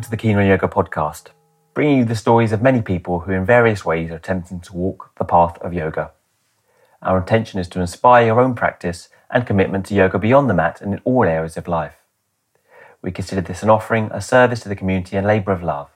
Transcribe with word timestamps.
Welcome 0.00 0.12
to 0.12 0.16
the 0.16 0.28
Keen 0.28 0.38
on 0.38 0.46
Yoga 0.46 0.66
podcast, 0.66 1.26
bringing 1.74 1.98
you 1.98 2.06
the 2.06 2.16
stories 2.16 2.52
of 2.52 2.62
many 2.62 2.80
people 2.80 3.20
who, 3.20 3.32
in 3.32 3.44
various 3.44 3.84
ways, 3.84 4.10
are 4.10 4.16
attempting 4.16 4.60
to 4.60 4.72
walk 4.72 5.10
the 5.18 5.26
path 5.26 5.58
of 5.58 5.74
yoga. 5.74 6.12
Our 7.02 7.18
intention 7.18 7.60
is 7.60 7.68
to 7.68 7.82
inspire 7.82 8.24
your 8.24 8.40
own 8.40 8.54
practice 8.54 9.10
and 9.30 9.46
commitment 9.46 9.84
to 9.86 9.94
yoga 9.94 10.18
beyond 10.18 10.48
the 10.48 10.54
mat 10.54 10.80
and 10.80 10.94
in 10.94 11.02
all 11.04 11.24
areas 11.24 11.58
of 11.58 11.68
life. 11.68 11.96
We 13.02 13.10
consider 13.10 13.42
this 13.42 13.62
an 13.62 13.68
offering, 13.68 14.08
a 14.10 14.22
service 14.22 14.60
to 14.60 14.70
the 14.70 14.74
community, 14.74 15.18
and 15.18 15.26
labour 15.26 15.52
of 15.52 15.62
love. 15.62 15.90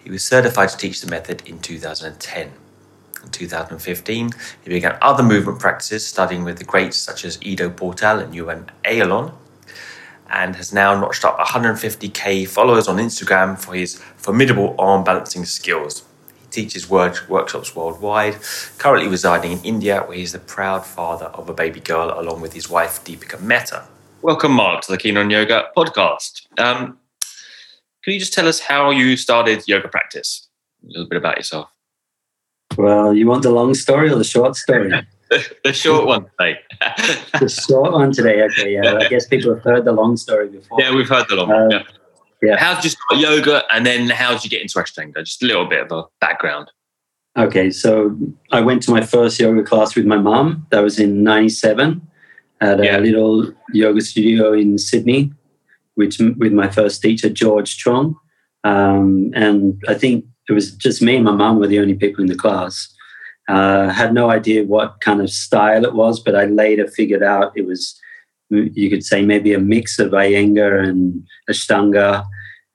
He 0.03 0.09
was 0.09 0.23
certified 0.23 0.69
to 0.69 0.77
teach 0.77 1.01
the 1.01 1.07
method 1.11 1.44
in 1.47 1.59
2010. 1.59 2.51
In 3.23 3.29
2015, 3.29 4.31
he 4.63 4.69
began 4.71 4.97
other 5.03 5.21
movement 5.21 5.59
practices, 5.59 6.07
studying 6.07 6.44
with 6.44 6.57
the 6.57 6.66
greats 6.66 6.97
such 6.97 7.25
as 7.25 7.38
Ido 7.44 7.69
Portal 7.69 8.17
and 8.17 8.33
Yuval 8.33 8.69
Ayalon, 8.85 9.33
and 10.31 10.55
has 10.55 10.73
now 10.73 10.99
notched 10.99 11.23
up 11.23 11.38
150k 11.38 12.47
followers 12.47 12.88
on 12.88 12.97
Instagram 12.97 13.55
for 13.55 13.75
his 13.75 14.01
formidable 14.17 14.73
arm 14.79 15.03
balancing 15.03 15.45
skills. 15.45 16.05
He 16.54 16.62
teaches 16.62 16.90
work- 16.90 17.28
workshops 17.28 17.76
worldwide, 17.76 18.38
currently 18.78 19.09
residing 19.09 19.54
in 19.54 19.59
India, 19.64 20.04
where 20.06 20.18
he's 20.18 20.34
the 20.34 20.40
proud 20.40 20.86
father 20.86 21.26
of 21.28 21.50
a 21.50 21.54
baby 21.54 21.80
girl 21.80 22.14
along 22.20 22.42
with 22.42 22.54
his 22.54 22.70
wife 22.70 23.04
Deepika 23.04 23.42
Mehta. 23.42 23.86
Welcome, 24.22 24.52
Mark, 24.52 24.84
to 24.84 24.92
the 24.92 24.98
Keen 24.98 25.18
on 25.18 25.30
Yoga 25.30 25.70
podcast. 25.76 26.46
Um, 26.59 27.00
can 28.04 28.14
you 28.14 28.20
just 28.20 28.34
tell 28.34 28.48
us 28.48 28.59
how 28.59 28.92
you 28.92 29.18
started 29.18 29.64
yoga 29.68 29.88
practice? 29.88 30.48
A 30.84 30.88
little 30.88 31.08
bit 31.08 31.18
about 31.18 31.38
yourself. 31.38 31.70
Well, 32.78 33.16
you 33.16 33.28
want 33.28 33.44
the 33.44 33.52
long 33.52 33.74
story 33.74 34.12
or 34.12 34.16
the 34.16 34.24
short 34.24 34.56
story? 34.56 34.92
the 35.64 35.74
short 35.74 36.06
one 36.06 36.26
today. 36.38 36.59
the 37.40 37.50
short 37.50 37.94
one 37.94 38.12
today. 38.12 38.44
Okay, 38.44 38.74
yeah. 38.74 38.98
I 39.02 39.08
guess 39.09 39.28
people 39.28 39.56
have 39.56 39.64
heard 39.64 39.86
the 39.86 39.92
long 39.92 40.18
story 40.18 40.50
before. 40.50 40.80
Yeah, 40.80 40.94
we've 40.94 41.09
heard 41.09 41.26
the 41.30 41.36
long. 41.36 41.52
Uh, 41.52 41.68
yeah. 41.72 41.84
Yeah. 42.44 42.58
How 42.58 42.75
did 42.75 42.83
you 42.83 42.89
start 42.91 43.19
yoga, 43.19 43.63
and 43.73 43.86
then 43.86 44.09
how 44.09 44.31
did 44.33 44.44
you 44.44 44.49
get 44.49 44.61
into 44.61 44.77
Ashtanga? 44.80 45.19
Just 45.23 45.41
a 45.44 45.45
little 45.47 45.66
bit 45.66 45.81
of 45.86 45.91
a 45.91 46.03
background. 46.22 46.69
Okay, 47.38 47.72
so 47.72 48.16
I 48.52 48.61
went 48.61 48.83
to 48.83 48.91
my 48.91 49.02
first 49.02 49.39
yoga 49.39 49.63
class 49.63 49.95
with 49.95 50.05
my 50.05 50.17
mom. 50.19 50.67
That 50.72 50.81
was 50.81 51.00
in 51.00 51.23
'97 51.23 52.02
at 52.61 52.79
a 52.79 52.85
Yeah. 52.85 52.97
little 53.00 53.51
yoga 53.73 54.01
studio 54.01 54.53
in 54.53 54.78
Sydney, 54.78 55.31
which 55.95 56.19
with 56.19 56.53
my 56.53 56.69
first 56.69 57.01
teacher 57.01 57.29
George 57.29 57.78
Chong, 57.78 58.16
um, 58.63 59.31
and 59.34 59.81
I 59.88 59.95
think 59.95 60.25
it 60.50 60.53
was 60.53 60.72
just 60.75 61.01
me 61.01 61.16
and 61.16 61.25
my 61.25 61.31
mom 61.31 61.57
were 61.59 61.68
the 61.68 61.79
only 61.79 61.95
people 61.95 62.22
in 62.22 62.28
the 62.29 62.35
class. 62.35 62.89
Uh, 63.50 63.89
had 63.89 64.13
no 64.13 64.29
idea 64.29 64.63
what 64.63 65.01
kind 65.01 65.19
of 65.22 65.29
style 65.29 65.84
it 65.85 65.94
was, 65.94 66.19
but 66.19 66.35
I 66.35 66.45
later 66.45 66.88
figured 66.88 67.23
out 67.23 67.51
it 67.56 67.66
was, 67.66 68.00
you 68.74 68.90
could 68.90 69.03
say, 69.03 69.24
maybe 69.24 69.53
a 69.53 69.59
mix 69.59 70.00
of 70.00 70.12
Iyengar 70.12 70.88
and 70.88 71.24
Ashtanga. 71.50 72.25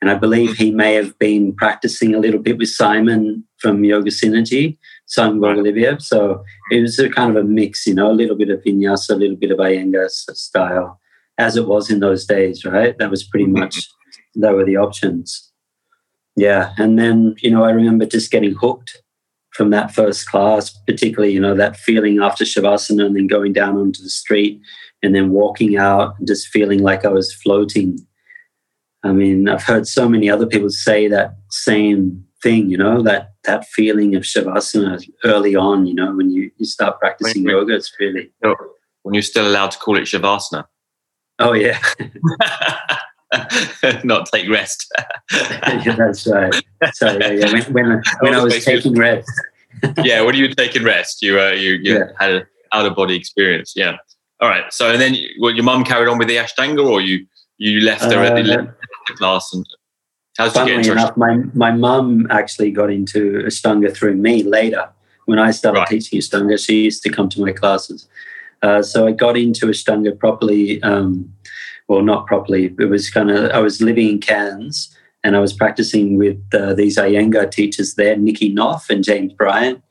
And 0.01 0.11
I 0.11 0.15
believe 0.15 0.57
he 0.57 0.71
may 0.71 0.95
have 0.95 1.19
been 1.19 1.55
practicing 1.55 2.15
a 2.15 2.19
little 2.19 2.41
bit 2.41 2.59
with 2.59 2.69
Simon 2.69 3.45
from 3.59 3.83
Yoga 3.83 4.11
Synergy, 4.11 4.79
Simon. 5.07 6.01
So 6.01 6.45
it 6.71 6.81
was 6.81 6.99
a 6.99 7.09
kind 7.09 7.37
of 7.37 7.45
a 7.45 7.47
mix, 7.47 7.87
you 7.87 7.95
know, 7.95 8.11
a 8.11 8.13
little 8.13 8.37
bit 8.37 8.51
of 8.51 8.63
vinyasa, 8.63 9.11
a 9.11 9.15
little 9.17 9.37
bit 9.37 9.51
of 9.51 9.59
Iyengar 9.59 10.09
style, 10.09 11.01
as 11.37 11.57
it 11.57 11.67
was 11.67 11.91
in 11.91 12.01
those 12.01 12.27
days, 12.27 12.65
right? 12.65 12.97
That 12.99 13.11
was 13.11 13.25
pretty 13.25 13.47
much, 13.47 13.89
that 14.37 14.55
were 14.55 14.65
the 14.65 14.77
options. 14.77 15.51
Yeah. 16.37 16.73
And 16.79 16.97
then, 16.97 17.35
you 17.39 17.51
know, 17.51 17.65
I 17.65 17.71
remember 17.71 18.07
just 18.07 18.31
getting 18.31 18.55
hooked 18.55 19.03
from 19.51 19.71
that 19.71 19.93
first 19.93 20.29
class, 20.29 20.71
particularly, 20.87 21.35
you 21.35 21.41
know, 21.41 21.57
that 21.57 21.77
feeling 21.77 22.21
after 22.23 22.45
Shavasana 22.45 23.07
and 23.07 23.17
then 23.17 23.27
going 23.27 23.53
down 23.53 23.77
onto 23.77 24.01
the 24.05 24.09
street 24.09 24.61
and 25.03 25.15
then 25.15 25.31
walking 25.31 25.77
out 25.77 26.15
and 26.19 26.27
just 26.27 26.49
feeling 26.49 26.83
like 26.83 27.05
I 27.05 27.09
was 27.09 27.33
floating. 27.33 27.99
I 29.05 29.13
mean, 29.13 29.49
I've 29.49 29.63
heard 29.63 29.87
so 29.87 30.09
many 30.09 30.29
other 30.29 30.47
people 30.47 30.71
say 30.71 31.07
that 31.09 31.37
same 31.51 32.25
thing, 32.43 32.71
you 32.71 32.77
know, 32.77 33.03
that 33.03 33.31
that 33.45 33.67
feeling 33.69 34.15
of 34.17 34.23
Shavasana 34.25 35.03
early 35.25 35.55
on, 35.57 35.87
you 35.87 35.95
know, 35.95 36.15
when 36.15 36.31
you, 36.31 36.51
you 36.59 36.67
start 36.67 36.99
practicing 36.99 37.45
Right. 37.45 37.53
yoga, 37.53 37.75
it's 37.77 37.93
really, 38.01 38.31
When 39.03 39.15
you're 39.15 39.23
still 39.23 39.47
allowed 39.47 39.71
to 39.73 39.79
call 39.79 39.97
it 39.97 40.03
Shavasana, 40.03 40.65
oh, 41.39 41.53
yeah, 41.53 41.79
not 44.05 44.27
take 44.27 44.49
rest. 44.51 44.93
yeah 45.33 45.95
that's 45.97 46.27
right. 46.27 46.55
Sorry, 46.93 47.19
yeah, 47.21 47.31
yeah. 47.47 47.53
When, 47.53 47.73
when, 47.73 47.87
I, 47.93 48.01
when 48.21 48.35
I 48.35 48.43
was 48.43 48.65
taking 48.65 48.95
rest. 48.95 49.31
yeah, 50.03 50.23
when 50.23 50.35
you 50.35 50.49
were 50.49 50.55
taking 50.55 50.83
rest, 50.85 51.23
you 51.23 51.39
uh, 51.41 51.51
you, 51.51 51.75
you 51.75 51.99
Yeah. 51.99 52.05
had 52.19 52.33
an 52.33 52.47
out 52.73 52.87
of 52.87 52.95
body 52.97 53.17
experience. 53.17 53.75
Yeah. 53.77 53.97
All 54.41 54.49
right. 54.49 54.73
So 54.73 54.91
and 54.93 55.01
then 55.01 55.17
well, 55.41 55.53
your 55.53 55.65
mum 55.65 55.85
carried 55.85 56.09
on 56.09 56.19
with 56.19 56.29
the 56.29 56.37
Ashtanga, 56.37 56.85
or 56.87 57.01
you 57.01 57.27
you 57.59 57.81
left 57.81 58.05
her 58.13 58.23
at 58.23 58.35
the, 58.35 58.53
Uh, 58.53 58.57
left 58.63 58.79
the 59.09 59.15
class 59.15 59.53
and 59.53 59.67
how 60.39 60.45
did 60.45 60.51
you 60.51 60.55
get 60.55 60.61
Funnily 60.61 60.75
into 60.77 60.93
enough, 60.93 61.17
my, 61.17 61.37
my 61.55 61.73
mum 61.73 62.29
actually 62.31 62.71
got 62.71 62.91
into 62.91 63.43
Ashtanga 63.45 63.93
through 63.93 64.15
me 64.15 64.45
later. 64.45 64.89
When 65.27 65.41
I 65.41 65.51
started 65.51 65.81
Right. 65.81 65.89
teaching 65.89 66.21
Ashtanga, 66.21 66.65
she 66.65 66.85
used 66.85 67.03
to 67.03 67.11
come 67.11 67.29
to 67.31 67.41
my 67.41 67.51
classes. 67.51 68.09
Uh, 68.63 68.81
so 68.83 69.09
I 69.09 69.11
got 69.13 69.37
into 69.37 69.67
Ashtanga 69.67 70.17
properly. 70.17 70.81
Um, 70.85 71.33
well, 71.89 72.03
not 72.03 72.29
properly. 72.29 72.73
It 72.79 72.85
was 72.85 73.11
kind 73.11 73.31
of, 73.31 73.51
I 73.51 73.59
was 73.59 73.81
living 73.81 74.09
in 74.09 74.21
Cairns 74.21 74.97
and 75.25 75.35
I 75.35 75.41
was 75.41 75.53
practicing 75.53 76.17
with 76.17 76.41
uh, 76.55 76.75
these 76.75 76.97
Iyengar 76.97 77.51
teachers 77.51 77.95
there, 77.95 78.17
Nikki 78.17 78.49
Knopf 78.49 78.91
and 78.91 79.03
James 79.03 79.33
Bryant. 79.33 79.83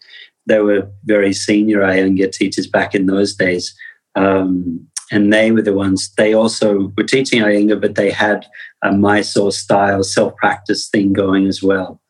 They 0.46 0.60
were 0.60 0.90
very 1.04 1.34
senior 1.34 1.82
Iyengar 1.82 2.32
teachers 2.32 2.68
back 2.68 2.96
in 2.96 3.08
those 3.08 3.36
days. 3.36 3.76
Um, 4.18 4.88
and 5.12 5.32
they 5.32 5.52
were 5.52 5.62
the 5.62 5.74
ones, 5.74 6.12
they 6.18 6.34
also 6.34 6.92
were 6.98 7.04
teaching 7.04 7.42
Iyengar, 7.42 7.80
but 7.80 7.96
they 7.96 8.12
had 8.12 8.46
a 8.84 8.92
Mysore 8.92 9.52
style 9.52 10.04
self 10.04 10.36
practice 10.36 10.90
thing 10.90 11.14
going 11.14 11.48
as 11.48 11.64
well. 11.64 12.02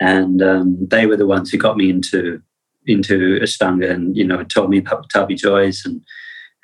And 0.00 0.40
um, 0.40 0.78
they 0.90 1.06
were 1.06 1.16
the 1.16 1.26
ones 1.26 1.50
who 1.50 1.58
got 1.58 1.76
me 1.76 1.90
into 1.90 2.40
into 2.86 3.38
Ashtanga 3.40 3.88
and 3.88 4.16
you 4.16 4.24
know 4.24 4.42
told 4.42 4.70
me 4.70 4.78
about 4.78 5.08
Pattabhi 5.08 5.36
Jois 5.36 5.84
and 5.84 6.00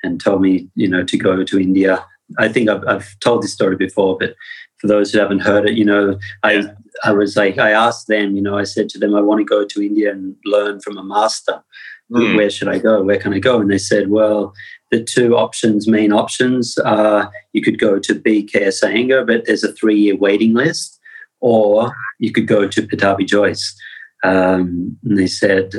and 0.03 0.19
told 0.19 0.41
me 0.41 0.67
you 0.75 0.87
know 0.87 1.03
to 1.03 1.17
go 1.17 1.43
to 1.43 1.59
India. 1.59 2.05
I 2.37 2.47
think 2.47 2.69
I've, 2.69 2.85
I've 2.87 3.19
told 3.21 3.41
this 3.41 3.53
story 3.53 3.75
before, 3.75 4.17
but 4.19 4.35
for 4.79 4.87
those 4.87 5.11
who 5.11 5.19
haven't 5.19 5.39
heard 5.39 5.67
it, 5.67 5.77
you 5.77 5.85
know, 5.85 6.17
I 6.43 6.63
I 7.03 7.11
was 7.11 7.35
like 7.37 7.57
I 7.57 7.71
asked 7.71 8.07
them, 8.07 8.35
you 8.35 8.41
know, 8.41 8.57
I 8.57 8.63
said 8.63 8.89
to 8.89 8.99
them, 8.99 9.15
I 9.15 9.21
want 9.21 9.39
to 9.39 9.45
go 9.45 9.65
to 9.65 9.81
India 9.81 10.11
and 10.11 10.35
learn 10.45 10.79
from 10.81 10.97
a 10.97 11.03
master. 11.03 11.63
Hmm. 12.11 12.35
Where 12.35 12.49
should 12.49 12.67
I 12.67 12.79
go? 12.79 13.03
Where 13.03 13.19
can 13.19 13.33
I 13.33 13.39
go? 13.39 13.61
And 13.61 13.69
they 13.69 13.77
said, 13.77 14.09
well, 14.09 14.53
the 14.91 15.03
two 15.03 15.35
options, 15.35 15.87
main 15.87 16.11
options, 16.11 16.77
are 16.79 17.31
you 17.53 17.61
could 17.61 17.79
go 17.79 17.99
to 17.99 18.15
BKS 18.15 18.83
Iyengar, 18.83 19.27
but 19.27 19.45
there's 19.45 19.63
a 19.63 19.73
three 19.73 19.99
year 19.99 20.15
waiting 20.15 20.53
list, 20.53 20.99
or 21.39 21.93
you 22.17 22.31
could 22.31 22.47
go 22.47 22.67
to 22.67 22.81
Pattabhi 22.81 23.27
Jois. 23.27 23.75
Um, 24.23 24.97
and 25.03 25.17
they 25.17 25.27
said, 25.27 25.73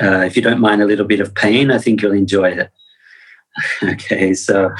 uh, 0.00 0.20
if 0.20 0.36
you 0.36 0.42
don't 0.42 0.60
mind 0.60 0.82
a 0.82 0.86
little 0.86 1.06
bit 1.06 1.20
of 1.20 1.34
pain, 1.34 1.70
I 1.70 1.78
think 1.78 2.00
you'll 2.00 2.12
enjoy 2.12 2.50
it. 2.50 2.70
okay, 3.82 4.32
so 4.34 4.70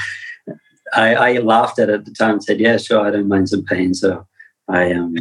I, 0.93 1.15
I 1.15 1.33
laughed 1.39 1.79
at 1.79 1.89
it 1.89 1.93
at 1.93 2.05
the 2.05 2.11
time 2.11 2.33
and 2.33 2.43
said, 2.43 2.59
yeah, 2.59 2.77
sure, 2.77 3.05
I 3.05 3.11
don't 3.11 3.27
mind 3.27 3.49
some 3.49 3.63
pain. 3.63 3.93
So 3.93 4.25
I 4.67 4.91
um, 4.93 5.15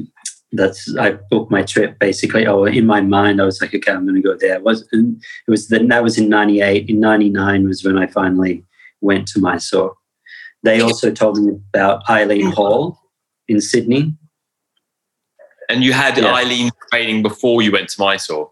that's 0.52 0.96
I 0.96 1.12
booked 1.30 1.50
my 1.50 1.62
trip 1.62 1.98
basically. 1.98 2.46
Oh, 2.46 2.64
in 2.64 2.86
my 2.86 3.00
mind, 3.00 3.40
I 3.40 3.44
was 3.44 3.60
like, 3.60 3.74
okay, 3.74 3.92
I'm 3.92 4.04
going 4.04 4.14
to 4.14 4.22
go 4.22 4.36
there. 4.36 4.56
It 4.56 4.62
was 4.62 4.88
it 4.92 5.20
was 5.46 5.68
then 5.68 5.88
that 5.88 6.02
was 6.02 6.18
in 6.18 6.28
'98. 6.28 6.88
In 6.88 7.00
'99 7.00 7.66
was 7.66 7.84
when 7.84 7.98
I 7.98 8.06
finally 8.06 8.64
went 9.00 9.28
to 9.28 9.40
Mysore. 9.40 9.94
They 10.62 10.80
also 10.80 11.10
told 11.12 11.38
me 11.38 11.52
about 11.74 12.08
Eileen 12.08 12.50
Hall 12.50 12.98
in 13.46 13.60
Sydney. 13.60 14.16
And 15.68 15.84
you 15.84 15.92
had 15.92 16.16
Yeah. 16.16 16.34
Eileen 16.34 16.70
training 16.90 17.22
before 17.22 17.62
you 17.62 17.70
went 17.70 17.90
to 17.90 18.00
Mysore. 18.00 18.50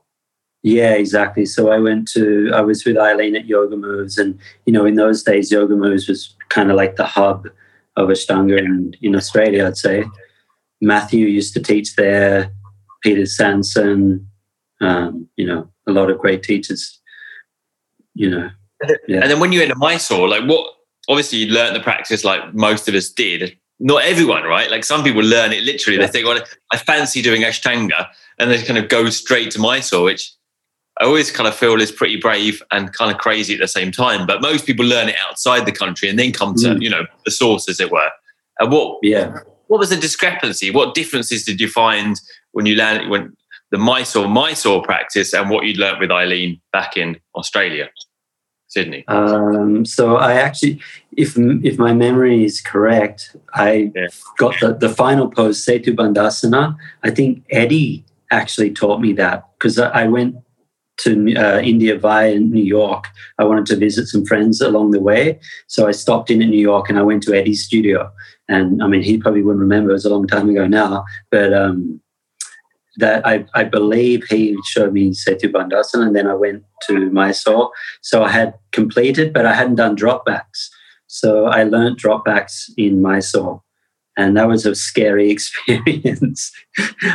Yeah, 0.63 0.93
exactly. 0.93 1.47
So 1.47 1.71
I 1.71 1.79
went 1.79 2.09
to 2.09 2.51
I 2.55 2.61
was 2.61 2.85
with 2.85 2.99
Eileen 2.99 3.37
at 3.37 3.47
Yoga 3.47 3.77
Moves, 3.77 4.19
and 4.19 4.39
you 4.67 4.73
know, 4.73 4.85
in 4.85 4.97
those 4.97 5.23
days, 5.23 5.51
Yoga 5.51 5.77
Moves 5.77 6.09
was 6.09 6.35
kind 6.49 6.71
of 6.71 6.77
like 6.77 6.97
the 6.97 7.07
hub 7.07 7.49
of 7.97 8.09
Ashtanga 8.09 8.59
in, 8.59 8.95
in 9.01 9.17
Australia, 9.17 9.67
I'd 9.67 9.77
say. 9.77 10.05
Matthew 10.87 11.27
used 11.27 11.53
to 11.55 11.63
teach 11.63 11.97
there, 11.97 12.53
Peter 13.03 13.27
Sanson, 13.27 14.29
um, 14.81 15.29
you 15.37 15.47
know, 15.47 15.69
a 15.87 15.93
lot 15.93 16.11
of 16.11 16.19
great 16.19 16.43
teachers. 16.43 17.01
You 18.15 18.31
know, 18.31 18.51
Yeah. 19.09 19.21
And 19.21 19.31
then 19.31 19.41
when 19.41 19.53
you 19.53 19.61
went 19.61 19.73
to 19.73 19.79
Mysore, 19.79 20.29
like 20.29 20.45
what? 20.45 20.73
Obviously, 21.09 21.39
you 21.39 21.53
learnt 21.53 21.75
the 21.75 21.81
practice 21.81 22.25
like 22.25 22.53
most 22.53 22.89
of 22.89 22.95
us 22.95 23.11
did, 23.11 23.57
not 23.79 24.03
everyone, 24.03 24.43
right? 24.43 24.69
Like 24.71 24.85
some 24.85 25.05
people 25.05 25.23
learn 25.23 25.53
it 25.53 25.63
literally. 25.63 25.99
Yeah. 25.99 26.07
They 26.07 26.13
think, 26.13 26.27
well, 26.27 26.43
I 26.73 26.79
fancy 26.79 27.23
doing 27.23 27.43
Ashtanga, 27.43 28.09
and 28.39 28.51
they 28.51 28.61
kind 28.63 28.79
of 28.79 28.89
go 28.89 29.09
straight 29.11 29.53
to 29.53 29.61
Mysore, 29.61 30.03
which 30.03 30.33
I 30.99 31.05
always 31.05 31.31
kind 31.31 31.47
of 31.47 31.55
feel 31.55 31.81
is 31.81 31.93
pretty 31.93 32.17
brave 32.17 32.61
and 32.73 32.93
kind 32.93 33.13
of 33.13 33.19
crazy 33.19 33.55
at 33.55 33.61
the 33.61 33.69
same 33.69 33.93
time. 33.93 34.27
But 34.27 34.43
most 34.43 34.67
people 34.67 34.85
learn 34.85 35.09
it 35.09 35.17
outside 35.29 35.65
the 35.65 35.73
country 35.73 36.09
and 36.09 36.19
then 36.19 36.33
come 36.33 36.55
to, 36.57 36.69
mm. 36.71 36.83
you 36.83 36.91
know, 36.91 37.07
the 37.25 37.31
source, 37.31 37.69
as 37.69 37.79
it 37.79 37.93
were. 37.93 38.11
And 38.59 38.73
what, 38.73 38.99
yeah, 39.03 39.39
what 39.69 39.79
was 39.79 39.91
the 39.91 39.97
discrepancy? 39.97 40.71
What 40.71 40.95
differences 40.95 41.45
did 41.45 41.61
you 41.61 41.69
find 41.69 42.21
when 42.53 42.67
you 42.67 42.77
learned 42.77 43.11
when 43.11 43.37
the 43.71 43.79
Mysore 43.79 44.29
Mysore 44.29 44.83
practice 44.83 45.35
and 45.35 45.51
what 45.51 45.67
you'd 45.67 45.79
learnt 45.79 46.01
with 46.01 46.11
Eileen 46.11 46.61
back 46.73 46.97
in 46.97 47.19
Australia? 47.35 47.89
Sydney? 48.69 49.05
Um, 49.09 49.85
so 49.85 50.17
I 50.17 50.35
actually, 50.35 50.81
if 51.17 51.37
if 51.39 51.79
my 51.79 51.93
memory 51.93 52.45
is 52.45 52.61
correct, 52.61 53.37
I 53.55 53.93
yeah. 53.95 54.09
got 54.39 54.59
the, 54.61 54.75
the 54.75 54.89
final 54.89 55.31
pose, 55.31 55.65
Setu 55.65 55.95
Bandhasana. 55.95 56.77
I 57.03 57.11
think 57.11 57.45
Eddie 57.51 58.05
actually 58.31 58.73
taught 58.73 59.01
me 59.01 59.13
that 59.15 59.45
because 59.57 59.79
I 59.79 60.07
went 60.09 60.37
to 60.99 61.35
uh, 61.37 61.61
India 61.61 61.99
via 61.99 62.39
New 62.39 62.63
York. 62.63 63.09
I 63.39 63.45
wanted 63.45 63.67
to 63.67 63.77
visit 63.77 64.07
some 64.07 64.25
friends 64.25 64.61
along 64.61 64.91
the 64.91 65.01
way. 65.01 65.39
So 65.67 65.87
I 65.87 65.93
stopped 65.93 66.31
in 66.31 66.43
at 66.43 66.49
New 66.49 66.61
York 66.61 66.89
and 66.89 66.99
I 66.99 67.03
went 67.03 67.23
to 67.25 67.35
Eddie's 67.35 67.65
studio. 67.65 68.11
And 68.49 68.83
I 68.83 68.87
mean, 68.87 69.03
he 69.03 69.19
probably 69.19 69.43
wouldn't 69.43 69.61
remember, 69.61 69.91
it 69.91 69.95
was 69.95 70.05
a 70.05 70.11
long 70.11 70.27
time 70.27 70.49
ago 70.49 70.67
now. 70.67 71.05
But 71.31 71.53
um, 71.53 72.01
that 72.97 73.27
I, 73.27 73.45
I 73.55 73.65
believe 73.65 74.25
he 74.29 74.57
showed 74.65 74.93
me 74.93 75.11
Setu 75.11 75.53
Bandhasana 75.53 76.07
and 76.07 76.17
then 76.17 76.27
I 76.27 76.35
went 76.35 76.65
to 76.87 77.11
Mysore. 77.11 77.71
So 78.03 78.23
I 78.23 78.31
had 78.31 78.55
completed, 78.73 79.33
but 79.33 79.47
I 79.47 79.55
hadn't 79.55 79.77
done 79.77 79.97
dropbacks. 79.97 80.69
So 81.07 81.47
I 81.47 81.65
learned 81.65 81.99
dropbacks 81.99 82.71
in 82.77 83.03
Mysore. 83.03 83.63
And 84.17 84.37
that 84.37 84.49
was 84.49 84.65
a 84.65 84.75
scary 84.75 85.31
experience. 85.37 86.51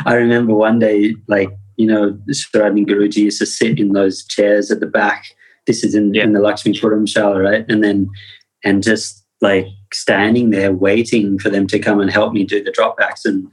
I 0.06 0.14
remember 0.14 0.54
one 0.54 0.78
day, 0.78 1.14
like, 1.26 1.50
you 1.76 1.86
know, 1.86 2.18
Sridhar 2.30 2.72
Guruji 2.86 3.16
used 3.16 3.40
to 3.40 3.46
sit 3.46 3.80
in 3.80 3.92
those 3.92 4.24
chairs 4.24 4.70
at 4.70 4.80
the 4.80 4.86
back. 4.86 5.24
This 5.66 5.82
is 5.82 5.94
in, 5.94 6.14
yeah. 6.14 6.22
in 6.22 6.32
the 6.32 6.40
Lakshmi 6.40 6.72
Puram 6.72 7.06
Shala, 7.06 7.42
right? 7.42 7.64
And 7.68 7.82
then, 7.82 8.08
and 8.64 8.82
just 8.82 9.24
like 9.40 9.66
standing 9.94 10.50
there 10.50 10.72
waiting 10.72 11.38
for 11.38 11.50
them 11.50 11.66
to 11.68 11.78
come 11.78 12.00
and 12.00 12.10
help 12.10 12.32
me 12.32 12.44
do 12.44 12.62
the 12.62 12.72
dropbacks. 12.72 13.24
And 13.24 13.52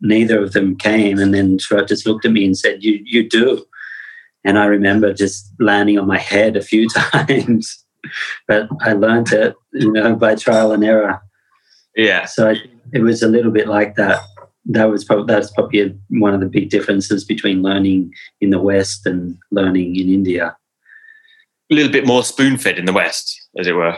neither 0.00 0.42
of 0.42 0.52
them 0.52 0.76
came. 0.76 1.18
And 1.18 1.34
then 1.34 1.58
Sharath 1.58 1.88
just 1.88 2.06
looked 2.06 2.24
at 2.24 2.32
me 2.32 2.44
and 2.44 2.56
said, 2.56 2.82
"You 2.82 3.00
you 3.04 3.28
do." 3.28 3.64
And 4.44 4.58
I 4.58 4.66
remember 4.66 5.12
just 5.12 5.52
landing 5.58 5.98
on 5.98 6.06
my 6.06 6.18
head 6.18 6.56
a 6.56 6.62
few 6.62 6.88
times, 7.12 7.84
but 8.48 8.68
I 8.80 8.94
learned 8.94 9.32
it, 9.32 9.54
you 9.72 9.92
know, 9.92 10.16
by 10.16 10.34
trial 10.34 10.72
and 10.72 10.82
error. 10.82 11.20
Yeah. 11.96 12.24
So 12.24 12.50
I, 12.50 12.56
it 12.92 13.02
was 13.02 13.22
a 13.22 13.28
little 13.28 13.52
bit 13.52 13.68
like 13.68 13.96
that. 13.96 14.22
That 14.66 14.90
was 14.90 15.04
probably 15.04 15.32
that's 15.32 15.50
probably 15.50 15.80
a, 15.80 15.94
one 16.08 16.34
of 16.34 16.40
the 16.40 16.46
big 16.46 16.70
differences 16.70 17.24
between 17.24 17.62
learning 17.62 18.12
in 18.40 18.50
the 18.50 18.60
West 18.60 19.06
and 19.06 19.36
learning 19.50 19.96
in 19.96 20.08
India. 20.08 20.56
A 21.70 21.74
little 21.74 21.92
bit 21.92 22.06
more 22.06 22.24
spoon 22.24 22.56
fed 22.58 22.78
in 22.78 22.84
the 22.84 22.92
West, 22.92 23.48
as 23.58 23.66
it 23.66 23.72
were. 23.72 23.96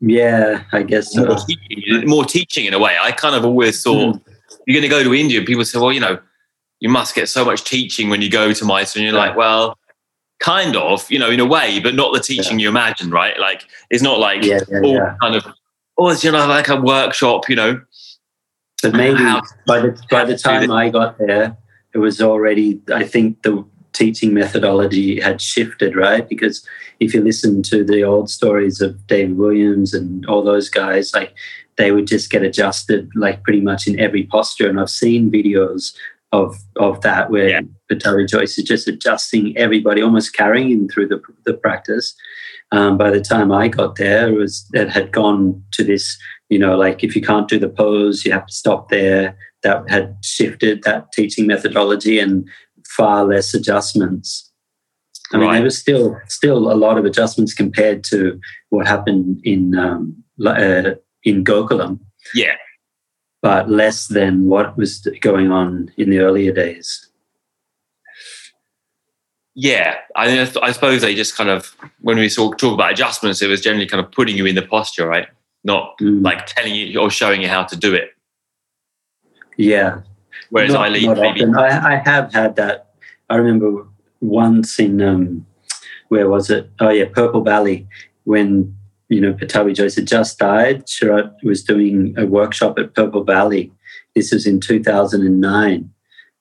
Yeah, 0.00 0.64
I 0.72 0.82
guess 0.82 1.12
so. 1.12 1.24
More 1.24 1.36
teaching, 1.36 2.08
more 2.08 2.24
teaching 2.24 2.66
in 2.66 2.74
a 2.74 2.78
way. 2.78 2.96
I 3.00 3.12
kind 3.12 3.34
of 3.34 3.44
always 3.44 3.82
thought. 3.82 4.16
Mm 4.16 4.32
you're 4.66 4.74
going 4.74 4.82
to 4.82 4.88
go 4.88 5.02
to 5.02 5.14
India. 5.14 5.42
People 5.42 5.64
say, 5.64 5.78
well, 5.78 5.92
you 5.92 6.00
know, 6.00 6.18
you 6.80 6.88
must 6.88 7.14
get 7.14 7.28
so 7.28 7.44
much 7.44 7.64
teaching 7.64 8.10
when 8.10 8.20
you 8.20 8.30
go 8.30 8.52
to 8.52 8.64
Mysore. 8.64 9.00
And 9.00 9.06
you're 9.06 9.14
yeah. 9.14 9.28
like, 9.28 9.36
well, 9.36 9.78
kind 10.40 10.76
of, 10.76 11.10
you 11.10 11.18
know, 11.18 11.30
in 11.30 11.40
a 11.40 11.46
way, 11.46 11.80
but 11.80 11.94
not 11.94 12.12
the 12.12 12.20
teaching 12.20 12.58
yeah. 12.58 12.64
you 12.64 12.68
imagine, 12.68 13.10
right? 13.10 13.38
Like, 13.38 13.66
it's 13.90 14.02
not 14.02 14.18
like 14.18 14.44
yeah, 14.44 14.60
all 14.82 15.16
kind 15.22 15.36
of, 15.36 15.46
oh, 15.96 16.08
it's, 16.10 16.22
you 16.24 16.32
know, 16.32 16.46
like 16.46 16.68
a 16.68 16.80
workshop, 16.80 17.48
you 17.48 17.56
know. 17.56 17.80
But 18.82 18.92
maybe 18.92 19.24
by 19.66 19.80
the, 19.80 20.02
by 20.10 20.24
the 20.24 20.36
time 20.44 20.70
I 20.70 20.90
got 20.90 21.18
there, 21.18 21.56
it 21.94 21.98
was 21.98 22.20
already, 22.20 22.80
I 22.92 23.04
think 23.04 23.42
the 23.42 23.64
teaching 23.96 24.34
methodology 24.34 25.20
had 25.20 25.40
shifted, 25.40 25.96
right? 25.96 26.28
Because 26.28 26.64
if 27.00 27.14
you 27.14 27.22
listen 27.22 27.62
to 27.64 27.82
the 27.82 28.02
old 28.02 28.28
stories 28.30 28.80
of 28.80 29.06
David 29.06 29.38
Williams 29.38 29.94
and 29.94 30.24
all 30.26 30.42
those 30.42 30.68
guys, 30.68 31.14
like 31.14 31.34
they 31.76 31.90
would 31.90 32.06
just 32.06 32.30
get 32.30 32.42
adjusted 32.42 33.10
like 33.14 33.42
pretty 33.42 33.60
much 33.60 33.86
in 33.86 33.98
every 33.98 34.24
posture. 34.24 34.68
And 34.68 34.78
I've 34.78 34.90
seen 34.90 35.30
videos 35.30 35.94
of 36.32 36.56
of 36.76 37.00
that 37.02 37.30
where 37.30 37.48
yeah. 37.48 37.60
Jois 38.26 38.58
is 38.58 38.64
just 38.64 38.88
adjusting 38.88 39.56
everybody, 39.56 40.02
almost 40.02 40.36
carrying 40.36 40.70
him 40.70 40.88
through 40.88 41.08
the, 41.08 41.20
the 41.44 41.54
practice. 41.54 42.14
Um, 42.72 42.98
by 42.98 43.10
the 43.10 43.20
time 43.20 43.52
I 43.52 43.68
got 43.68 43.96
there, 43.96 44.28
it 44.28 44.36
was 44.36 44.68
it 44.74 44.88
had 44.88 45.12
gone 45.12 45.62
to 45.72 45.84
this, 45.84 46.18
you 46.48 46.58
know, 46.58 46.76
like 46.76 47.04
if 47.04 47.14
you 47.14 47.22
can't 47.22 47.48
do 47.48 47.58
the 47.58 47.68
pose, 47.68 48.24
you 48.24 48.32
have 48.32 48.46
to 48.46 48.52
stop 48.52 48.88
there. 48.88 49.36
That 49.62 49.88
had 49.90 50.16
shifted 50.22 50.84
that 50.84 51.10
teaching 51.12 51.46
methodology 51.46 52.20
and 52.20 52.48
far 52.90 53.24
less 53.24 53.54
adjustments. 53.54 54.50
I 55.32 55.38
mean, 55.38 55.48
right. 55.48 55.54
there 55.54 55.64
was 55.64 55.78
still 55.78 56.16
still 56.28 56.70
a 56.70 56.74
lot 56.74 56.98
of 56.98 57.04
adjustments 57.04 57.52
compared 57.52 58.04
to 58.04 58.38
what 58.70 58.86
happened 58.86 59.40
in 59.44 59.76
um, 59.76 60.22
uh, 60.44 60.92
in 61.24 61.44
Gokulam. 61.44 61.98
Yeah. 62.34 62.54
But 63.42 63.68
less 63.68 64.08
than 64.08 64.46
what 64.46 64.76
was 64.76 65.06
going 65.20 65.50
on 65.50 65.90
in 65.96 66.10
the 66.10 66.20
earlier 66.20 66.52
days. 66.52 67.08
Yeah, 69.58 69.96
I, 70.14 70.26
mean, 70.26 70.48
I 70.62 70.70
suppose 70.70 71.00
they 71.00 71.14
just 71.14 71.34
kind 71.34 71.48
of, 71.48 71.74
when 72.02 72.18
we 72.18 72.28
talk, 72.28 72.58
talk 72.58 72.74
about 72.74 72.92
adjustments, 72.92 73.40
it 73.40 73.48
was 73.48 73.62
generally 73.62 73.86
kind 73.86 74.04
of 74.04 74.12
putting 74.12 74.36
you 74.36 74.44
in 74.44 74.54
the 74.54 74.60
posture, 74.60 75.06
right? 75.06 75.28
Not 75.64 75.96
mm. 75.98 76.22
like 76.22 76.44
telling 76.44 76.74
you 76.74 77.00
or 77.00 77.08
showing 77.08 77.40
you 77.40 77.48
how 77.48 77.64
to 77.64 77.74
do 77.74 77.94
it. 77.94 78.10
Yeah. 79.56 80.02
Whereas 80.50 80.72
not, 80.72 80.86
I 80.86 80.90
maybe. 80.90 81.44
I, 81.56 81.94
I 81.94 81.96
have 81.96 82.32
had 82.32 82.56
that. 82.56 82.90
I 83.28 83.36
remember 83.36 83.86
once 84.20 84.78
in, 84.78 85.02
um, 85.02 85.46
where 86.08 86.28
was 86.28 86.50
it? 86.50 86.70
Oh, 86.80 86.90
yeah, 86.90 87.06
Purple 87.12 87.42
Valley, 87.42 87.86
when 88.24 88.76
you 89.08 89.20
know, 89.20 89.32
Pattabhi 89.32 89.74
Jois 89.74 89.94
had 89.94 90.06
just 90.06 90.38
died. 90.38 90.86
Sharath 90.86 91.32
was 91.42 91.62
doing 91.62 92.14
a 92.16 92.26
workshop 92.26 92.78
at 92.78 92.94
Purple 92.94 93.24
Valley. 93.24 93.72
This 94.14 94.32
was 94.32 94.46
in 94.46 94.60
2009. 94.60 95.90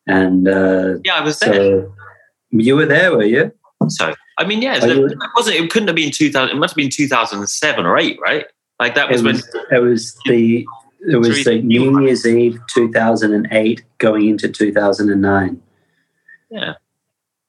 And 0.07 0.47
uh, 0.47 0.95
yeah, 1.03 1.15
I 1.15 1.21
was 1.21 1.39
there. 1.39 1.87
You 2.51 2.75
were 2.75 2.85
there, 2.85 3.11
were 3.11 3.23
you? 3.23 3.51
So, 3.89 4.13
I 4.37 4.45
mean, 4.45 4.61
yeah, 4.61 4.77
it, 4.81 5.17
wasn't, 5.35 5.57
it 5.57 5.69
couldn't 5.69 5.87
have 5.87 5.95
been 5.95 6.11
2000, 6.11 6.55
it 6.55 6.59
must 6.59 6.71
have 6.71 6.77
been 6.77 6.89
2007 6.89 7.85
or 7.85 7.97
8, 7.97 8.19
right? 8.21 8.45
Like 8.79 8.95
that 8.95 9.09
was, 9.09 9.21
it 9.21 9.25
was 9.25 9.49
when. 9.53 9.77
It 9.77 9.83
was 9.83 10.17
the. 10.25 10.65
It 11.07 11.17
was 11.17 11.45
like 11.45 11.63
New 11.63 12.01
Year's 12.01 12.25
Eve 12.25 12.59
2008 12.69 13.83
going 13.97 14.27
into 14.29 14.49
2009. 14.49 15.61
Yeah. 16.49 16.73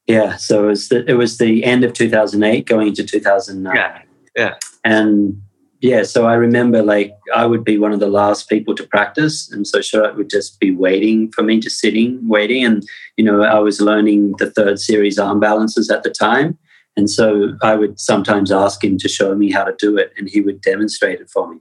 Yeah, 0.05 0.37
so 0.37 0.63
it 0.63 0.67
was 0.67 0.89
the, 0.89 1.09
it 1.09 1.15
was 1.15 1.37
the 1.37 1.65
end 1.65 1.83
of 1.83 1.93
2008 1.93 2.65
going 2.65 2.87
into 2.87 3.03
2009. 3.03 3.75
Yeah. 3.75 4.01
Yeah. 4.35 4.55
And 4.85 5.41
yeah, 5.81 6.03
so 6.03 6.25
I 6.25 6.33
remember 6.35 6.81
like 6.81 7.11
I 7.35 7.45
would 7.45 7.63
be 7.63 7.77
one 7.77 7.91
of 7.91 7.99
the 7.99 8.07
last 8.07 8.49
people 8.49 8.73
to 8.75 8.87
practice. 8.87 9.51
And 9.51 9.67
so 9.67 9.79
Sharath 9.79 10.15
would 10.15 10.29
just 10.29 10.59
be 10.59 10.71
waiting 10.71 11.31
for 11.31 11.43
me, 11.43 11.59
just 11.59 11.79
sitting, 11.79 12.25
waiting. 12.27 12.63
And, 12.63 12.83
you 13.17 13.23
know, 13.23 13.43
I 13.43 13.59
was 13.59 13.81
learning 13.81 14.35
the 14.37 14.49
third 14.49 14.79
series 14.79 15.19
arm 15.19 15.39
balances 15.39 15.89
at 15.89 16.03
the 16.03 16.09
time. 16.09 16.57
And 16.95 17.09
so 17.09 17.55
I 17.61 17.75
would 17.75 17.99
sometimes 17.99 18.51
ask 18.51 18.83
him 18.83 18.97
to 18.97 19.07
show 19.07 19.35
me 19.35 19.51
how 19.51 19.63
to 19.63 19.75
do 19.77 19.97
it, 19.97 20.11
and 20.17 20.27
he 20.27 20.41
would 20.41 20.61
demonstrate 20.61 21.21
it 21.21 21.29
for 21.29 21.53
me. 21.53 21.59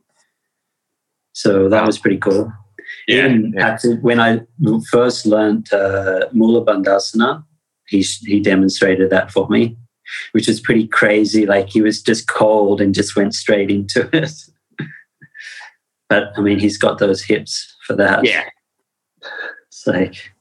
So 1.37 1.69
that 1.69 1.85
was 1.85 1.99
pretty 1.99 2.17
cool. 2.17 2.51
Yeah, 3.07 3.27
Even 3.27 3.53
yeah. 3.57 3.77
when 4.01 4.21
I 4.21 4.41
first 4.91 5.27
learned 5.27 5.73
uh, 5.73 6.27
Mula 6.33 6.65
Bandhasana, 6.65 7.45
he, 7.89 8.01
he 8.25 8.41
demonstrated 8.41 9.11
that 9.11 9.31
for 9.31 9.49
me 9.49 9.77
which 10.33 10.49
was 10.49 10.61
pretty 10.61 10.87
crazy. 10.87 11.47
Like 11.47 11.69
he 11.69 11.83
was 11.83 12.03
just 12.03 12.29
cold 12.29 12.81
and 12.81 12.95
just 12.95 13.17
went 13.17 13.35
straight 13.35 13.71
into 13.71 14.09
it. 14.17 14.33
but 16.09 16.33
I 16.37 16.41
mean, 16.41 16.59
he's 16.59 16.79
got 16.79 16.99
those 16.99 17.23
hips 17.23 17.75
for 17.87 17.95
that. 17.97 18.25
Yeah. 18.25 18.45
It's 19.69 19.87
like. 19.87 20.33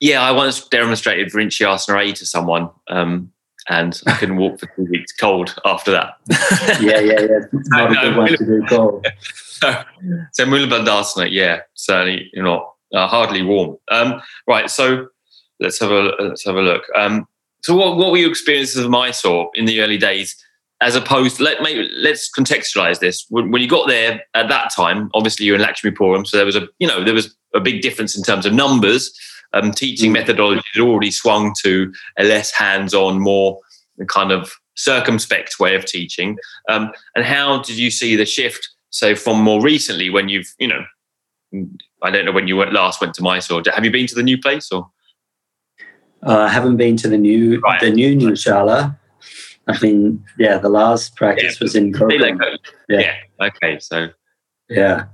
Yeah, 0.00 0.22
I 0.22 0.32
once 0.32 0.66
demonstrated 0.66 1.30
Viranchyasana 1.30 2.08
A 2.08 2.12
to 2.14 2.24
someone, 2.24 2.70
um, 2.88 3.32
and 3.70 4.02
I 4.06 4.16
couldn't 4.16 4.36
walk 4.36 4.58
for 4.58 4.66
two 4.74 4.84
weeks 4.90 5.12
cold 5.12 5.54
after 5.64 5.92
that. 5.92 6.16
yeah, 6.80 6.98
yeah, 6.98 7.20
yeah. 7.20 7.38
Not 7.52 7.92
a 7.92 7.94
good 7.94 8.16
one 8.16 8.28
to 8.28 8.36
do 8.36 8.62
cold. 8.68 9.06
so 9.22 10.44
Bandhasana, 10.44 11.30
yeah, 11.30 11.60
certainly 11.74 12.28
you 12.34 12.42
know, 12.42 12.72
uh, 12.92 13.06
hardly 13.06 13.42
warm. 13.42 13.78
Um, 13.90 14.20
right, 14.46 14.68
so 14.68 15.06
let's 15.60 15.78
have 15.78 15.92
a 15.92 16.12
let's 16.18 16.44
have 16.44 16.56
a 16.56 16.60
look. 16.60 16.82
Um, 16.96 17.28
so, 17.62 17.76
what, 17.76 17.96
what 17.96 18.10
were 18.10 18.18
your 18.18 18.30
experiences 18.30 18.84
of 18.84 18.90
Mysore 18.90 19.50
in 19.54 19.66
the 19.66 19.80
early 19.80 19.98
days, 19.98 20.36
as 20.80 20.96
opposed? 20.96 21.38
Let 21.38 21.62
maybe 21.62 21.88
let's 21.94 22.28
contextualize 22.28 22.98
this. 22.98 23.24
When, 23.28 23.52
when, 23.52 23.62
you 23.62 23.68
got 23.68 23.86
there 23.86 24.22
at 24.34 24.48
that 24.48 24.72
time, 24.74 25.10
obviously 25.14 25.46
you're 25.46 25.56
in 25.56 25.62
Lakshmipuram, 25.62 26.26
so 26.26 26.36
there 26.36 26.46
was 26.46 26.56
a 26.56 26.66
you 26.80 26.88
know 26.88 27.04
there 27.04 27.14
was 27.14 27.36
a 27.54 27.60
big 27.60 27.82
difference 27.82 28.16
in 28.16 28.24
terms 28.24 28.46
of 28.46 28.52
numbers. 28.52 29.16
Um, 29.52 29.72
teaching 29.72 30.10
mm. 30.10 30.14
methodology 30.14 30.62
had 30.74 30.82
already 30.82 31.10
swung 31.10 31.54
to 31.64 31.92
a 32.18 32.24
less 32.24 32.52
hands-on, 32.52 33.18
more 33.18 33.58
kind 34.06 34.30
of 34.30 34.52
circumspect 34.76 35.58
way 35.58 35.74
of 35.74 35.84
teaching. 35.84 36.38
Um, 36.68 36.92
and 37.16 37.24
how 37.24 37.60
did 37.62 37.76
you 37.76 37.90
see 37.90 38.16
the 38.16 38.26
shift 38.26 38.68
so 38.90 39.14
from 39.14 39.40
more 39.40 39.62
recently, 39.62 40.10
when 40.10 40.28
you've, 40.28 40.52
you 40.58 40.68
know, 40.68 40.84
I 42.02 42.10
don't 42.10 42.24
know 42.24 42.32
when 42.32 42.48
you 42.48 42.56
went 42.56 42.72
last 42.72 43.00
went 43.00 43.14
to 43.14 43.22
Mysore. 43.22 43.62
Have 43.72 43.84
you 43.84 43.90
been 43.90 44.06
to 44.08 44.14
the 44.14 44.22
new 44.22 44.38
place 44.38 44.70
or? 44.70 44.90
Uh, 46.26 46.40
I 46.40 46.48
haven't 46.48 46.76
been 46.76 46.96
to 46.98 47.08
the 47.08 47.16
new 47.16 47.60
Right. 47.60 47.80
the 47.80 47.90
new 47.90 48.14
new 48.14 48.32
Shala. 48.32 48.98
I 49.66 49.80
mean, 49.80 50.24
yeah. 50.38 50.58
The 50.58 50.68
last 50.68 51.16
practice 51.16 51.58
Yeah, 51.60 51.64
was 51.64 51.76
in 51.76 51.92
They 51.92 52.18
let 52.18 52.34
Kogan. 52.34 52.38
go. 52.38 52.56
Yeah. 52.88 53.00
Yeah. 53.00 53.46
Okay. 53.46 53.78
So 53.78 54.08
Yeah. 54.68 55.04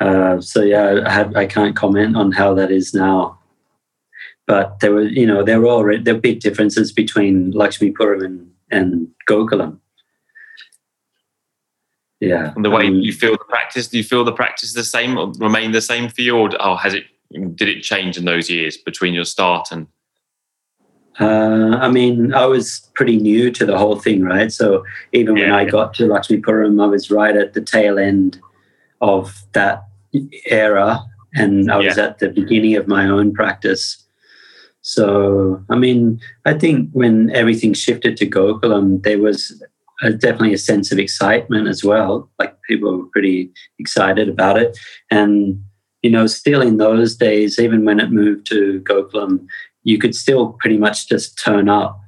Uh, 0.00 0.40
so 0.40 0.62
yeah, 0.62 1.02
I 1.06 1.12
have 1.12 1.36
I 1.36 1.46
can't 1.46 1.76
comment 1.76 2.16
on 2.16 2.32
how 2.32 2.54
that 2.54 2.70
is 2.70 2.92
now. 2.92 3.38
But 4.46 4.80
there 4.80 4.92
were 4.92 5.02
you 5.02 5.26
know 5.26 5.42
there 5.44 5.60
were 5.60 5.68
already 5.68 6.02
there 6.02 6.14
were 6.14 6.20
big 6.20 6.40
differences 6.40 6.92
between 6.92 7.52
Lakshmi 7.52 7.92
Puram 7.92 8.24
and, 8.24 8.50
and 8.70 9.08
Gokulam. 9.28 9.78
Yeah. 12.22 12.52
and 12.54 12.64
the 12.64 12.70
way 12.70 12.86
um, 12.86 13.00
you 13.00 13.12
feel 13.12 13.32
the 13.32 13.44
practice, 13.48 13.88
do 13.88 13.96
you 13.98 14.04
feel 14.04 14.22
the 14.22 14.32
practice 14.32 14.74
the 14.74 14.84
same 14.84 15.18
or 15.18 15.32
remain 15.38 15.72
the 15.72 15.80
same 15.80 16.08
for 16.08 16.20
you, 16.20 16.36
or 16.36 16.50
oh, 16.60 16.76
has 16.76 16.94
it? 16.94 17.04
Did 17.32 17.68
it 17.68 17.82
change 17.82 18.18
in 18.18 18.26
those 18.26 18.50
years 18.50 18.76
between 18.76 19.14
your 19.14 19.24
start 19.24 19.72
and? 19.72 19.86
Uh, 21.18 21.76
I 21.80 21.88
mean, 21.90 22.32
I 22.32 22.46
was 22.46 22.90
pretty 22.94 23.16
new 23.16 23.50
to 23.52 23.66
the 23.66 23.76
whole 23.76 23.96
thing, 23.96 24.22
right? 24.22 24.52
So 24.52 24.84
even 25.12 25.34
when 25.34 25.48
Yeah. 25.48 25.56
I 25.56 25.64
got 25.64 25.94
to 25.94 26.06
Lakshmi 26.06 26.40
Puram, 26.40 26.82
I 26.82 26.86
was 26.86 27.10
right 27.10 27.36
at 27.36 27.54
the 27.54 27.60
tail 27.60 27.98
end 27.98 28.40
of 29.02 29.44
that 29.52 29.82
era, 30.46 31.00
and 31.34 31.70
I 31.70 31.76
was 31.78 31.98
at 31.98 32.18
the 32.20 32.28
beginning 32.30 32.76
of 32.76 32.88
my 32.88 33.06
own 33.06 33.34
practice. 33.34 33.98
So, 34.80 35.62
I 35.70 35.76
mean, 35.76 36.20
I 36.44 36.54
think 36.54 36.90
when 36.92 37.30
everything 37.30 37.72
shifted 37.74 38.16
to 38.16 38.26
Gokulam, 38.26 39.02
there 39.02 39.18
was 39.18 39.62
a, 40.02 40.12
definitely 40.12 40.54
a 40.54 40.58
sense 40.58 40.90
of 40.90 40.98
excitement 40.98 41.68
as 41.68 41.84
well. 41.84 42.28
Like 42.38 42.56
people 42.68 42.96
were 42.96 43.06
pretty 43.12 43.50
excited 43.78 44.28
about 44.28 44.58
it, 44.58 44.78
and 45.10 45.62
you 46.02 46.10
know, 46.10 46.26
still 46.26 46.62
in 46.62 46.78
those 46.78 47.14
days, 47.14 47.60
even 47.60 47.84
when 47.84 48.00
it 48.00 48.10
moved 48.10 48.46
to 48.46 48.80
Gokulam, 48.80 49.46
you 49.84 49.98
could 49.98 50.14
still 50.16 50.56
pretty 50.60 50.76
much 50.78 51.08
just 51.08 51.38
turn 51.38 51.68
up 51.68 51.98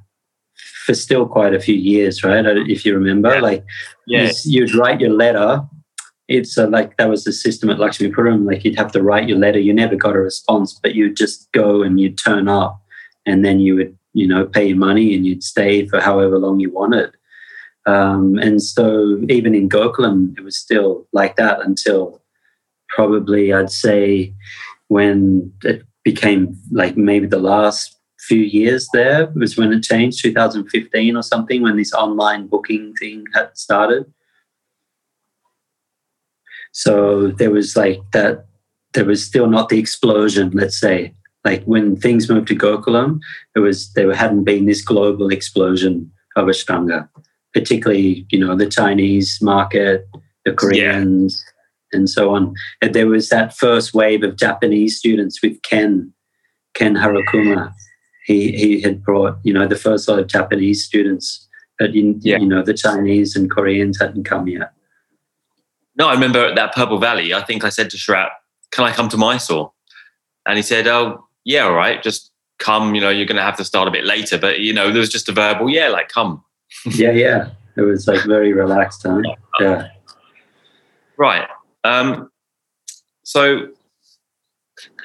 for 0.85 0.95
still 0.95 1.27
quite 1.27 1.55
a 1.55 1.61
few 1.61 1.75
years, 1.77 2.23
right? 2.25 2.45
If 2.47 2.85
you 2.85 2.95
remember, 2.95 3.35
Yeah. 3.35 3.41
like 3.41 3.65
Yeah. 4.07 4.33
you'd 4.45 4.75
write 4.75 5.01
your 5.01 5.13
letter. 5.13 5.63
It's 6.29 6.57
uh, 6.57 6.69
like 6.69 6.97
that 6.97 7.11
was 7.11 7.25
the 7.25 7.33
system 7.33 7.71
at 7.71 7.79
Lakshmi 7.79 8.11
Puram. 8.11 8.47
Like 8.47 8.65
you'd 8.65 8.79
have 8.79 8.93
to 8.93 9.03
write 9.03 9.29
your 9.29 9.39
letter. 9.39 9.59
You 9.59 9.75
never 9.75 9.97
got 9.97 10.17
a 10.17 10.21
response, 10.21 10.79
but 10.83 10.95
you'd 10.95 11.17
just 11.17 11.51
go 11.53 11.83
and 11.83 12.01
you'd 12.01 12.19
turn 12.19 12.49
up, 12.49 12.81
and 13.27 13.45
then 13.45 13.61
you 13.61 13.77
would, 13.77 13.99
you 14.15 14.27
know, 14.27 14.47
pay 14.47 14.69
your 14.69 14.77
money 14.77 15.15
and 15.15 15.27
you'd 15.27 15.43
stay 15.43 15.87
for 15.87 16.01
however 16.01 16.39
long 16.39 16.61
you 16.61 16.71
wanted. 16.71 17.13
Um, 17.87 18.39
and 18.39 18.63
so 18.63 19.21
even 19.29 19.55
in 19.55 19.69
Gokulam, 19.69 20.37
it 20.39 20.43
was 20.43 20.59
still 20.59 21.07
like 21.13 21.37
that 21.37 21.61
until 21.61 22.23
probably 22.89 23.53
I'd 23.53 23.71
say 23.71 24.33
when 24.89 25.53
it 25.63 25.83
became 26.05 26.57
like 26.71 26.97
maybe 26.97 27.27
the 27.27 27.39
last 27.39 27.99
few 28.21 28.41
years 28.41 28.89
there 28.95 29.31
was 29.35 29.57
when 29.57 29.73
it 29.73 29.83
changed 29.83 30.23
2015 30.23 31.17
or 31.17 31.23
something 31.23 31.63
when 31.63 31.77
this 31.77 31.93
online 31.93 32.47
booking 32.47 32.95
thing 32.95 33.25
had 33.35 33.51
started 33.55 34.11
so 36.83 37.29
there 37.39 37.51
was 37.51 37.77
like 37.77 38.01
that 38.13 38.47
there 38.95 39.05
was 39.07 39.25
still 39.25 39.47
not 39.49 39.69
the 39.71 39.79
explosion 39.79 40.51
let's 40.53 40.79
say. 40.79 41.15
Like 41.45 41.63
when 41.65 41.97
things 41.97 42.29
moved 42.31 42.49
to 42.49 42.57
gokulam 42.57 43.21
it 43.57 43.61
was 43.61 43.93
there 43.95 44.13
hadn't 44.15 44.45
been 44.45 44.65
this 44.67 44.83
global 44.83 45.29
explosion 45.39 46.11
of 46.37 46.47
ashtanga 46.53 47.09
particularly 47.53 48.27
you 48.33 48.39
know 48.43 48.55
the 48.57 48.67
chinese 48.79 49.31
market 49.43 50.07
the 50.47 50.53
koreans 50.53 51.43
and 51.93 52.11
so 52.11 52.35
on. 52.35 52.55
And 52.83 52.93
there 52.93 53.07
was 53.07 53.29
that 53.29 53.55
first 53.65 53.95
wave 53.95 54.23
of 54.25 54.37
japanese 54.37 54.99
students 54.99 55.37
with 55.43 55.61
ken 55.63 56.13
ken 56.79 56.95
harakuma. 56.97 57.73
He 58.27 58.39
he 58.63 58.81
had 58.81 58.97
brought 59.05 59.37
you 59.45 59.53
know 59.57 59.67
the 59.69 59.83
first 59.87 60.09
lot 60.09 60.19
of 60.19 60.27
japanese 60.37 60.81
students 60.89 61.27
but 61.79 61.91
in, 61.95 62.21
Yeah. 62.23 62.39
you 62.43 62.49
know 62.53 62.63
the 62.71 62.79
chinese 62.85 63.31
and 63.37 63.51
koreans 63.51 64.01
hadn't 64.01 64.25
come 64.33 64.47
yet 64.49 64.71
No, 65.97 66.09
I 66.09 66.15
remember 66.15 66.45
at 66.45 66.57
that 66.57 66.75
Purple 66.75 66.99
Valley. 66.99 67.33
I 67.35 67.43
think 67.43 67.65
I 67.65 67.69
said 67.69 67.91
to 67.91 67.97
Sharath, 67.97 68.31
"Can 68.71 68.85
I 68.85 68.93
come 68.93 69.09
to 69.11 69.17
Mysore?" 69.17 69.73
And 70.47 70.57
he 70.57 70.63
said, 70.63 70.87
"Oh, 70.87 71.27
yeah, 71.45 71.65
all 71.65 71.75
right. 71.75 72.03
Just 72.03 72.31
come. 72.59 72.95
You 72.95 73.01
know, 73.01 73.11
you're 73.11 73.27
going 73.27 73.37
to 73.37 73.43
have 73.43 73.57
to 73.59 73.65
start 73.65 73.89
a 73.89 73.91
bit 73.91 74.05
later, 74.05 74.39
but 74.39 74.61
you 74.61 74.73
know, 74.73 74.91
there 74.91 75.01
was 75.01 75.11
just 75.11 75.29
a 75.29 75.33
verbal, 75.33 75.69
yeah, 75.71 75.89
like 75.89 76.09
come." 76.09 76.43
yeah 76.87 77.13
yeah 77.13 77.51
it 77.77 77.83
was 77.83 78.09
like 78.09 78.25
very 78.25 78.53
relaxed 78.53 79.05
huh 79.05 79.23
yeah 79.61 79.87
Right. 81.17 81.49
Um, 81.85 82.31
so, 83.23 83.69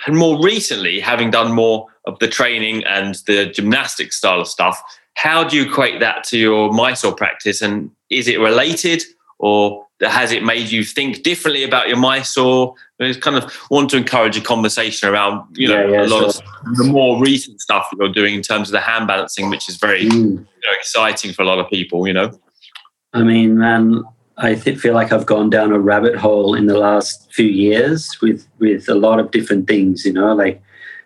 and 0.06 0.18
more 0.18 0.42
recently, 0.44 1.00
having 1.00 1.32
done 1.32 1.54
more 1.54 1.88
of 2.06 2.18
the 2.20 2.28
training 2.28 2.84
and 2.86 3.16
the 3.28 3.48
gymnastic 3.48 4.14
style 4.14 4.42
of 4.42 4.48
stuff, 4.48 4.82
how 5.16 5.44
do 5.44 5.58
you 5.58 5.64
equate 5.64 6.00
that 6.00 6.24
to 6.26 6.38
your 6.38 6.72
Mysore 6.72 7.14
practice? 7.14 7.62
And 7.62 7.92
is 8.10 8.28
it 8.28 8.40
related, 8.40 9.04
or 9.40 9.86
has 10.02 10.32
it 10.32 10.44
made 10.44 10.70
you 10.70 10.84
think 10.84 11.24
differently 11.24 11.64
about 11.64 11.88
your 11.88 11.98
Mysore? 11.98 12.76
I 13.02 13.08
just 13.08 13.22
kind 13.22 13.36
of 13.38 13.52
want 13.72 13.90
to 13.92 13.98
encourage 13.98 14.38
a 14.38 14.42
conversation 14.42 15.10
around, 15.10 15.58
you 15.58 15.68
know, 15.68 15.86
Yeah, 15.88 15.92
yeah, 15.92 16.06
a 16.06 16.08
lot 16.08 16.34
sure. 16.36 16.44
of 16.68 16.76
the 16.78 16.84
more 16.86 17.20
recent 17.22 17.60
stuff 17.62 17.88
that 17.90 17.98
you're 18.00 18.14
doing 18.14 18.36
in 18.36 18.42
terms 18.42 18.70
of 18.70 18.74
the 18.74 18.80
hand 18.82 19.08
balancing, 19.08 19.50
which 19.50 19.68
is 19.70 19.78
very 19.78 20.06
Mm. 20.06 20.14
you 20.14 20.36
know, 20.38 20.74
exciting 20.78 21.34
for 21.34 21.42
a 21.42 21.46
lot 21.46 21.60
of 21.60 21.70
people. 21.70 22.08
You 22.08 22.14
know. 22.14 22.32
I 23.14 23.24
mean, 23.24 23.58
man, 23.58 24.04
I 24.38 24.56
th- 24.56 24.78
feel 24.78 24.94
like 24.94 25.12
I've 25.12 25.26
gone 25.26 25.50
down 25.50 25.72
a 25.72 25.80
rabbit 25.80 26.16
hole 26.16 26.54
in 26.54 26.68
the 26.68 26.78
last 26.78 27.34
few 27.34 27.48
years 27.48 28.18
with 28.22 28.48
with 28.60 28.88
a 28.90 28.96
lot 28.96 29.20
of 29.20 29.32
different 29.32 29.68
things. 29.68 30.06
You 30.06 30.14
know, 30.14 30.34
like, 30.34 30.62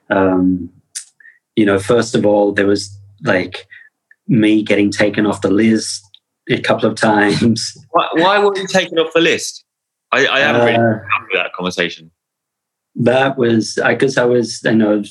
um, 0.09 0.69
you 1.55 1.65
know, 1.65 1.79
first 1.79 2.13
of 2.15 2.25
all, 2.25 2.51
there 2.51 2.67
was 2.67 2.95
like 3.23 3.65
me 4.27 4.61
getting 4.63 4.91
taken 4.91 5.25
off 5.25 5.41
the 5.41 5.49
list 5.51 6.03
a 6.49 6.59
couple 6.61 6.89
of 6.89 6.95
times. 6.95 7.77
Why, 7.91 8.07
why 8.13 8.39
were 8.39 8.55
you 8.57 8.67
taken 8.67 8.97
off 8.99 9.13
the 9.13 9.21
list? 9.21 9.63
I, 10.11 10.27
I 10.27 10.39
haven't 10.39 10.61
really 10.65 10.75
Uh, 10.77 10.99
come 11.13 11.27
to 11.31 11.37
that 11.37 11.53
conversation. 11.53 12.11
that 12.95 13.37
was 13.37 13.77
I 13.79 13.93
guess 13.95 14.17
I 14.17 14.25
was 14.25 14.61
you 14.63 14.75
know 14.75 15.03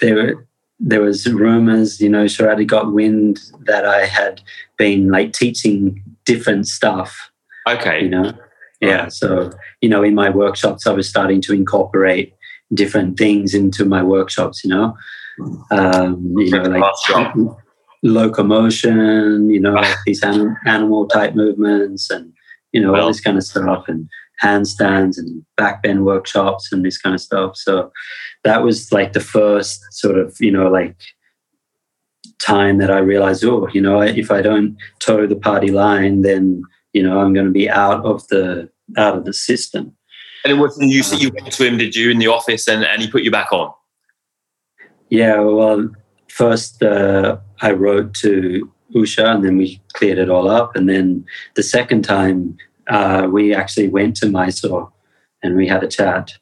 there 0.00 0.46
there 0.80 1.00
was 1.02 1.26
rumors 1.32 2.00
you 2.00 2.08
know 2.08 2.24
Sharadi 2.24 2.66
got 2.66 2.92
wind 2.92 3.40
that 3.66 3.84
I 3.86 4.06
had 4.06 4.42
been 4.78 5.08
like 5.10 5.32
teaching 5.32 6.02
different 6.24 6.66
stuff 6.66 7.30
Okay. 7.68 8.02
you 8.02 8.08
know 8.10 8.32
yeah 8.80 9.08
so 9.08 9.50
you 9.80 9.88
know 9.88 10.02
in 10.02 10.14
my 10.14 10.28
workshops 10.28 10.86
i 10.86 10.92
was 10.92 11.08
starting 11.08 11.40
to 11.40 11.52
incorporate 11.54 12.34
different 12.74 13.16
things 13.16 13.54
into 13.54 13.84
my 13.84 14.02
workshops 14.02 14.64
you 14.64 14.70
know 14.74 14.86
um 15.70 16.34
you 16.38 16.50
know 16.50 16.62
like. 16.62 16.82
locomotion 18.04 19.48
you 19.48 19.58
know 19.58 19.72
like 19.72 19.96
these 20.04 20.22
anim- 20.30 20.56
animal 20.66 21.06
type 21.08 21.34
movements 21.34 22.10
and 22.10 22.32
you 22.72 22.80
know 22.80 22.94
all 22.94 23.08
this 23.08 23.20
kind 23.20 23.38
of 23.38 23.42
stuff 23.42 23.84
and 23.88 24.08
handstands 24.42 25.16
and 25.16 25.42
backbend 25.58 26.02
workshops 26.02 26.70
and 26.70 26.84
this 26.84 26.98
kind 26.98 27.14
of 27.14 27.20
stuff 27.20 27.56
so 27.56 27.90
that 28.44 28.62
was 28.62 28.92
like 28.92 29.14
the 29.14 29.20
first 29.20 29.80
sort 29.90 30.18
of 30.18 30.36
you 30.38 30.50
know 30.50 30.68
like 30.68 30.94
time 32.42 32.76
that 32.76 32.90
i 32.90 32.98
realized 32.98 33.42
oh 33.42 33.66
you 33.72 33.80
know 33.80 34.02
if 34.02 34.30
i 34.30 34.42
don't 34.42 34.76
toe 34.98 35.26
the 35.26 35.34
party 35.36 35.70
line 35.70 36.20
then 36.20 36.62
you 36.92 37.02
know 37.02 37.20
i'm 37.20 37.32
going 37.32 37.46
to 37.46 37.52
be 37.52 37.70
out 37.70 38.04
of 38.04 38.26
the 38.28 38.68
out 38.98 39.16
of 39.16 39.24
the 39.24 39.32
system 39.32 39.96
And 40.44 40.52
it 40.52 40.60
wasn't 40.60 40.90
you. 40.90 41.00
Uh, 41.00 41.16
you 41.16 41.30
went 41.32 41.50
to 41.50 41.66
him, 41.66 41.78
did 41.78 41.96
you, 41.96 42.10
in 42.10 42.18
the 42.18 42.26
office, 42.26 42.68
and, 42.68 42.84
and 42.84 43.00
he 43.00 43.10
put 43.10 43.22
you 43.22 43.30
back 43.30 43.50
on? 43.50 43.72
yeah 45.08 45.38
well 45.38 45.90
first 46.40 46.82
uh, 46.82 47.36
i 47.62 47.70
wrote 47.70 48.12
to 48.14 48.70
usha 48.94 49.26
and 49.34 49.44
then 49.44 49.56
we 49.56 49.80
cleared 49.92 50.18
it 50.18 50.30
all 50.30 50.48
up. 50.48 50.76
And 50.76 50.88
then 50.88 51.24
the 51.56 51.62
second 51.62 52.02
time 52.02 52.56
uh, 52.88 53.26
we 53.30 53.54
actually 53.54 53.88
went 53.88 54.16
to 54.16 54.28
mysore 54.28 54.92
and 55.42 55.56
we 55.56 55.66
had 55.66 55.82
a 55.82 55.88
chat. 55.88 56.32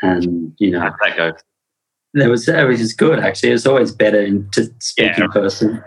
And 0.00 0.54
you 0.58 0.70
know 0.70 0.80
that 0.80 1.16
go? 1.16 1.32
there 2.14 2.30
was 2.30 2.48
it 2.48 2.66
was 2.68 2.92
good 2.92 3.18
actually. 3.18 3.50
It's 3.52 3.66
always 3.66 3.92
better 3.92 4.20
in, 4.20 4.48
to 4.52 4.62
speak 4.80 5.12
Yeah. 5.16 5.24
in 5.24 5.30
person. 5.30 5.82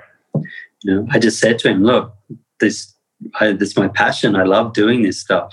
You 0.83 0.89
know 0.95 1.07
i 1.11 1.19
just 1.19 1.39
said 1.39 1.59
to 1.59 1.69
him 1.69 1.83
look 1.83 2.13
this 2.59 2.93
I, 3.39 3.51
this 3.53 3.69
is 3.71 3.77
my 3.77 3.87
passion. 3.87 4.35
I 4.35 4.43
love 4.43 4.73
doing 4.73 5.03
this 5.03 5.19
stuff 5.19 5.51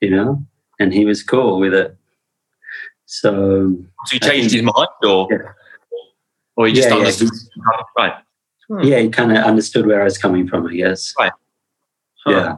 you 0.00 0.10
know? 0.10 0.42
And 0.80 0.92
he 0.92 1.04
was 1.04 1.22
cool 1.22 1.58
with 1.58 1.74
it. 1.74 1.96
So 3.06 3.74
So 4.06 4.12
he 4.12 4.20
changed 4.20 4.52
his 4.54 4.62
mind, 4.62 4.88
or? 5.02 5.26
Yeah. 5.30 5.52
Or 6.58 6.66
he 6.66 6.72
just 6.74 6.88
Yeah, 6.88 6.96
yeah, 6.96 7.00
understood? 7.02 7.30
right. 7.96 8.14
Hmm. 8.68 8.82
yeah 8.82 8.98
he 8.98 9.08
kind 9.08 9.30
of 9.32 9.38
understood 9.50 9.86
where 9.86 10.00
i 10.02 10.04
was 10.04 10.18
coming 10.18 10.46
from 10.48 10.66
i 10.66 10.74
guess 10.74 11.14
Huh. 12.24 12.30
yeah 12.32 12.56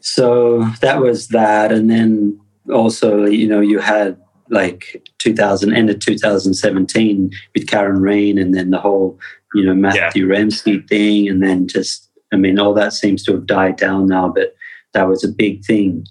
so 0.00 0.64
that 0.80 1.00
was 1.00 1.28
that 1.28 1.72
and 1.72 1.90
then 1.90 2.38
also 2.72 3.24
you 3.24 3.48
know 3.48 3.60
you 3.60 3.78
had 3.80 4.16
like 4.50 5.02
2000 5.18 5.72
end 5.74 5.90
of 5.90 5.98
2017 6.00 7.30
with 7.54 7.66
karen 7.66 8.00
rain 8.00 8.38
and 8.38 8.54
then 8.54 8.70
the 8.70 8.78
whole 8.78 9.18
you 9.54 9.64
know 9.64 9.74
matthew 9.74 10.26
remski 10.28 10.86
thing 10.88 11.28
and 11.28 11.42
then 11.42 11.66
just 11.66 12.10
i 12.32 12.36
mean 12.36 12.58
all 12.58 12.74
that 12.74 12.92
seems 12.92 13.22
to 13.24 13.32
have 13.32 13.46
died 13.46 13.76
down 13.76 14.06
now 14.06 14.28
but 14.28 14.54
that 14.94 15.08
was 15.08 15.24
a 15.24 15.28
big 15.28 15.64
thing 15.64 16.04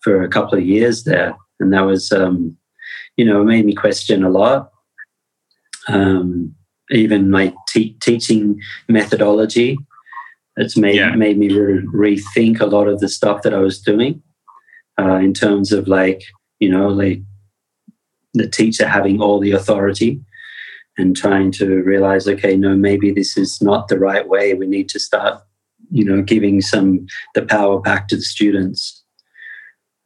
for 0.00 0.22
a 0.22 0.28
couple 0.28 0.56
of 0.56 0.64
years 0.64 1.02
there, 1.04 1.36
and 1.58 1.72
that 1.72 1.80
was 1.84 2.12
um, 2.12 2.56
you 3.16 3.24
know 3.24 3.40
it 3.42 3.46
made 3.46 3.66
me 3.66 3.74
question 3.74 4.22
a 4.22 4.30
lot. 4.30 4.70
Um, 5.88 6.54
even 6.90 7.30
my 7.30 7.54
te- 7.68 7.96
teaching 8.00 8.60
methodology, 8.88 9.78
it's 10.56 10.76
made 10.76 10.96
yeah. 10.96 11.14
made 11.14 11.38
me 11.38 11.48
rethink 11.48 12.60
a 12.60 12.66
lot 12.66 12.88
of 12.88 13.00
the 13.00 13.08
stuff 13.08 13.42
that 13.42 13.54
I 13.54 13.58
was 13.58 13.80
doing 13.80 14.22
uh, 14.98 15.16
in 15.16 15.32
terms 15.32 15.72
of 15.72 15.86
like 15.86 16.22
you 16.58 16.70
know 16.70 16.88
like 16.88 17.20
the 18.34 18.48
teacher 18.48 18.86
having 18.86 19.20
all 19.20 19.38
the 19.38 19.52
authority 19.52 20.20
and 20.96 21.16
trying 21.16 21.52
to 21.52 21.82
realize 21.82 22.26
okay 22.26 22.56
no 22.56 22.76
maybe 22.76 23.12
this 23.12 23.36
is 23.36 23.62
not 23.62 23.88
the 23.88 23.98
right 23.98 24.28
way. 24.28 24.54
We 24.54 24.66
need 24.66 24.88
to 24.90 24.98
start 24.98 25.42
you 25.90 26.04
know 26.04 26.22
giving 26.22 26.60
some 26.60 27.06
the 27.34 27.42
power 27.42 27.80
back 27.80 28.08
to 28.08 28.16
the 28.16 28.22
students. 28.22 29.04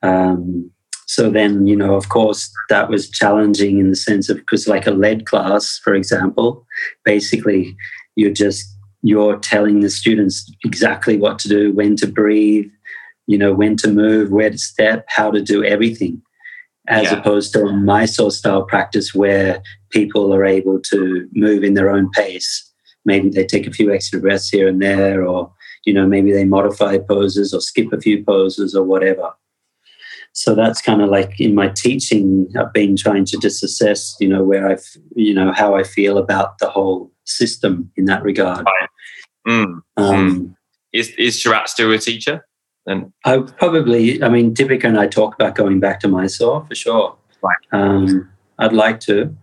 Um, 0.02 0.71
so 1.06 1.30
then 1.30 1.66
you 1.66 1.76
know 1.76 1.94
of 1.94 2.08
course 2.08 2.50
that 2.68 2.88
was 2.88 3.10
challenging 3.10 3.78
in 3.78 3.90
the 3.90 3.96
sense 3.96 4.28
of 4.28 4.36
because 4.38 4.68
like 4.68 4.86
a 4.86 4.90
lead 4.90 5.26
class 5.26 5.78
for 5.82 5.94
example 5.94 6.66
basically 7.04 7.76
you're 8.16 8.32
just 8.32 8.66
you're 9.02 9.38
telling 9.38 9.80
the 9.80 9.90
students 9.90 10.50
exactly 10.64 11.16
what 11.16 11.38
to 11.38 11.48
do 11.48 11.72
when 11.72 11.96
to 11.96 12.06
breathe 12.06 12.70
you 13.26 13.38
know 13.38 13.52
when 13.52 13.76
to 13.76 13.88
move 13.88 14.30
where 14.30 14.50
to 14.50 14.58
step 14.58 15.04
how 15.08 15.30
to 15.30 15.42
do 15.42 15.64
everything 15.64 16.22
as 16.88 17.04
yeah. 17.04 17.18
opposed 17.18 17.52
to 17.52 17.64
a 17.64 17.72
Mysore 17.72 18.30
style 18.30 18.64
practice 18.64 19.14
where 19.14 19.62
people 19.90 20.34
are 20.34 20.44
able 20.44 20.80
to 20.80 21.28
move 21.32 21.62
in 21.62 21.74
their 21.74 21.90
own 21.90 22.10
pace. 22.10 22.70
Maybe 23.04 23.28
they 23.28 23.44
take 23.44 23.66
a 23.66 23.72
few 23.72 23.92
extra 23.92 24.20
breaths 24.20 24.48
here 24.48 24.68
and 24.68 24.80
there, 24.80 25.26
or 25.26 25.52
you 25.84 25.92
know, 25.92 26.06
maybe 26.06 26.32
they 26.32 26.44
modify 26.44 26.98
poses 26.98 27.52
or 27.52 27.60
skip 27.60 27.92
a 27.92 28.00
few 28.00 28.24
poses 28.24 28.74
or 28.74 28.84
whatever. 28.84 29.32
So 30.32 30.54
that's 30.54 30.80
kind 30.80 31.02
of 31.02 31.10
like 31.10 31.38
in 31.38 31.54
my 31.54 31.68
teaching, 31.68 32.48
I've 32.58 32.72
been 32.72 32.96
trying 32.96 33.26
to 33.26 33.38
just 33.38 33.62
assess, 33.62 34.16
you 34.18 34.28
know, 34.28 34.42
where 34.42 34.68
I've, 34.68 34.84
you 35.14 35.34
know, 35.34 35.52
how 35.52 35.74
I 35.76 35.82
feel 35.82 36.16
about 36.16 36.58
the 36.58 36.70
whole 36.70 37.12
system 37.24 37.90
in 37.96 38.06
that 38.06 38.22
regard. 38.22 38.64
Right. 38.64 38.88
Mm. 39.46 39.80
Um, 39.96 40.30
mm. 40.40 40.54
Is 40.92 41.10
is 41.18 41.36
Sharath 41.36 41.68
still 41.68 41.92
a 41.92 41.98
teacher? 41.98 42.46
And 42.86 43.12
I 43.24 43.38
probably, 43.38 44.22
I 44.22 44.28
mean, 44.28 44.54
Deepika 44.54 44.84
and 44.84 44.98
I 44.98 45.06
talk 45.06 45.34
about 45.34 45.54
going 45.54 45.80
back 45.80 46.00
to 46.00 46.08
Mysore 46.08 46.64
for 46.66 46.74
sure. 46.74 47.16
Right. 47.42 47.80
Um, 47.80 48.28
I'd 48.58 48.72
like 48.72 49.00
to. 49.00 49.34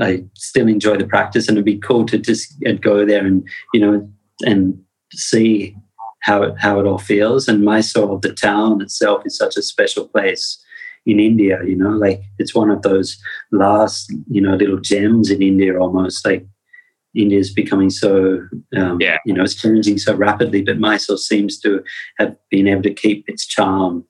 I 0.00 0.24
still 0.34 0.66
enjoy 0.66 0.96
the 0.96 1.06
practice, 1.06 1.48
and 1.48 1.56
it'd 1.56 1.64
be 1.64 1.78
cool 1.78 2.06
to 2.06 2.18
just 2.18 2.54
go 2.80 3.04
there 3.04 3.24
and 3.24 3.46
you 3.74 3.80
know 3.80 4.10
and 4.46 4.82
see 5.12 5.76
how 6.20 6.42
it 6.42 6.54
how 6.58 6.80
it 6.80 6.86
all 6.86 6.98
feels. 6.98 7.48
And 7.48 7.64
Mysore, 7.64 8.18
the 8.20 8.32
town 8.32 8.80
itself, 8.82 9.22
is 9.26 9.36
such 9.36 9.56
a 9.56 9.62
special 9.62 10.08
place 10.08 10.62
in 11.06 11.20
India. 11.20 11.60
You 11.64 11.76
know, 11.76 11.90
like 11.90 12.22
it's 12.38 12.54
one 12.54 12.70
of 12.70 12.82
those 12.82 13.18
last 13.52 14.12
you 14.28 14.40
know 14.40 14.54
little 14.54 14.80
gems 14.80 15.30
in 15.30 15.42
India, 15.42 15.78
almost 15.78 16.24
like 16.24 16.46
India 17.14 17.38
is 17.38 17.52
becoming 17.52 17.90
so, 17.90 18.46
um, 18.76 18.98
yeah. 19.00 19.18
you 19.26 19.34
know, 19.34 19.42
it's 19.42 19.54
changing 19.54 19.98
so 19.98 20.14
rapidly, 20.14 20.62
but 20.62 20.78
Mysore 20.78 21.18
seems 21.18 21.58
to 21.60 21.82
have 22.18 22.36
been 22.50 22.68
able 22.68 22.82
to 22.82 22.94
keep 22.94 23.28
its 23.28 23.46
charm. 23.46 24.04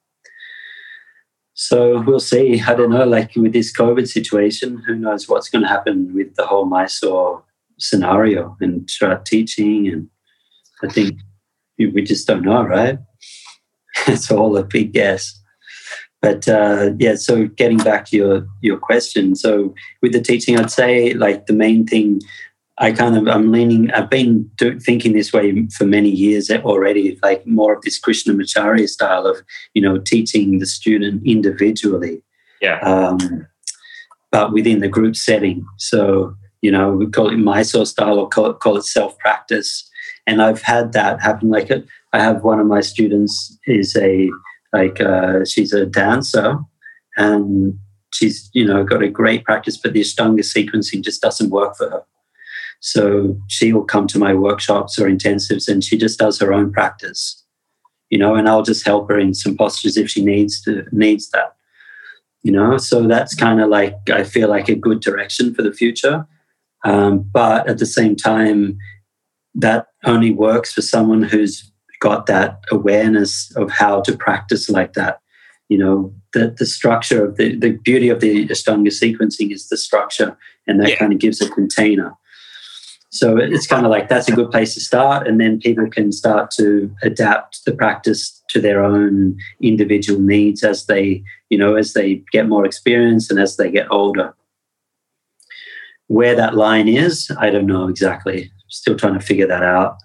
So 1.54 2.00
we'll 2.00 2.20
see. 2.20 2.60
I 2.60 2.74
don't 2.74 2.90
know, 2.90 3.04
like 3.04 3.36
with 3.36 3.52
this 3.52 3.74
COVID 3.74 4.08
situation, 4.08 4.82
who 4.86 4.94
knows 4.94 5.28
what's 5.28 5.48
going 5.48 5.62
to 5.62 5.68
happen 5.68 6.12
with 6.14 6.34
the 6.36 6.46
whole 6.46 6.64
Mysore 6.66 7.42
scenario 7.78 8.56
and 8.60 8.88
start 8.88 9.24
teaching. 9.24 9.88
And 9.88 10.08
I 10.82 10.92
think 10.92 11.20
we 11.88 12.02
just 12.02 12.26
don't 12.26 12.42
know, 12.42 12.62
right? 12.62 12.98
it's 14.06 14.30
all 14.30 14.56
a 14.56 14.64
big 14.64 14.92
guess. 14.92 15.36
But 16.22 16.46
uh, 16.48 16.90
yeah, 16.98 17.14
so 17.14 17.46
getting 17.46 17.78
back 17.78 18.06
to 18.06 18.16
your 18.16 18.46
your 18.60 18.76
question, 18.76 19.34
so 19.34 19.74
with 20.02 20.12
the 20.12 20.20
teaching, 20.20 20.58
I'd 20.58 20.70
say 20.70 21.14
like 21.14 21.46
the 21.46 21.54
main 21.54 21.86
thing 21.86 22.20
I 22.80 22.92
kind 22.92 23.16
of 23.16 23.28
I'm 23.28 23.52
leaning. 23.52 23.90
I've 23.92 24.08
been 24.08 24.50
do, 24.56 24.80
thinking 24.80 25.12
this 25.12 25.32
way 25.34 25.66
for 25.76 25.84
many 25.84 26.08
years 26.08 26.50
already, 26.50 27.18
like 27.22 27.46
more 27.46 27.74
of 27.74 27.82
this 27.82 28.00
Krishnamacharya 28.00 28.88
style 28.88 29.26
of 29.26 29.36
you 29.74 29.82
know 29.82 29.98
teaching 29.98 30.58
the 30.58 30.66
student 30.66 31.22
individually, 31.26 32.22
yeah, 32.62 32.80
um, 32.80 33.46
but 34.32 34.52
within 34.52 34.80
the 34.80 34.88
group 34.88 35.14
setting. 35.14 35.66
So 35.76 36.34
you 36.62 36.72
know 36.72 36.92
we 36.92 37.06
call 37.06 37.28
it 37.28 37.36
Mysore 37.36 37.84
style 37.84 38.18
or 38.18 38.30
call 38.30 38.46
it, 38.46 38.60
call 38.60 38.78
it 38.78 38.84
self 38.84 39.18
practice. 39.18 39.86
And 40.30 40.40
I've 40.40 40.62
had 40.62 40.92
that 40.92 41.20
happen. 41.20 41.50
Like 41.50 41.72
I 42.12 42.22
have 42.22 42.44
one 42.44 42.60
of 42.60 42.66
my 42.68 42.80
students 42.80 43.58
is 43.66 43.96
a 43.96 44.30
like 44.72 45.00
uh, 45.00 45.44
she's 45.44 45.72
a 45.72 45.84
dancer, 45.84 46.56
and 47.16 47.76
she's 48.12 48.48
you 48.52 48.64
know 48.64 48.84
got 48.84 49.02
a 49.02 49.08
great 49.08 49.44
practice, 49.44 49.76
but 49.76 49.92
the 49.92 50.02
Ashtanga 50.02 50.40
sequencing 50.40 51.02
just 51.02 51.20
doesn't 51.20 51.50
work 51.50 51.76
for 51.76 51.90
her. 51.90 52.02
So 52.78 53.36
she 53.48 53.72
will 53.72 53.84
come 53.84 54.06
to 54.06 54.20
my 54.20 54.32
workshops 54.32 55.00
or 55.00 55.08
intensives 55.08 55.68
and 55.68 55.82
she 55.82 55.98
just 55.98 56.18
does 56.18 56.38
her 56.38 56.52
own 56.52 56.72
practice, 56.72 57.44
you 58.08 58.16
know, 58.16 58.36
and 58.36 58.48
I'll 58.48 58.62
just 58.62 58.86
help 58.86 59.10
her 59.10 59.18
in 59.18 59.34
some 59.34 59.56
postures 59.56 59.96
if 59.96 60.08
she 60.08 60.24
needs 60.24 60.62
to 60.62 60.86
needs 60.92 61.28
that. 61.30 61.56
You 62.42 62.52
know, 62.52 62.78
so 62.78 63.06
that's 63.08 63.34
kind 63.34 63.60
of 63.60 63.68
like 63.68 63.96
I 64.10 64.22
feel 64.22 64.48
like 64.48 64.68
a 64.68 64.76
good 64.76 65.00
direction 65.00 65.54
for 65.54 65.62
the 65.62 65.72
future. 65.72 66.24
Um, 66.84 67.18
but 67.18 67.68
at 67.68 67.78
the 67.78 67.86
same 67.86 68.14
time, 68.14 68.78
that 69.54 69.88
only 70.04 70.30
works 70.30 70.72
for 70.72 70.82
someone 70.82 71.22
who's 71.22 71.70
got 72.00 72.26
that 72.26 72.60
awareness 72.70 73.54
of 73.56 73.70
how 73.70 74.00
to 74.02 74.16
practice 74.16 74.70
like 74.70 74.94
that. 74.94 75.20
You 75.68 75.78
know, 75.78 76.14
the, 76.32 76.54
the 76.58 76.66
structure 76.66 77.24
of 77.24 77.36
the, 77.36 77.54
the 77.56 77.72
beauty 77.72 78.08
of 78.08 78.20
the 78.20 78.48
Ashtanga 78.48 78.88
sequencing 78.88 79.52
is 79.52 79.68
the 79.68 79.76
structure, 79.76 80.36
and 80.66 80.80
that 80.80 80.90
yeah. 80.90 80.96
kind 80.96 81.12
of 81.12 81.18
gives 81.18 81.40
a 81.40 81.48
container. 81.50 82.14
So 83.12 83.36
it's 83.36 83.66
kind 83.66 83.84
of 83.84 83.90
like 83.90 84.08
that's 84.08 84.28
a 84.28 84.34
good 84.34 84.50
place 84.50 84.74
to 84.74 84.80
start, 84.80 85.26
and 85.26 85.40
then 85.40 85.58
people 85.60 85.88
can 85.90 86.12
start 86.12 86.50
to 86.52 86.94
adapt 87.02 87.64
the 87.64 87.72
practice 87.72 88.40
to 88.50 88.60
their 88.60 88.84
own 88.84 89.36
individual 89.60 90.20
needs 90.20 90.62
as 90.62 90.86
they, 90.86 91.22
you 91.50 91.58
know, 91.58 91.74
as 91.74 91.92
they 91.92 92.22
get 92.32 92.48
more 92.48 92.64
experience 92.64 93.30
and 93.30 93.40
as 93.40 93.56
they 93.56 93.70
get 93.70 93.90
older. 93.90 94.34
Where 96.06 96.34
that 96.34 96.54
line 96.54 96.88
is, 96.88 97.30
I 97.38 97.50
don't 97.50 97.66
know 97.66 97.88
exactly. 97.88 98.50
Still 98.70 98.96
trying 98.96 99.14
to 99.14 99.20
figure 99.20 99.46
that 99.46 99.62
out. 99.62 99.96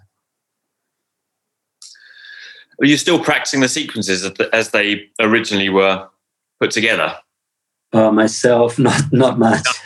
Are 2.82 2.86
you 2.86 2.98
still 2.98 3.24
practicing 3.24 3.62
the 3.62 3.70
sequences 3.70 4.30
as 4.52 4.72
they 4.72 5.10
originally 5.20 5.70
were 5.70 6.08
put 6.60 6.72
together? 6.72 7.16
Uh, 7.94 8.12
myself, 8.12 8.78
not 8.80 9.02
not 9.14 9.40
much. 9.40 9.66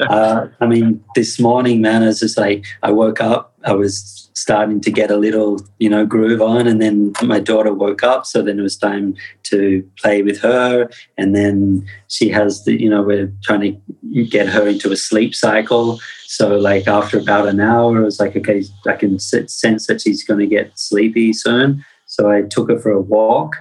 uh, 0.00 0.46
I 0.60 0.66
mean, 0.66 1.04
this 1.14 1.38
morning, 1.38 1.82
man, 1.82 2.02
it's 2.02 2.20
just 2.20 2.38
like 2.38 2.64
I 2.82 2.90
woke 2.90 3.20
up, 3.20 3.54
I 3.64 3.72
was 3.72 4.29
starting 4.34 4.80
to 4.80 4.90
get 4.90 5.10
a 5.10 5.16
little, 5.16 5.60
you 5.78 5.88
know, 5.88 6.06
groove 6.06 6.40
on, 6.40 6.66
and 6.66 6.80
then 6.80 7.12
my 7.22 7.40
daughter 7.40 7.72
woke 7.72 8.02
up, 8.02 8.26
so 8.26 8.42
then 8.42 8.58
it 8.58 8.62
was 8.62 8.76
time 8.76 9.14
to 9.44 9.88
play 9.98 10.22
with 10.22 10.40
her, 10.40 10.88
and 11.18 11.34
then 11.34 11.86
she 12.08 12.28
has 12.28 12.64
the, 12.64 12.80
you 12.80 12.88
know, 12.88 13.02
we're 13.02 13.32
trying 13.42 13.60
to 13.60 14.24
get 14.24 14.48
her 14.48 14.68
into 14.68 14.92
a 14.92 14.96
sleep 14.96 15.34
cycle. 15.34 16.00
So, 16.26 16.56
like 16.56 16.86
after 16.86 17.18
about 17.18 17.48
an 17.48 17.60
hour, 17.60 18.00
it 18.00 18.04
was 18.04 18.20
like, 18.20 18.36
okay, 18.36 18.62
I 18.86 18.94
can 18.94 19.18
sense 19.18 19.86
that 19.86 20.00
she's 20.00 20.24
going 20.24 20.40
to 20.40 20.46
get 20.46 20.78
sleepy 20.78 21.32
soon. 21.32 21.84
So 22.06 22.30
I 22.30 22.42
took 22.42 22.70
her 22.70 22.78
for 22.78 22.90
a 22.90 23.00
walk 23.00 23.54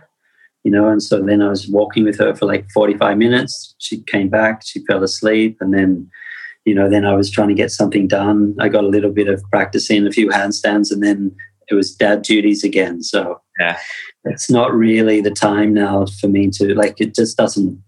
you 0.64 0.72
know. 0.72 0.88
And 0.90 1.02
so 1.02 1.22
then 1.22 1.42
I 1.42 1.50
was 1.50 1.68
walking 1.68 2.04
with 2.04 2.20
her 2.20 2.36
for 2.36 2.46
like 2.46 2.70
45 2.72 3.18
minutes. 3.18 3.76
She 3.80 4.02
came 4.02 4.30
back, 4.30 4.62
she 4.64 4.84
fell 4.86 5.04
asleep, 5.04 5.58
and 5.62 5.74
then, 5.74 6.10
you 6.66 6.76
know, 6.76 6.90
then 6.90 7.06
I 7.06 7.14
was 7.14 7.32
trying 7.32 7.48
to 7.50 7.54
get 7.54 7.72
something 7.72 8.08
done. 8.08 8.56
I 8.60 8.70
got 8.70 8.84
a 8.84 8.88
little 8.88 9.12
bit 9.12 9.28
of 9.28 9.44
practicing, 9.52 10.06
a 10.06 10.12
few 10.12 10.30
handstands, 10.30 10.92
and 10.92 11.02
then 11.02 11.36
it 11.70 11.76
was 11.76 11.96
dad 11.96 12.22
duties 12.22 12.64
again. 12.64 13.02
So 13.04 13.42
yeah, 13.60 13.78
it's 14.26 14.50
not 14.50 14.74
really 14.74 15.22
the 15.22 15.32
time 15.32 15.74
now 15.74 16.06
for 16.20 16.28
me 16.28 16.50
to 16.52 16.74
like. 16.76 17.00
It 17.00 17.16
just 17.16 17.38
doesn't. 17.38 17.82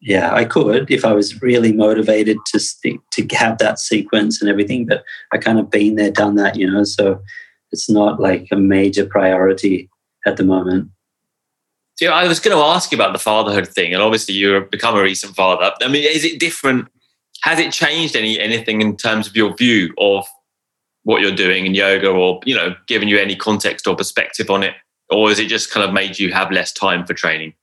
Yeah, 0.00 0.32
I 0.32 0.44
could 0.44 0.90
if 0.90 1.04
I 1.04 1.12
was 1.12 1.42
really 1.42 1.72
motivated 1.72 2.38
to 2.46 2.60
stick 2.60 3.00
to 3.12 3.26
have 3.34 3.58
that 3.58 3.80
sequence 3.80 4.40
and 4.40 4.48
everything, 4.48 4.86
but 4.86 5.02
I 5.32 5.38
kind 5.38 5.58
of 5.58 5.70
been 5.70 5.96
there, 5.96 6.10
done 6.10 6.36
that, 6.36 6.56
you 6.56 6.70
know. 6.70 6.84
So 6.84 7.20
it's 7.72 7.90
not 7.90 8.20
like 8.20 8.46
a 8.52 8.56
major 8.56 9.04
priority 9.04 9.90
at 10.24 10.36
the 10.36 10.44
moment. 10.44 10.90
So 11.96 12.06
I 12.12 12.28
was 12.28 12.38
going 12.38 12.56
to 12.56 12.62
ask 12.62 12.92
you 12.92 12.96
about 12.96 13.12
the 13.12 13.18
fatherhood 13.18 13.66
thing, 13.66 13.92
and 13.92 14.00
obviously 14.00 14.34
you've 14.34 14.70
become 14.70 14.96
a 14.96 15.02
recent 15.02 15.34
father. 15.34 15.72
I 15.82 15.88
mean, 15.88 16.04
is 16.04 16.24
it 16.24 16.38
different? 16.38 16.86
Has 17.42 17.58
it 17.58 17.72
changed 17.72 18.16
any 18.16 18.38
anything 18.38 18.80
in 18.80 18.96
terms 18.96 19.26
of 19.26 19.36
your 19.36 19.54
view 19.54 19.94
of 19.98 20.26
what 21.04 21.22
you're 21.22 21.34
doing 21.34 21.66
in 21.66 21.74
yoga, 21.74 22.10
or 22.10 22.40
you 22.44 22.54
know, 22.54 22.74
given 22.86 23.08
you 23.08 23.18
any 23.18 23.36
context 23.36 23.86
or 23.86 23.96
perspective 23.96 24.50
on 24.50 24.62
it, 24.62 24.74
or 25.10 25.28
has 25.28 25.38
it 25.38 25.48
just 25.48 25.70
kind 25.70 25.86
of 25.86 25.92
made 25.92 26.18
you 26.18 26.32
have 26.32 26.50
less 26.50 26.72
time 26.72 27.06
for 27.06 27.14
training? 27.14 27.54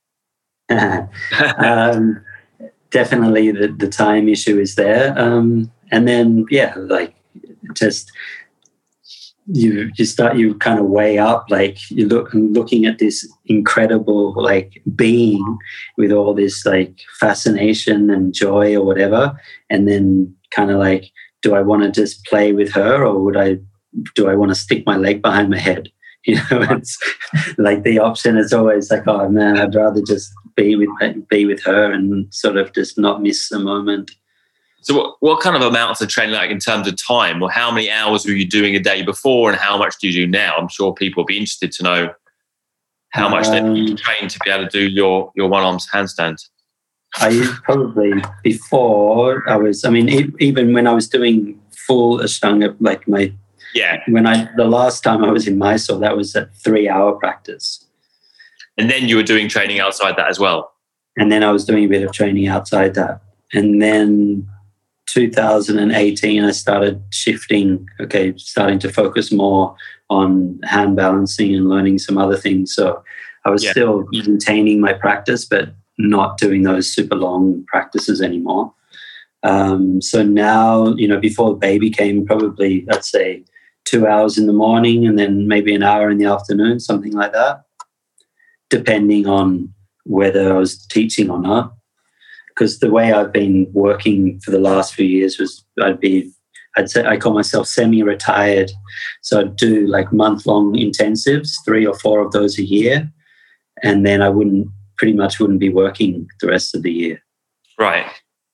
um, 0.70 2.24
definitely, 2.90 3.52
the 3.52 3.68
the 3.68 3.90
time 3.90 4.30
issue 4.30 4.60
is 4.60 4.76
there, 4.76 5.14
um, 5.18 5.72
and 5.92 6.08
then 6.08 6.46
yeah, 6.50 6.74
like 6.78 7.14
just 7.74 8.12
you 9.47 9.91
you 9.95 10.05
start 10.05 10.38
you 10.38 10.55
kind 10.55 10.79
of 10.79 10.86
weigh 10.86 11.19
up 11.19 11.45
like 11.49 11.77
you 11.91 12.08
look 12.08 12.29
looking 12.34 12.86
at 12.86 12.97
this 12.97 13.27
incredible 13.45 14.34
like 14.36 14.81
being 14.95 15.58
with 15.97 16.12
all 16.12 16.34
this 16.34 16.65
like 16.65 16.99
fascination 17.19 18.10
and 18.10 18.34
joy 18.34 18.75
or 18.75 18.84
whatever 18.84 19.39
and 19.69 19.88
then 19.88 20.34
kind 20.49 20.71
of 20.71 20.77
like 20.77 21.12
do 21.43 21.53
i 21.53 21.62
want 21.62 21.84
to 21.84 21.91
just 21.91 22.25
play 22.25 22.53
with 22.53 22.71
her 22.71 23.05
or 23.05 23.23
would 23.23 23.38
i 23.38 23.55
do 24.15 24.27
i 24.27 24.36
want 24.36 24.49
to 24.49 24.55
stick 24.55 24.84
my 24.86 24.97
leg 24.97 25.21
behind 25.21 25.49
my 25.49 25.60
head? 25.60 25.89
You 26.27 26.38
know 26.38 26.65
it's 26.71 26.97
like 27.60 27.84
the 27.84 27.99
option 27.99 28.36
is 28.36 28.51
always 28.51 28.89
like 28.89 29.03
oh 29.05 29.29
man 29.29 29.60
i'd 29.60 29.75
rather 29.75 30.01
just 30.01 30.34
be 30.55 30.75
with 30.75 30.89
be 31.29 31.45
with 31.45 31.63
her 31.65 31.91
and 31.91 32.34
sort 32.34 32.58
of 32.58 32.73
just 32.73 32.97
not 32.97 33.21
miss 33.21 33.49
the 33.49 33.60
moment 33.60 34.10
so, 34.86 34.95
what, 34.95 35.15
what 35.19 35.39
kind 35.41 35.56
of 35.56 35.63
amounts 35.63 36.00
of 36.02 36.10
training, 36.10 36.36
like 36.36 36.52
in 36.52 36.60
terms 36.60 36.88
of 36.88 36.95
time, 36.95 37.41
or 37.41 37.50
how 37.50 37.71
many 37.71 37.89
hours 37.89 38.24
were 38.24 38.34
you 38.34 38.48
doing 38.48 38.76
a 38.76 38.80
day 38.80 39.02
before, 39.02 39.50
and 39.50 39.60
how 39.60 39.80
much 39.80 39.95
do 40.00 40.08
you 40.08 40.13
do 40.13 40.28
now? 40.28 40.56
I'm 40.56 40.67
sure 40.67 40.93
people 40.93 41.24
will 41.24 41.26
be 41.26 41.39
interested 41.39 41.71
to 41.71 41.84
know 41.84 42.13
how 43.10 43.28
much 43.28 43.48
um, 43.48 43.76
you 43.76 43.95
train 43.95 44.30
to 44.30 44.39
be 44.45 44.52
able 44.52 44.65
to 44.65 44.69
do 44.69 44.88
your 44.88 45.32
your 45.36 45.50
one 45.50 45.63
arms 45.63 45.88
handstand. 45.91 46.38
I 47.15 47.58
probably 47.63 48.13
before 48.43 49.50
I 49.50 49.56
was. 49.56 49.84
I 49.86 49.89
mean, 49.89 50.36
even 50.39 50.71
when 50.71 50.86
I 50.86 50.93
was 50.93 51.08
doing 51.08 51.60
full 51.71 52.19
Ashtanga, 52.19 52.76
like 52.80 53.08
my 53.08 53.34
yeah. 53.74 54.04
When 54.08 54.28
I 54.28 54.48
the 54.56 54.65
last 54.65 55.04
time 55.04 55.24
I 55.26 55.32
was 55.32 55.48
in 55.48 55.58
Mysore, 55.58 55.98
that 55.98 56.15
was 56.15 56.36
a 56.36 56.45
three 56.63 56.88
hour 56.88 57.13
practice. 57.13 57.84
And 58.78 58.91
then 58.91 59.10
you 59.10 59.15
were 59.15 59.24
doing 59.24 59.50
training 59.50 59.80
outside 59.80 60.15
that 60.17 60.30
as 60.30 60.38
well. 60.38 60.74
And 61.17 61.32
then 61.32 61.41
I 61.41 61.52
was 61.52 61.65
doing 61.65 61.86
a 61.86 61.88
bit 61.88 62.04
of 62.04 62.12
training 62.12 62.48
outside 62.48 62.93
that. 62.93 63.21
And 63.52 63.82
then 63.82 64.48
2018, 65.15 66.43
I 66.43 66.51
started 66.51 67.01
shifting, 67.10 67.88
okay, 68.01 68.34
starting 68.38 68.80
to 68.80 68.91
focus 68.91 69.32
more 69.32 69.73
on 70.10 70.60
hand 70.63 70.97
balancing 70.97 71.56
and 71.56 71.69
learning 71.69 71.99
some 71.99 72.17
other 72.17 72.36
things. 72.36 72.75
So 72.75 73.01
I 73.45 73.49
was 73.49 73.63
yeah. 73.63 73.71
still 73.71 74.06
maintaining 74.12 74.82
my 74.82 74.91
practice, 74.91 75.45
but 75.45 75.69
not 75.97 76.38
doing 76.38 76.63
those 76.63 76.91
super 76.91 77.15
long 77.15 77.63
practices 77.67 78.21
anymore. 78.21 78.73
Um, 79.43 80.01
so 80.01 80.21
now, 80.21 80.93
you 80.95 81.08
know, 81.08 81.19
before 81.19 81.51
the 81.51 81.60
baby 81.60 81.89
came, 81.89 82.25
probably, 82.25 82.84
let's 82.88 83.10
say, 83.10 83.45
two 83.86 84.06
hours 84.08 84.38
in 84.38 84.47
the 84.47 84.54
morning 84.54 85.08
and 85.08 85.17
then 85.17 85.47
maybe 85.47 85.73
an 85.73 85.84
hour 85.84 86.10
in 86.10 86.17
the 86.17 86.25
afternoon, 86.25 86.82
something 86.82 87.13
like 87.13 87.32
that, 87.32 87.63
depending 88.69 89.28
on 89.28 89.73
whether 90.04 90.54
I 90.54 90.58
was 90.58 90.86
teaching 90.86 91.30
or 91.30 91.39
not 91.39 91.75
because 92.56 92.80
the 92.80 92.91
way 92.91 93.12
I've 93.12 93.34
been 93.34 93.68
working 93.74 94.39
for 94.39 94.52
the 94.52 94.60
last 94.60 94.94
few 94.94 95.06
years 95.06 95.38
was 95.38 95.65
I'd 95.82 96.00
be 96.00 96.32
I'd 96.78 96.89
say 96.89 97.06
I 97.06 97.18
call 97.18 97.34
myself 97.34 97.68
semi-retired, 97.68 98.70
so 99.22 99.39
I'd 99.39 99.56
do 99.56 99.88
like 99.88 100.12
month-long 100.12 100.74
intensives, 100.74 101.52
three 101.65 101.86
or 101.86 101.98
four 101.98 102.20
of 102.20 102.32
those 102.32 102.60
a 102.60 102.63
year, 102.63 103.10
and 103.82 104.06
then 104.06 104.22
I 104.22 104.30
wouldn't 104.30 104.68
pretty 104.98 105.13
much 105.13 105.39
wouldn't 105.39 105.60
be 105.60 105.70
working 105.70 106.28
the 106.41 106.48
rest 106.48 106.76
of 106.76 106.84
the 106.84 106.91
year. 106.91 107.22
Right. 107.80 108.06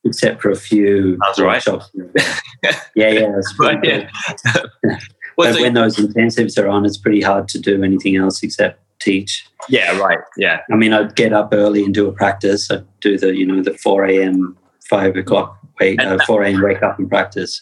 Except 0.04 0.42
for 0.42 0.50
a 0.50 0.56
few 0.56 1.18
That's 1.18 1.40
workshops. 1.40 1.92
Right. 1.96 2.42
yeah, 2.96 3.10
yeah. 3.10 3.36
right, 3.60 3.80
yeah. 3.84 4.10
but 5.38 5.60
when 5.60 5.74
those 5.74 5.98
intensives 5.98 6.62
are 6.62 6.68
on, 6.68 6.86
it's 6.86 6.98
pretty 6.98 7.22
hard 7.22 7.48
to 7.50 7.60
do 7.60 7.84
anything 7.84 8.16
else 8.16 8.42
except 8.44 8.80
teach. 9.02 9.46
Yeah, 9.68 9.98
right. 9.98 10.20
Yeah. 10.38 10.62
I 10.72 10.76
mean, 10.76 10.94
I'd 10.94 11.16
get 11.16 11.34
up 11.34 11.50
early 11.52 11.84
and 11.84 11.94
do 11.94 12.08
a 12.08 12.12
practice. 12.14 12.72
I'd 12.72 12.86
do 13.02 13.18
the, 13.18 13.36
you 13.36 13.46
know, 13.46 13.62
the 13.62 13.78
4 13.78 14.06
a.m., 14.06 14.58
5 14.90 15.16
o'clock, 15.18 15.58
wake, 15.80 16.02
uh, 16.02 16.18
4 16.26 16.44
a.m. 16.44 16.62
wake 16.62 16.84
up 16.84 17.00
and 17.00 17.10
practice. 17.10 17.62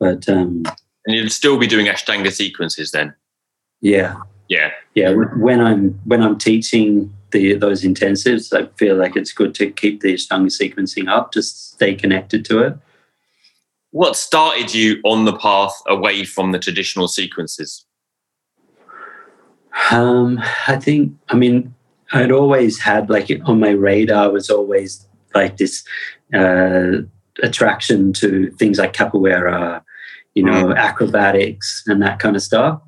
But, 0.00 0.28
um, 0.28 0.64
and 1.06 1.16
you'd 1.16 1.32
still 1.32 1.58
be 1.58 1.66
doing 1.66 1.86
Ashtanga 1.86 2.32
sequences 2.32 2.90
then? 2.90 3.14
Yeah. 3.80 4.16
Yeah. 4.48 4.70
Yeah. 4.94 5.14
When 5.36 5.60
I'm, 5.60 6.00
when 6.04 6.22
I'm 6.22 6.38
teaching 6.38 7.12
the, 7.30 7.54
those 7.54 7.82
intensives, 7.82 8.52
I 8.52 8.68
feel 8.76 8.96
like 8.96 9.16
it's 9.16 9.32
good 9.32 9.54
to 9.56 9.70
keep 9.70 10.00
the 10.00 10.14
Ashtanga 10.14 10.46
sequencing 10.46 11.08
up, 11.08 11.32
just 11.32 11.72
stay 11.72 11.94
connected 11.94 12.44
to 12.46 12.60
it. 12.60 12.74
What 13.90 14.16
started 14.16 14.74
you 14.74 15.00
on 15.04 15.26
the 15.26 15.36
path 15.36 15.74
away 15.86 16.24
from 16.24 16.52
the 16.52 16.58
traditional 16.58 17.08
sequences? 17.08 17.84
Um, 19.90 20.40
I 20.66 20.76
think, 20.76 21.12
I 21.28 21.36
mean, 21.36 21.74
I'd 22.12 22.30
always 22.30 22.78
had 22.80 23.08
like 23.08 23.30
on 23.44 23.60
my 23.60 23.70
radar 23.70 24.30
was 24.30 24.50
always 24.50 25.06
like 25.34 25.56
this 25.56 25.82
uh, 26.34 26.98
attraction 27.42 28.12
to 28.14 28.50
things 28.58 28.78
like 28.78 28.92
capoeira, 28.92 29.82
you 30.34 30.42
know, 30.42 30.66
mm. 30.66 30.76
acrobatics 30.76 31.82
and 31.86 32.02
that 32.02 32.18
kind 32.18 32.36
of 32.36 32.42
stuff. 32.42 32.80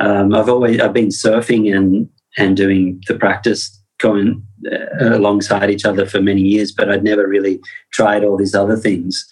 Um, 0.00 0.34
I've 0.34 0.48
always 0.48 0.80
I've 0.80 0.92
been 0.92 1.08
surfing 1.08 1.74
and 1.74 2.08
and 2.38 2.56
doing 2.56 3.02
the 3.08 3.14
practice 3.14 3.78
going 3.98 4.44
uh, 4.70 5.16
alongside 5.16 5.70
each 5.70 5.84
other 5.84 6.06
for 6.06 6.20
many 6.20 6.40
years, 6.40 6.72
but 6.72 6.90
I'd 6.90 7.04
never 7.04 7.28
really 7.28 7.60
tried 7.92 8.24
all 8.24 8.36
these 8.36 8.54
other 8.54 8.76
things. 8.76 9.24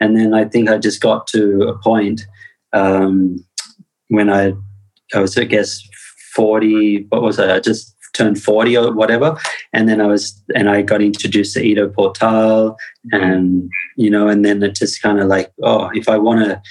And 0.00 0.16
then 0.16 0.34
I 0.34 0.44
think 0.44 0.68
I 0.68 0.78
just 0.78 1.00
got 1.00 1.26
to 1.28 1.62
a 1.62 1.78
point 1.78 2.26
um, 2.72 3.44
when 4.08 4.28
I 4.28 4.54
I 5.14 5.20
was 5.20 5.38
I 5.38 5.44
guess 5.44 5.82
40, 6.38 7.06
what 7.08 7.22
was 7.22 7.40
it? 7.40 7.50
I 7.50 7.58
just 7.58 7.96
turned 8.14 8.40
40 8.40 8.76
or 8.76 8.94
whatever. 8.94 9.36
And 9.72 9.88
then 9.88 10.00
I 10.00 10.06
was, 10.06 10.40
and 10.54 10.70
I 10.70 10.82
got 10.82 11.02
introduced 11.02 11.54
to 11.54 11.64
Ido 11.64 11.88
Portal 11.88 12.76
and, 13.10 13.68
you 13.96 14.08
know, 14.08 14.28
and 14.28 14.44
then 14.44 14.62
it 14.62 14.76
just 14.76 15.02
kind 15.02 15.18
of 15.18 15.26
like, 15.26 15.50
oh, 15.64 15.90
if 15.94 16.08
I 16.08 16.16
want 16.16 16.44
to 16.44 16.62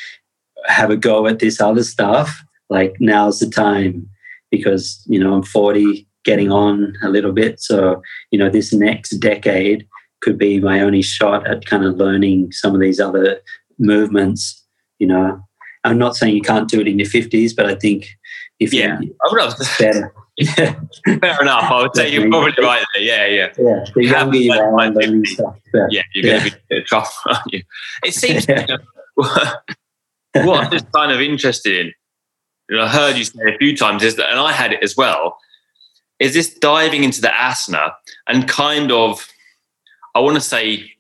have 0.68 0.90
a 0.90 0.96
go 0.96 1.28
at 1.28 1.40
this 1.40 1.60
other 1.60 1.84
stuff, 1.84 2.44
like 2.70 2.96
now's 3.02 3.40
the 3.40 3.50
time 3.50 4.10
because, 4.52 5.04
you 5.06 5.20
know, 5.20 5.34
I'm 5.34 5.44
40, 5.44 6.08
getting 6.24 6.50
on 6.50 6.94
a 7.04 7.10
little 7.10 7.34
bit. 7.34 7.60
So, 7.60 8.02
you 8.32 8.40
know, 8.40 8.50
this 8.50 8.74
next 8.74 9.12
decade 9.20 9.86
could 10.22 10.38
be 10.38 10.62
my 10.62 10.80
only 10.80 11.02
shot 11.02 11.46
at 11.46 11.66
kind 11.66 11.84
of 11.84 11.98
learning 11.98 12.54
some 12.54 12.74
of 12.74 12.80
these 12.80 13.02
other 13.02 13.42
movements, 13.80 14.66
you 15.00 15.08
know. 15.08 15.42
I'm 15.84 15.98
not 15.98 16.16
saying 16.18 16.36
you 16.36 16.42
can't 16.42 16.70
do 16.70 16.82
it 16.82 16.88
in 16.88 17.00
your 17.00 17.08
50s, 17.08 17.56
but 17.56 17.66
I 17.66 17.76
think 17.76 18.08
if 18.60 18.74
yeah, 18.74 19.00
you, 19.00 19.16
I 19.24 19.28
would 19.32 19.42
have 19.42 19.78
better. 19.80 20.14
Fair 20.46 20.78
enough. 21.42 21.72
I 21.72 21.82
would 21.82 21.96
say 21.96 22.12
you're 22.12 22.30
probably 22.30 22.54
right 22.64 22.86
there. 22.94 23.04
Yeah, 23.04 23.26
yeah. 23.26 23.54
Yeah, 23.58 23.86
the 23.94 24.06
younger 24.06 24.38
you 24.38 24.54
are, 24.54 25.26
stuff. 25.26 25.58
Yeah, 25.90 26.04
you're 26.14 26.40
going 26.40 26.52
to 26.52 26.58
be 26.70 26.78
a 26.78 26.84
tough, 26.84 27.22
aren't 27.26 27.54
you? 27.54 27.64
It 28.04 28.14
seems 28.14 28.46
what 29.16 29.66
I'm 30.36 30.72
just 30.72 30.92
kind 30.92 31.12
of 31.12 31.22
interested 31.22 31.88
in, 31.88 31.94
and 32.70 32.82
I 32.82 32.88
heard 32.88 33.18
you 33.18 33.24
say 33.24 33.54
a 33.54 33.58
few 33.58 33.76
times, 33.76 34.04
is 34.04 34.16
that, 34.18 34.30
and 34.30 34.40
I 34.40 34.52
had 34.52 34.74
it 34.74 34.84
as 34.84 34.96
well, 34.96 35.38
is 36.20 36.34
this 36.34 36.54
diving 36.54 37.04
into 37.04 37.22
the 37.22 37.30
asana 37.30 37.94
and 38.28 38.48
kind 38.48 38.92
of, 38.92 39.28
I 40.16 40.20
want 40.20 40.36
to 40.36 40.42
say, 40.42 40.92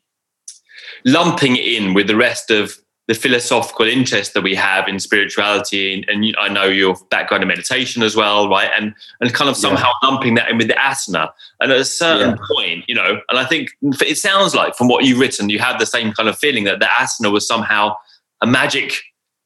lumping 1.06 1.56
it 1.56 1.65
in 1.65 1.93
with 1.93 2.08
the 2.08 2.15
rest 2.15 2.50
of 2.50 2.78
the 3.08 3.13
philosophical 3.13 3.88
interest 3.88 4.34
that 4.34 4.43
we 4.43 4.54
have 4.54 4.88
in 4.88 5.00
spirituality 5.00 5.93
and, 5.93 6.06
and, 6.10 6.36
I 6.38 6.50
know 6.50 6.65
your 6.65 6.96
background 7.10 7.41
in 7.41 7.48
meditation 7.48 8.04
as 8.04 8.17
well, 8.17 8.50
right? 8.50 8.70
And 8.78 8.93
and 9.22 9.34
kind 9.34 9.50
of 9.50 9.56
somehow 9.56 9.91
yeah. 10.04 10.10
lumping 10.10 10.36
that 10.36 10.50
in 10.50 10.58
with 10.58 10.67
the 10.67 10.74
asana. 10.74 11.32
And 11.62 11.72
at 11.72 11.80
a 11.80 11.86
certain 11.86 12.32
yeah. 12.32 12.46
point, 12.54 12.84
you 12.88 12.96
know, 12.96 13.22
and 13.30 13.39
I 13.39 13.46
think 13.46 13.72
it 13.82 14.17
sounds 14.17 14.54
like 14.54 14.76
from 14.76 14.89
what 14.89 15.06
you've 15.06 15.20
written, 15.20 15.50
you 15.50 15.60
have 15.60 15.80
the 15.80 15.86
same 15.86 16.12
kind 16.12 16.28
of 16.28 16.38
feeling 16.38 16.65
that 16.65 16.80
the 16.80 16.86
asana 16.86 17.32
was 17.32 17.48
somehow 17.48 17.96
a 18.41 18.48
magic 18.48 18.93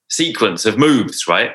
sequence 0.09 0.65
of 0.65 0.77
moves, 0.77 1.27
right? 1.27 1.51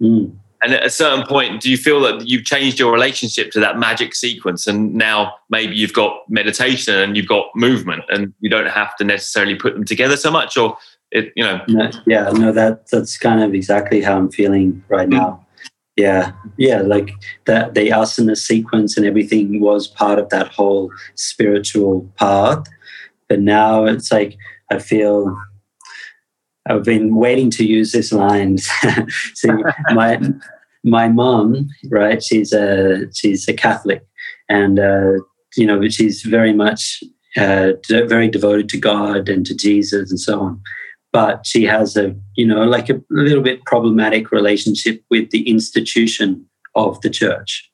Mm. 0.00 0.36
And 0.64 0.72
at 0.72 0.86
a 0.86 0.88
certain 0.88 1.26
point, 1.26 1.60
do 1.60 1.70
you 1.70 1.76
feel 1.76 2.00
that 2.00 2.26
you've 2.26 2.46
changed 2.46 2.78
your 2.78 2.90
relationship 2.90 3.50
to 3.52 3.60
that 3.60 3.78
magic 3.78 4.14
sequence? 4.14 4.66
And 4.66 4.94
now 4.94 5.34
maybe 5.50 5.76
you've 5.76 5.92
got 5.92 6.18
meditation 6.30 6.94
and 6.94 7.18
you've 7.18 7.28
got 7.28 7.48
movement 7.54 8.02
and 8.08 8.32
you 8.40 8.48
don't 8.48 8.70
have 8.70 8.96
to 8.96 9.04
necessarily 9.04 9.56
put 9.56 9.74
them 9.74 9.84
together 9.84 10.16
so 10.16 10.30
much? 10.30 10.56
Or 10.56 10.78
it 11.14 11.32
you 11.36 11.44
know. 11.44 11.62
No, 11.68 11.90
yeah 12.06 12.30
no 12.32 12.52
that 12.52 12.90
that's 12.90 13.16
kind 13.16 13.42
of 13.42 13.54
exactly 13.54 14.02
how 14.02 14.18
i'm 14.18 14.30
feeling 14.30 14.84
right 14.88 15.08
hmm. 15.08 15.16
now. 15.16 15.40
Yeah 15.96 16.32
yeah 16.58 16.82
like 16.82 17.10
that 17.46 17.74
the 17.74 17.88
asana 17.88 18.36
sequence 18.36 18.96
and 18.96 19.06
everything 19.06 19.60
was 19.60 19.86
part 19.86 20.18
of 20.18 20.28
that 20.30 20.48
whole 20.48 20.90
spiritual 21.14 22.12
path. 22.18 22.64
But 23.28 23.40
now 23.40 23.84
it's 23.84 24.10
like 24.10 24.36
i 24.70 24.78
feel 24.78 25.34
i've 26.68 26.82
been 26.82 27.14
waiting 27.14 27.50
to 27.52 27.64
use 27.64 27.92
this 27.92 28.12
line. 28.12 28.58
See 29.34 29.50
my 29.92 30.20
my 30.82 31.08
mom 31.08 31.68
right 31.90 32.22
she's 32.22 32.52
a 32.52 33.06
she's 33.14 33.48
a 33.48 33.54
catholic 33.54 34.06
and 34.50 34.78
uh 34.78 35.12
you 35.56 35.66
know 35.66 35.88
she's 35.88 36.22
very 36.22 36.52
much 36.52 37.02
uh, 37.36 37.72
very 37.88 38.28
devoted 38.28 38.68
to 38.68 38.78
god 38.78 39.28
and 39.28 39.46
to 39.46 39.54
jesus 39.56 40.10
and 40.10 40.20
so 40.20 40.40
on 40.40 40.60
but 41.14 41.46
she 41.46 41.62
has 41.62 41.96
a 41.96 42.14
you 42.34 42.44
know 42.44 42.64
like 42.64 42.90
a 42.90 43.00
little 43.08 43.42
bit 43.42 43.64
problematic 43.64 44.32
relationship 44.32 45.02
with 45.10 45.30
the 45.30 45.48
institution 45.48 46.44
of 46.74 47.00
the 47.00 47.08
church. 47.08 47.70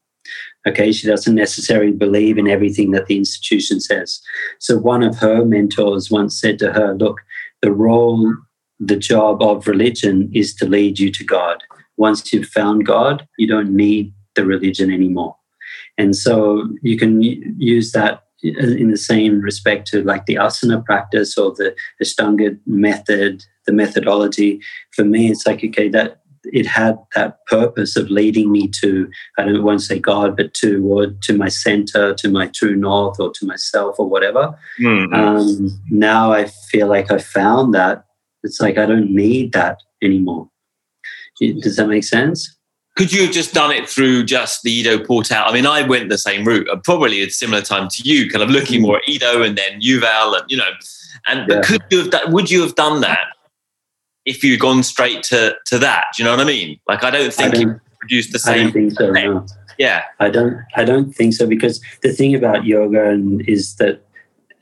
Okay 0.69 0.93
she 0.93 1.07
doesn't 1.07 1.35
necessarily 1.35 1.93
believe 1.93 2.37
in 2.39 2.47
everything 2.47 2.91
that 2.93 3.07
the 3.07 3.17
institution 3.17 3.81
says. 3.81 4.21
So 4.59 4.77
one 4.77 5.03
of 5.03 5.19
her 5.19 5.45
mentors 5.45 6.11
once 6.11 6.39
said 6.39 6.59
to 6.61 6.73
her 6.73 6.95
look 6.95 7.21
the 7.63 7.73
role 7.73 8.35
the 8.79 8.97
job 8.97 9.43
of 9.43 9.67
religion 9.67 10.31
is 10.33 10.55
to 10.57 10.67
lead 10.67 10.99
you 10.99 11.11
to 11.11 11.25
god. 11.25 11.63
Once 11.97 12.33
you've 12.33 12.49
found 12.49 12.87
God, 12.87 13.27
you 13.39 13.47
don't 13.47 13.75
need 13.75 14.15
the 14.35 14.45
religion 14.45 14.91
anymore. 14.91 15.37
And 15.99 16.17
so 16.17 16.67
you 16.83 16.97
can 16.97 17.21
use 17.59 17.93
that 17.93 18.25
in 18.43 18.91
the 18.91 18.97
same 18.97 19.41
respect 19.41 19.87
to 19.89 20.03
like 20.03 20.27
the 20.27 20.37
asana 20.37 20.85
practice 20.85 21.37
or 21.37 21.53
the 21.53 21.75
Ashtanga 22.03 22.59
method, 22.67 23.45
the 23.67 23.73
methodology. 23.73 24.61
For 24.93 25.05
me, 25.05 25.31
it's 25.31 25.47
like, 25.47 25.63
okay, 25.65 25.89
that 25.89 26.21
it 26.45 26.67
had 26.67 26.99
that 27.15 27.45
purpose 27.47 27.97
of 27.97 28.11
leading 28.11 28.51
me 28.51 28.69
to, 28.81 29.11
I 29.37 29.45
don't 29.45 29.63
want 29.63 29.81
to 29.81 29.85
say 29.85 29.99
God, 29.99 30.37
but 30.37 30.55
to 30.55 30.83
or 30.87 31.09
to 31.09 31.37
my 31.37 31.49
center, 31.49 32.15
to 32.15 32.29
my 32.31 32.47
true 32.49 32.75
north, 32.75 33.21
or 33.21 33.31
to 33.33 33.47
myself, 33.47 33.97
or 33.99 34.09
whatever. 34.09 34.59
Mm-hmm. 34.81 35.15
Um, 35.15 35.83
now 35.91 36.33
I 36.33 36.47
feel 36.47 36.89
like 36.89 37.11
I 37.11 37.19
found 37.19 37.75
that. 37.75 38.05
It's 38.43 38.61
like 38.61 38.79
I 38.79 38.87
don't 38.87 39.15
need 39.15 39.53
that 39.53 39.83
anymore. 40.03 40.49
Does 41.39 41.77
that 41.77 41.89
make 41.89 42.05
sense? 42.05 42.57
Could 42.97 43.13
you 43.13 43.23
have 43.23 43.33
just 43.33 43.55
done 43.55 43.71
it 43.71 43.89
through 43.89 44.25
just 44.25 44.63
the 44.63 44.71
Ido 44.71 45.03
Portal? 45.05 45.43
I 45.45 45.53
mean, 45.53 45.65
I 45.65 45.87
went 45.87 46.09
the 46.09 46.19
same 46.19 46.45
route, 46.45 46.69
and 46.71 46.83
probably 46.83 47.23
at 47.23 47.31
similar 47.33 47.63
time 47.63 47.89
to 47.89 48.03
you, 48.03 48.29
kind 48.29 48.43
of 48.43 48.51
looking 48.51 48.81
mm. 48.81 48.87
more 48.87 48.97
at 48.99 49.09
Ido 49.09 49.43
and 49.43 49.57
then 49.57 49.81
Yuval, 49.81 50.39
and 50.39 50.51
you 50.51 50.57
know, 50.57 50.71
and 51.27 51.41
yeah. 51.41 51.57
but 51.57 51.65
could 51.65 51.83
you 51.91 51.99
have 51.99 52.11
done, 52.11 52.33
would 52.33 52.51
you 52.51 52.61
have 52.63 52.75
done 52.75 53.01
that 53.01 53.27
if 54.27 54.45
you'd 54.45 54.61
gone 54.61 54.83
straight 54.83 55.23
to 55.25 55.57
to 55.67 55.79
that? 55.79 56.05
Do 56.17 56.23
you 56.23 56.29
know 56.29 56.37
what 56.37 56.41
I 56.41 56.45
mean? 56.45 56.79
Like, 56.89 57.05
I 57.05 57.11
don't 57.11 57.33
think 57.33 57.55
I 57.55 57.59
don't, 57.59 57.71
it 57.71 57.81
produced 58.01 58.33
the 58.33 58.39
same. 58.39 58.59
I 58.59 58.63
don't 58.65 58.73
think 58.73 58.93
so. 58.93 59.11
No. 59.11 59.47
Yeah, 59.79 60.03
I 60.19 60.29
don't. 60.29 60.59
I 60.77 60.85
don't 60.85 61.15
think 61.15 61.33
so 61.33 61.47
because 61.47 61.81
the 62.03 62.13
thing 62.13 62.35
about 62.35 62.67
yoga 62.67 63.09
and 63.09 63.49
is 63.49 63.77
that 63.77 64.05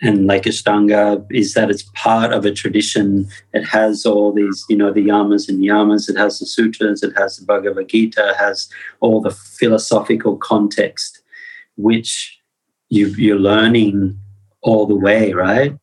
and 0.01 0.27
like 0.27 0.45
Ashtanga 0.45 1.27
is 1.31 1.55
that 1.55 1.71
it's 1.71 1.91
part 1.95 2.33
of 2.33 2.45
a 2.45 2.53
tradition. 2.53 3.29
It 3.53 3.65
has 3.65 4.07
all 4.07 4.33
these, 4.33 4.65
you 4.69 4.77
know, 4.77 4.93
the 4.93 5.07
yamas 5.07 5.49
and 5.49 5.59
yamas. 5.59 6.09
It 6.09 6.17
has 6.17 6.39
the 6.39 6.47
sutras. 6.47 7.03
It 7.03 7.17
has 7.17 7.37
the 7.37 7.45
Bhagavad 7.45 7.89
Gita. 7.89 8.31
It 8.31 8.37
has 8.37 8.69
all 9.01 9.21
the 9.21 9.31
philosophical 9.31 10.37
context, 10.37 11.21
which 11.77 12.39
you, 12.91 13.09
you're 13.09 13.39
learning 13.39 14.19
all 14.63 14.87
the 14.87 14.95
way, 14.95 15.33
right? 15.33 15.77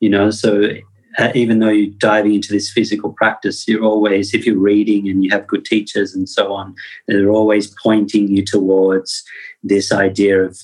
You 0.00 0.10
know, 0.10 0.30
so 0.30 0.70
uh, 1.18 1.30
even 1.34 1.60
though 1.60 1.68
you're 1.68 1.94
diving 1.98 2.34
into 2.34 2.52
this 2.52 2.72
physical 2.72 3.12
practice, 3.12 3.68
you're 3.68 3.84
always, 3.84 4.34
if 4.34 4.46
you're 4.46 4.58
reading 4.58 5.08
and 5.08 5.22
you 5.22 5.30
have 5.30 5.46
good 5.46 5.64
teachers 5.64 6.14
and 6.14 6.28
so 6.28 6.52
on, 6.52 6.74
they're 7.06 7.30
always 7.30 7.72
pointing 7.82 8.28
you 8.28 8.44
towards 8.44 9.22
this 9.62 9.92
idea 9.92 10.42
of 10.42 10.58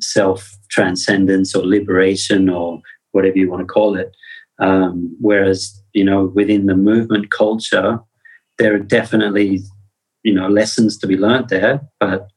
self 0.00 0.56
transcendence 0.70 1.54
or 1.54 1.64
liberation 1.64 2.48
or 2.48 2.80
whatever 3.12 3.38
you 3.38 3.50
want 3.50 3.60
to 3.60 3.72
call 3.72 3.96
it. 3.96 4.14
Um, 4.58 5.16
whereas, 5.20 5.80
you 5.92 6.04
know, 6.04 6.26
within 6.34 6.66
the 6.66 6.74
movement 6.76 7.30
culture, 7.30 8.00
there 8.58 8.74
are 8.74 8.80
definitely, 8.80 9.60
you 10.22 10.34
know, 10.34 10.48
lessons 10.48 10.98
to 10.98 11.06
be 11.06 11.16
learned 11.16 11.48
there, 11.48 11.80
but 12.00 12.28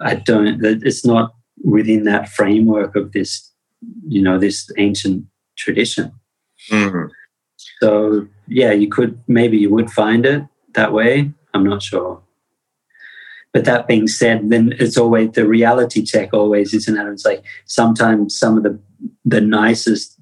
I 0.00 0.16
don't, 0.16 0.64
it's 0.64 1.04
not 1.04 1.34
within 1.64 2.04
that 2.04 2.28
framework 2.28 2.96
of 2.96 3.12
this, 3.12 3.50
you 4.06 4.22
know, 4.22 4.38
this 4.38 4.70
ancient 4.78 5.24
tradition. 5.56 6.12
Mm-hmm. 6.70 7.10
So, 7.80 8.26
yeah, 8.46 8.72
you 8.72 8.88
could, 8.88 9.20
maybe 9.26 9.58
you 9.58 9.70
would 9.70 9.90
find 9.90 10.24
it 10.26 10.44
that 10.74 10.92
way. 10.92 11.32
I'm 11.54 11.64
not 11.64 11.82
sure. 11.82 12.22
But 13.52 13.64
that 13.66 13.86
being 13.86 14.08
said, 14.08 14.48
then 14.48 14.74
it's 14.78 14.96
always 14.96 15.32
the 15.32 15.46
reality 15.46 16.02
check. 16.02 16.32
Always, 16.32 16.72
isn't 16.72 16.96
it? 16.96 17.12
It's 17.12 17.24
like 17.24 17.44
sometimes 17.66 18.38
some 18.38 18.56
of 18.56 18.62
the 18.62 18.78
the 19.24 19.40
nicest, 19.40 20.18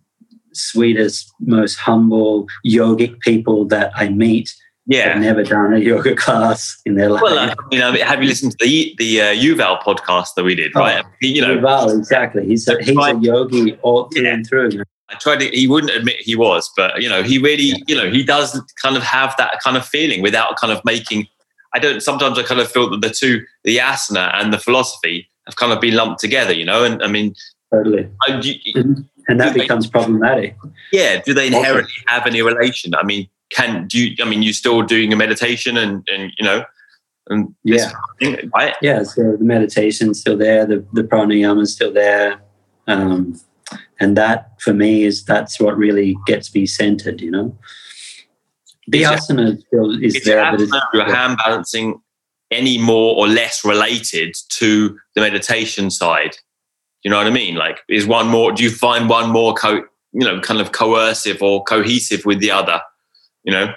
sweetest, 0.53 1.33
most 1.40 1.77
humble 1.77 2.47
yogic 2.66 3.21
people 3.21 3.66
that 3.66 3.93
I 3.95 4.09
meet 4.09 4.53
yeah. 4.87 5.11
have 5.11 5.23
never 5.23 5.43
done 5.45 5.75
a 5.75 5.79
yoga 5.79 6.16
class 6.16 6.81
in 6.85 6.97
their 6.97 7.11
life. 7.11 7.23
Well, 7.23 7.38
uh, 7.38 7.55
you 7.71 7.79
know, 7.79 7.93
have 7.93 8.21
you 8.23 8.29
listened 8.29 8.53
to 8.53 8.66
the 8.66 8.95
the 8.99 9.21
uh, 9.21 9.25
Yuval 9.35 9.81
podcast 9.81 10.35
that 10.37 10.45
we 10.45 10.55
did? 10.55 10.75
Right, 10.75 11.05
oh, 11.05 11.09
you 11.21 11.40
know, 11.40 11.57
Yuval 11.57 11.97
exactly. 11.97 12.47
He's 12.47 12.66
a, 12.66 12.83
he's 12.83 12.97
a 12.97 13.19
yogi 13.21 13.77
all 13.83 14.09
through 14.09 14.25
yeah. 14.25 14.35
and 14.35 14.47
through. 14.47 14.83
I 15.09 15.14
tried 15.14 15.40
to, 15.40 15.49
he 15.49 15.66
wouldn't 15.66 15.93
admit 15.93 16.16
he 16.21 16.37
was, 16.37 16.71
but 16.77 17.03
you 17.03 17.09
know, 17.09 17.23
he 17.23 17.38
really, 17.38 17.83
you 17.88 17.97
know, 17.97 18.11
he 18.11 18.23
does 18.23 18.61
kind 18.83 18.97
of 18.97 19.03
have 19.03 19.35
that 19.38 19.61
kind 19.62 19.77
of 19.77 19.85
feeling 19.85 20.23
without 20.23 20.57
kind 20.57 20.73
of 20.73 20.85
making 20.85 21.27
I 21.74 21.78
don't. 21.78 22.00
Sometimes 22.02 22.38
I 22.38 22.42
kind 22.42 22.61
of 22.61 22.70
feel 22.70 22.90
that 22.90 23.00
the 23.00 23.11
two, 23.11 23.44
the 23.64 23.78
asana 23.78 24.35
and 24.35 24.52
the 24.52 24.59
philosophy, 24.59 25.28
have 25.46 25.56
kind 25.56 25.72
of 25.72 25.80
been 25.80 25.94
lumped 25.94 26.20
together. 26.20 26.52
You 26.52 26.64
know, 26.64 26.85
and 26.85 27.02
I 27.02 27.06
mean, 27.06 27.35
totally. 27.72 28.09
I, 28.28 28.40
and 29.28 29.40
that 29.40 29.54
becomes 29.54 29.87
they, 29.87 29.90
problematic. 29.90 30.56
Yeah. 30.92 31.20
Do 31.22 31.35
they 31.35 31.46
inherently 31.46 31.92
have 32.06 32.26
any 32.26 32.42
relation? 32.42 32.94
I 32.94 33.04
mean, 33.04 33.28
can 33.50 33.87
do 33.87 33.98
you? 33.98 34.16
I 34.20 34.28
mean, 34.28 34.42
you're 34.42 34.52
still 34.52 34.83
doing 34.83 35.12
a 35.12 35.16
meditation 35.16 35.76
and 35.76 36.06
and 36.12 36.33
you 36.38 36.44
know. 36.44 36.64
And 37.28 37.54
yeah, 37.62 37.92
thing, 38.18 38.50
right? 38.56 38.74
yeah. 38.83 39.04
So 39.04 39.37
the 39.37 39.44
meditation's 39.44 40.18
still 40.20 40.37
there. 40.37 40.66
The 40.66 40.85
the 40.92 41.04
pranayama's 41.04 41.72
still 41.72 41.92
there. 41.92 42.40
Um, 42.88 43.40
and 44.00 44.16
that 44.16 44.61
for 44.61 44.74
me 44.74 45.04
is 45.04 45.24
that's 45.24 45.61
what 45.61 45.76
really 45.76 46.16
gets 46.26 46.52
me 46.52 46.66
centered. 46.66 47.20
You 47.20 47.30
know. 47.30 47.59
The 48.90 49.03
asana 49.03 49.61
still 49.61 50.03
is 50.03 50.16
is 50.16 50.24
there. 50.24 50.57
But 50.57 50.68
your 50.92 51.05
hand 51.05 51.38
balancing 51.44 52.00
any 52.50 52.79
more 52.79 53.16
or 53.16 53.29
less 53.29 53.64
related 53.64 54.35
to 54.48 54.98
the 55.14 55.20
meditation 55.20 55.90
side? 55.90 56.37
You 57.03 57.11
know 57.11 57.16
what 57.16 57.26
I 57.26 57.31
mean? 57.31 57.55
Like, 57.55 57.81
is 57.88 58.07
one 58.07 58.29
more? 58.29 58.53
Do 58.53 58.62
you 58.62 58.70
find 58.70 59.09
one 59.09 59.31
more 59.31 59.55
co, 59.55 59.76
you 60.12 60.26
know, 60.26 60.40
kind 60.40 60.61
of 60.61 60.72
coercive 60.72 61.42
or 61.42 61.62
cohesive 61.64 62.24
with 62.24 62.40
the 62.40 62.50
other? 62.50 62.81
You 63.44 63.53
know, 63.53 63.74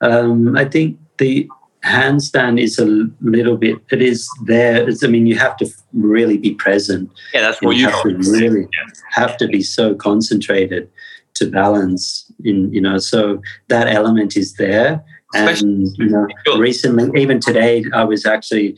um, 0.00 0.56
I 0.56 0.64
think 0.64 0.98
the 1.18 1.48
handstand 1.84 2.60
is 2.60 2.78
a 2.78 3.06
little 3.20 3.56
bit. 3.56 3.76
It 3.92 4.02
is 4.02 4.28
there. 4.46 4.88
It's, 4.88 5.04
I 5.04 5.06
mean, 5.06 5.26
you 5.26 5.38
have 5.38 5.56
to 5.58 5.70
really 5.92 6.38
be 6.38 6.54
present. 6.54 7.08
Yeah, 7.32 7.42
that's 7.42 7.62
what 7.62 7.76
you, 7.76 7.88
have 7.88 8.02
to 8.02 8.16
really 8.32 8.62
yeah. 8.62 9.00
have 9.10 9.36
to 9.36 9.46
be 9.46 9.62
so 9.62 9.94
concentrated 9.94 10.90
to 11.36 11.50
balance 11.50 12.30
in 12.44 12.72
you 12.72 12.80
know 12.80 12.98
so 12.98 13.40
that 13.68 13.88
element 13.88 14.36
is 14.36 14.54
there. 14.54 15.04
And 15.34 15.88
you 15.98 16.08
know 16.08 16.26
recently 16.56 17.20
even 17.20 17.40
today 17.40 17.84
i 17.92 18.04
was 18.04 18.24
actually 18.24 18.76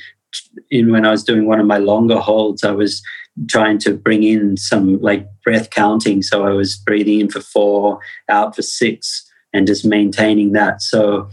in 0.71 0.91
when 0.91 1.05
i 1.05 1.11
was 1.11 1.23
doing 1.23 1.47
one 1.47 1.61
of 1.61 1.67
my 1.67 1.77
longer 1.77 2.19
holds 2.19 2.65
i 2.65 2.71
was 2.71 3.03
trying 3.49 3.79
to 3.79 3.95
bring 3.95 4.23
in 4.25 4.57
some 4.57 5.01
like 5.01 5.27
breath 5.45 5.71
counting. 5.71 6.23
So 6.23 6.47
i 6.47 6.51
was 6.51 6.77
breathing 6.77 7.21
in 7.21 7.31
for 7.31 7.41
four 7.41 8.01
out 8.29 8.57
for 8.57 8.63
six 8.63 9.25
and 9.53 9.67
just 9.67 9.85
maintaining 9.85 10.53
that. 10.53 10.83
So 10.83 11.29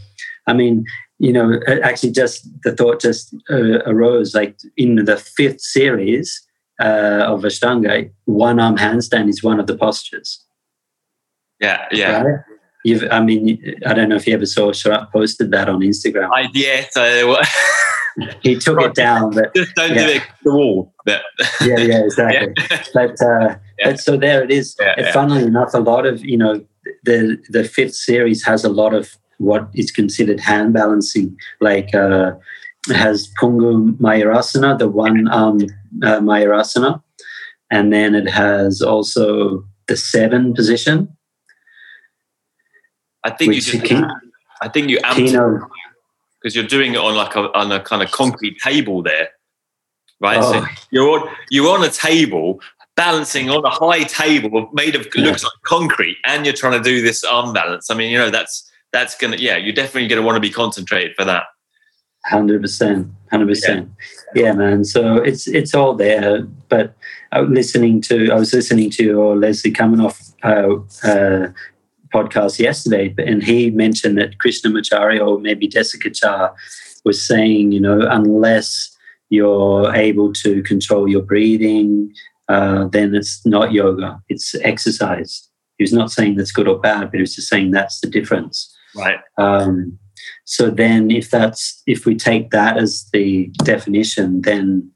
i 0.47 0.53
mean 0.53 0.85
you 1.19 1.31
know 1.31 1.59
actually 1.83 2.11
just 2.11 2.47
the 2.63 2.75
thought 2.75 2.99
just 2.99 3.35
uh, 3.49 3.79
arose 3.85 4.35
like 4.35 4.57
in 4.77 4.95
the 5.05 5.17
fifth 5.17 5.61
series 5.61 6.41
uh, 6.81 7.23
of 7.25 7.41
ashtanga 7.41 8.11
one 8.25 8.59
arm 8.59 8.75
handstand 8.75 9.29
is 9.29 9.43
one 9.43 9.59
of 9.59 9.67
the 9.67 9.77
postures 9.77 10.44
yeah, 11.65 11.87
yeah. 11.91 12.21
Right? 12.21 12.39
You've, 12.83 13.03
I 13.09 13.19
mean, 13.19 13.75
I 13.87 13.93
don't 13.95 14.09
know 14.09 14.15
if 14.15 14.27
you 14.27 14.33
ever 14.35 14.45
saw 14.45 14.71
Sharath 14.71 15.11
posted 15.11 15.49
that 15.51 15.67
on 15.67 15.79
Instagram. 15.79 16.29
I 16.31 16.47
yeah, 16.53 16.85
so 16.91 17.35
he 18.41 18.57
took 18.57 18.81
it 18.81 18.93
down, 18.93 19.31
but 19.35 19.53
just 19.55 19.73
don't 19.75 19.95
yeah. 19.95 20.05
do 20.05 20.13
it 20.13 20.23
the 20.43 20.53
wall. 20.53 20.93
But 21.05 21.21
yeah, 21.61 21.79
yeah, 21.79 22.03
exactly. 22.03 22.53
yeah. 22.71 22.83
But, 22.93 23.21
uh, 23.21 23.57
yeah. 23.79 23.85
but 23.85 23.99
so 23.99 24.17
there 24.17 24.43
it 24.43 24.51
is. 24.51 24.75
Yeah, 24.79 25.11
funnily 25.11 25.43
enough, 25.43 25.73
a 25.73 25.79
lot 25.79 26.05
of 26.05 26.23
you 26.23 26.37
know 26.37 26.65
the 27.03 27.37
the 27.49 27.63
fifth 27.63 27.95
series 27.95 28.45
has 28.45 28.63
a 28.63 28.69
lot 28.69 28.93
of 28.93 29.17
what 29.37 29.67
is 29.73 29.91
considered 29.91 30.39
hand 30.39 30.73
balancing, 30.73 31.35
like 31.59 31.93
uh, 31.93 32.33
has 32.93 33.29
Pungu 33.41 33.97
Mayurasana, 33.97 34.77
the 34.77 34.89
one 34.89 35.27
arm 35.27 35.61
uh, 36.03 36.19
Mayurasana, 36.19 37.01
and 37.71 37.91
then 37.91 38.15
it 38.15 38.29
has 38.29 38.81
also 38.81 39.65
the 39.87 39.97
seven 39.97 40.53
position 40.53 41.09
I 43.25 43.31
think 43.31 43.55
you 43.55 43.61
just, 43.61 43.91
I 44.61 44.69
think 44.69 44.89
you 44.89 44.99
amped 44.99 45.67
because 46.41 46.55
you're 46.55 46.67
doing 46.67 46.93
it 46.93 46.97
on 46.97 47.15
like 47.15 47.35
a 47.35 47.51
on 47.57 47.71
a 47.71 47.79
kind 47.79 48.03
of 48.03 48.11
concrete 48.11 48.59
table 48.59 49.01
there, 49.01 49.29
right? 50.21 50.37
Oh. 50.39 50.51
So 50.51 50.65
you're 50.91 51.09
on 51.19 51.35
you're 51.49 51.75
on 51.75 51.83
a 51.83 51.89
table 51.89 52.61
balancing 52.95 53.49
on 53.49 53.65
a 53.65 53.69
high 53.69 54.03
table 54.03 54.69
made 54.73 54.95
of 54.95 55.07
looks 55.15 55.43
like 55.43 55.53
concrete, 55.65 56.17
and 56.25 56.45
you're 56.45 56.53
trying 56.53 56.81
to 56.81 56.87
do 56.87 57.01
this 57.01 57.23
arm 57.23 57.51
balance. 57.51 57.89
I 57.89 57.95
mean, 57.95 58.11
you 58.11 58.17
know, 58.19 58.29
that's 58.29 58.71
that's 58.93 59.17
gonna 59.17 59.37
yeah, 59.37 59.57
you're 59.57 59.73
definitely 59.73 60.07
gonna 60.07 60.21
want 60.21 60.35
to 60.35 60.39
be 60.39 60.51
concentrated 60.51 61.15
for 61.15 61.25
that. 61.25 61.45
Hundred 62.25 62.61
percent, 62.61 63.07
hundred 63.31 63.47
percent. 63.47 63.89
Yeah, 64.35 64.53
man. 64.53 64.83
So 64.85 65.17
it's 65.17 65.47
it's 65.47 65.73
all 65.75 65.95
there. 65.95 66.43
But 66.69 66.95
I 67.31 67.41
was 67.41 67.49
listening 67.49 68.01
to 68.01 68.31
I 68.31 68.35
was 68.35 68.53
listening 68.53 68.89
to 68.91 69.13
or 69.13 69.35
Leslie 69.35 69.71
Kaminoff 69.71 70.33
uh, 70.43 71.07
uh, 71.07 71.51
podcast 72.15 72.59
yesterday, 72.59 73.13
and 73.17 73.43
he 73.43 73.69
mentioned 73.71 74.17
that 74.17 74.37
Krishnamacharya 74.37 75.25
or 75.25 75.39
maybe 75.39 75.67
Desikachar 75.67 76.53
was 77.03 77.25
saying, 77.25 77.71
you 77.71 77.81
know, 77.81 77.99
unless 78.09 78.95
you're 79.29 79.93
able 79.93 80.31
to 80.33 80.63
control 80.63 81.07
your 81.07 81.23
breathing, 81.23 82.13
uh, 82.47 82.87
then 82.87 83.13
it's 83.13 83.45
not 83.45 83.73
yoga, 83.73 84.21
it's 84.29 84.55
exercise. 84.61 85.49
He 85.77 85.83
was 85.83 85.93
not 85.93 86.11
saying 86.11 86.35
that's 86.35 86.51
good 86.51 86.67
or 86.67 86.79
bad, 86.79 87.11
but 87.11 87.15
he 87.15 87.21
was 87.21 87.35
just 87.35 87.49
saying 87.49 87.71
that's 87.71 87.99
the 87.99 88.09
difference. 88.09 88.73
Right. 88.95 89.19
Um, 89.37 89.99
so 90.45 90.69
then 90.69 91.11
if 91.11 91.29
that's 91.29 91.81
if 91.87 92.05
we 92.05 92.15
take 92.15 92.51
that 92.51 92.77
as 92.77 93.07
the 93.11 93.47
definition 93.63 94.41
then 94.41 94.89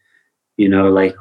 you 0.58 0.69
know 0.69 0.89
like 0.89 1.15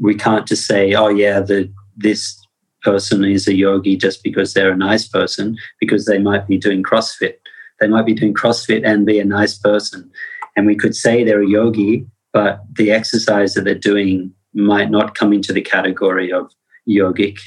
we 0.00 0.14
can't 0.14 0.46
just 0.46 0.66
say 0.66 0.94
oh 0.94 1.08
yeah 1.08 1.40
the 1.40 1.72
this 1.96 2.39
person 2.82 3.24
is 3.24 3.46
a 3.46 3.54
yogi 3.54 3.96
just 3.96 4.22
because 4.22 4.54
they're 4.54 4.72
a 4.72 4.76
nice 4.76 5.06
person 5.06 5.56
because 5.78 6.06
they 6.06 6.18
might 6.18 6.46
be 6.46 6.58
doing 6.58 6.82
crossfit. 6.82 7.34
They 7.80 7.88
might 7.88 8.06
be 8.06 8.14
doing 8.14 8.34
crossfit 8.34 8.86
and 8.86 9.06
be 9.06 9.20
a 9.20 9.24
nice 9.24 9.58
person. 9.58 10.10
And 10.56 10.66
we 10.66 10.76
could 10.76 10.94
say 10.94 11.24
they're 11.24 11.42
a 11.42 11.48
yogi 11.48 12.06
but 12.32 12.60
the 12.72 12.90
exercise 12.90 13.54
that 13.54 13.64
they're 13.64 13.74
doing 13.74 14.32
might 14.54 14.90
not 14.90 15.14
come 15.14 15.32
into 15.32 15.52
the 15.52 15.60
category 15.60 16.32
of 16.32 16.52
yogic 16.88 17.38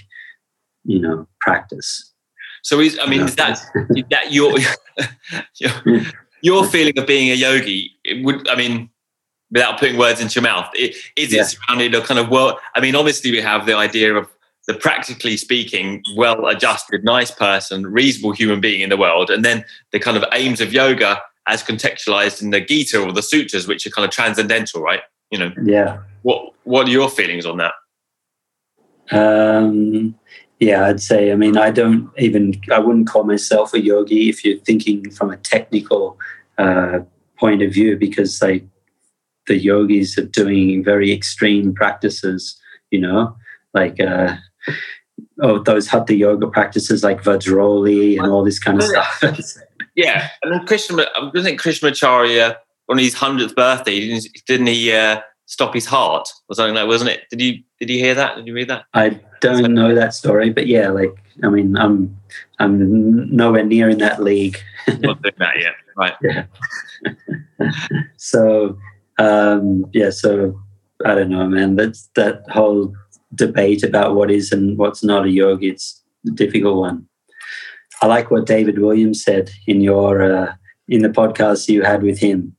you 0.83 0.99
know 0.99 1.27
practice. 1.41 2.11
So 2.63 2.79
is 2.79 2.97
I 3.01 3.07
mean 3.07 3.21
is 3.21 3.35
that 3.35 3.59
that 4.09 4.31
your 4.31 4.57
your, 5.55 6.01
your 6.41 6.65
feeling 6.65 6.97
of 6.97 7.07
being 7.07 7.31
a 7.31 7.35
yogi? 7.35 7.91
It 8.03 8.23
would 8.23 8.47
I 8.49 8.55
mean 8.55 8.89
without 9.51 9.79
putting 9.79 9.97
words 9.97 10.19
into 10.19 10.39
your 10.39 10.43
mouth 10.43 10.69
is 10.75 10.97
yeah. 11.15 11.41
it 11.41 11.45
surrounded 11.45 11.93
a 11.93 12.01
kind 12.01 12.19
of 12.19 12.29
world 12.29 12.55
I 12.75 12.81
mean 12.81 12.95
obviously 12.95 13.31
we 13.31 13.39
have 13.39 13.65
the 13.65 13.75
idea 13.75 14.15
of 14.15 14.27
the 14.67 14.73
practically 14.73 15.37
speaking 15.37 16.03
well 16.15 16.47
adjusted 16.47 17.03
nice 17.03 17.31
person 17.31 17.85
reasonable 17.85 18.31
human 18.31 18.59
being 18.59 18.81
in 18.81 18.89
the 18.89 18.97
world 18.97 19.29
and 19.29 19.43
then 19.43 19.63
the 19.91 19.99
kind 19.99 20.17
of 20.17 20.23
aims 20.31 20.61
of 20.61 20.71
yoga 20.73 21.21
as 21.47 21.61
contextualized 21.63 22.41
in 22.41 22.51
the 22.51 22.61
Gita 22.61 23.01
or 23.01 23.11
the 23.11 23.21
sutras 23.21 23.67
which 23.67 23.85
are 23.85 23.89
kind 23.89 24.05
of 24.05 24.11
transcendental 24.11 24.81
right 24.81 25.01
you 25.31 25.37
know 25.37 25.51
yeah 25.63 25.99
what 26.21 26.53
what 26.63 26.87
are 26.87 26.91
your 26.91 27.09
feelings 27.09 27.45
on 27.45 27.57
that 27.57 27.73
um 29.11 30.15
yeah, 30.63 30.85
I'd 30.85 31.01
say. 31.01 31.31
I 31.31 31.35
mean, 31.35 31.57
I 31.57 31.71
don't 31.71 32.09
even. 32.17 32.53
I 32.71 32.79
wouldn't 32.79 33.07
call 33.07 33.23
myself 33.23 33.73
a 33.73 33.81
yogi 33.81 34.29
if 34.29 34.45
you're 34.45 34.59
thinking 34.59 35.09
from 35.11 35.29
a 35.29 35.37
technical 35.37 36.17
uh, 36.57 36.99
point 37.37 37.61
of 37.61 37.73
view, 37.73 37.97
because 37.97 38.41
like 38.41 38.65
the 39.47 39.57
yogis 39.57 40.17
are 40.17 40.25
doing 40.25 40.83
very 40.83 41.11
extreme 41.11 41.73
practices. 41.73 42.57
You 42.91 43.01
know, 43.01 43.35
like 43.73 43.99
uh, 43.99 44.37
oh, 45.41 45.59
those 45.59 45.87
hatha 45.87 46.15
yoga 46.15 46.47
practices 46.47 47.03
like 47.03 47.21
Vajroli 47.23 48.17
and 48.17 48.31
all 48.31 48.43
this 48.43 48.59
kind 48.59 48.81
of 48.81 48.85
stuff. 48.85 49.23
yeah, 49.95 50.29
and 50.41 50.53
then 50.53 50.65
Krishna. 50.65 51.05
I 51.15 51.41
think 51.41 51.61
Krishnamacharya 51.61 52.55
on 52.89 52.97
his 52.97 53.13
hundredth 53.13 53.55
birthday, 53.55 53.99
didn't, 53.99 54.27
didn't 54.45 54.67
he? 54.67 54.91
Uh, 54.91 55.21
stop 55.45 55.73
his 55.73 55.85
heart 55.85 56.27
or 56.49 56.55
something 56.55 56.75
like 56.75 56.87
wasn't 56.87 57.09
it? 57.09 57.29
Did 57.29 57.41
you 57.41 57.63
did 57.79 57.89
you 57.89 57.99
hear 57.99 58.15
that? 58.15 58.35
Did 58.35 58.47
you 58.47 58.53
read 58.53 58.69
that? 58.69 58.85
I 58.93 59.19
don't 59.41 59.73
know 59.73 59.93
that 59.93 60.13
story 60.13 60.49
but 60.49 60.67
yeah 60.67 60.87
like 60.89 61.13
i 61.43 61.49
mean 61.49 61.75
i'm 61.75 62.17
i'm 62.59 63.35
nowhere 63.35 63.65
near 63.65 63.89
in 63.89 63.99
that 63.99 64.23
league. 64.23 64.57
Not 64.87 65.21
doing 65.21 65.35
that 65.37 65.59
yet. 65.59 65.73
Right. 65.95 66.13
Yeah. 66.23 66.45
So 68.17 68.77
um 69.19 69.85
yeah 69.93 70.09
so 70.09 70.59
i 71.05 71.13
don't 71.13 71.29
know 71.29 71.47
man. 71.47 71.75
That's 71.75 72.09
that 72.15 72.43
whole 72.49 72.95
debate 73.35 73.83
about 73.83 74.15
what 74.15 74.31
is 74.31 74.51
and 74.51 74.77
what's 74.77 75.03
not 75.03 75.25
a 75.25 75.29
yogi 75.29 75.69
it's 75.69 76.01
a 76.27 76.31
difficult 76.31 76.77
one 76.77 77.05
i 78.01 78.05
like 78.07 78.31
what 78.31 78.45
david 78.45 78.79
williams 78.79 79.23
said 79.23 79.49
in 79.67 79.81
your 79.81 80.21
uh, 80.21 80.53
in 80.87 81.01
the 81.01 81.09
podcast 81.09 81.67
you 81.67 81.83
had 81.83 82.03
with 82.03 82.19
him 82.19 82.55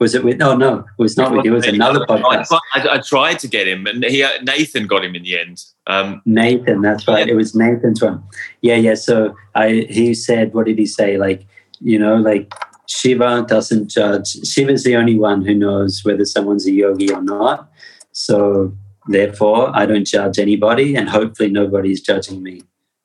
was 0.00 0.14
it 0.14 0.24
with? 0.24 0.42
Oh 0.42 0.56
no, 0.56 0.80
it 0.80 0.84
was 0.98 1.16
not 1.16 1.32
with 1.32 1.44
you. 1.44 1.52
It 1.52 1.54
was 1.54 1.66
another 1.66 2.00
podcast. 2.00 2.48
I, 2.74 2.88
I, 2.94 2.98
tried 2.98 3.38
to 3.38 3.48
get 3.48 3.68
him, 3.68 3.86
and 3.86 4.04
he 4.04 4.26
Nathan 4.42 4.86
got 4.86 5.04
him 5.04 5.14
in 5.14 5.22
the 5.22 5.38
end. 5.38 5.64
Um, 5.86 6.20
Nathan, 6.26 6.82
that's 6.82 7.06
right. 7.06 7.28
It 7.28 7.36
was 7.36 7.54
Nathan's 7.54 8.02
one. 8.02 8.22
Yeah, 8.60 8.74
yeah. 8.74 8.94
So 8.94 9.36
I, 9.54 9.86
he 9.88 10.12
said, 10.14 10.52
what 10.52 10.66
did 10.66 10.78
he 10.78 10.86
say? 10.86 11.16
Like, 11.16 11.46
you 11.80 11.98
know, 11.98 12.16
like 12.16 12.52
Shiva 12.88 13.46
doesn't 13.48 13.88
judge. 13.88 14.32
Shiva's 14.44 14.84
the 14.84 14.96
only 14.96 15.16
one 15.16 15.44
who 15.44 15.54
knows 15.54 16.04
whether 16.04 16.24
someone's 16.24 16.66
a 16.66 16.72
yogi 16.72 17.12
or 17.12 17.22
not. 17.22 17.70
So 18.12 18.76
therefore, 19.08 19.70
I 19.74 19.86
don't 19.86 20.04
judge 20.04 20.38
anybody, 20.38 20.96
and 20.96 21.08
hopefully, 21.08 21.50
nobody's 21.50 22.00
judging 22.00 22.42
me. 22.42 22.62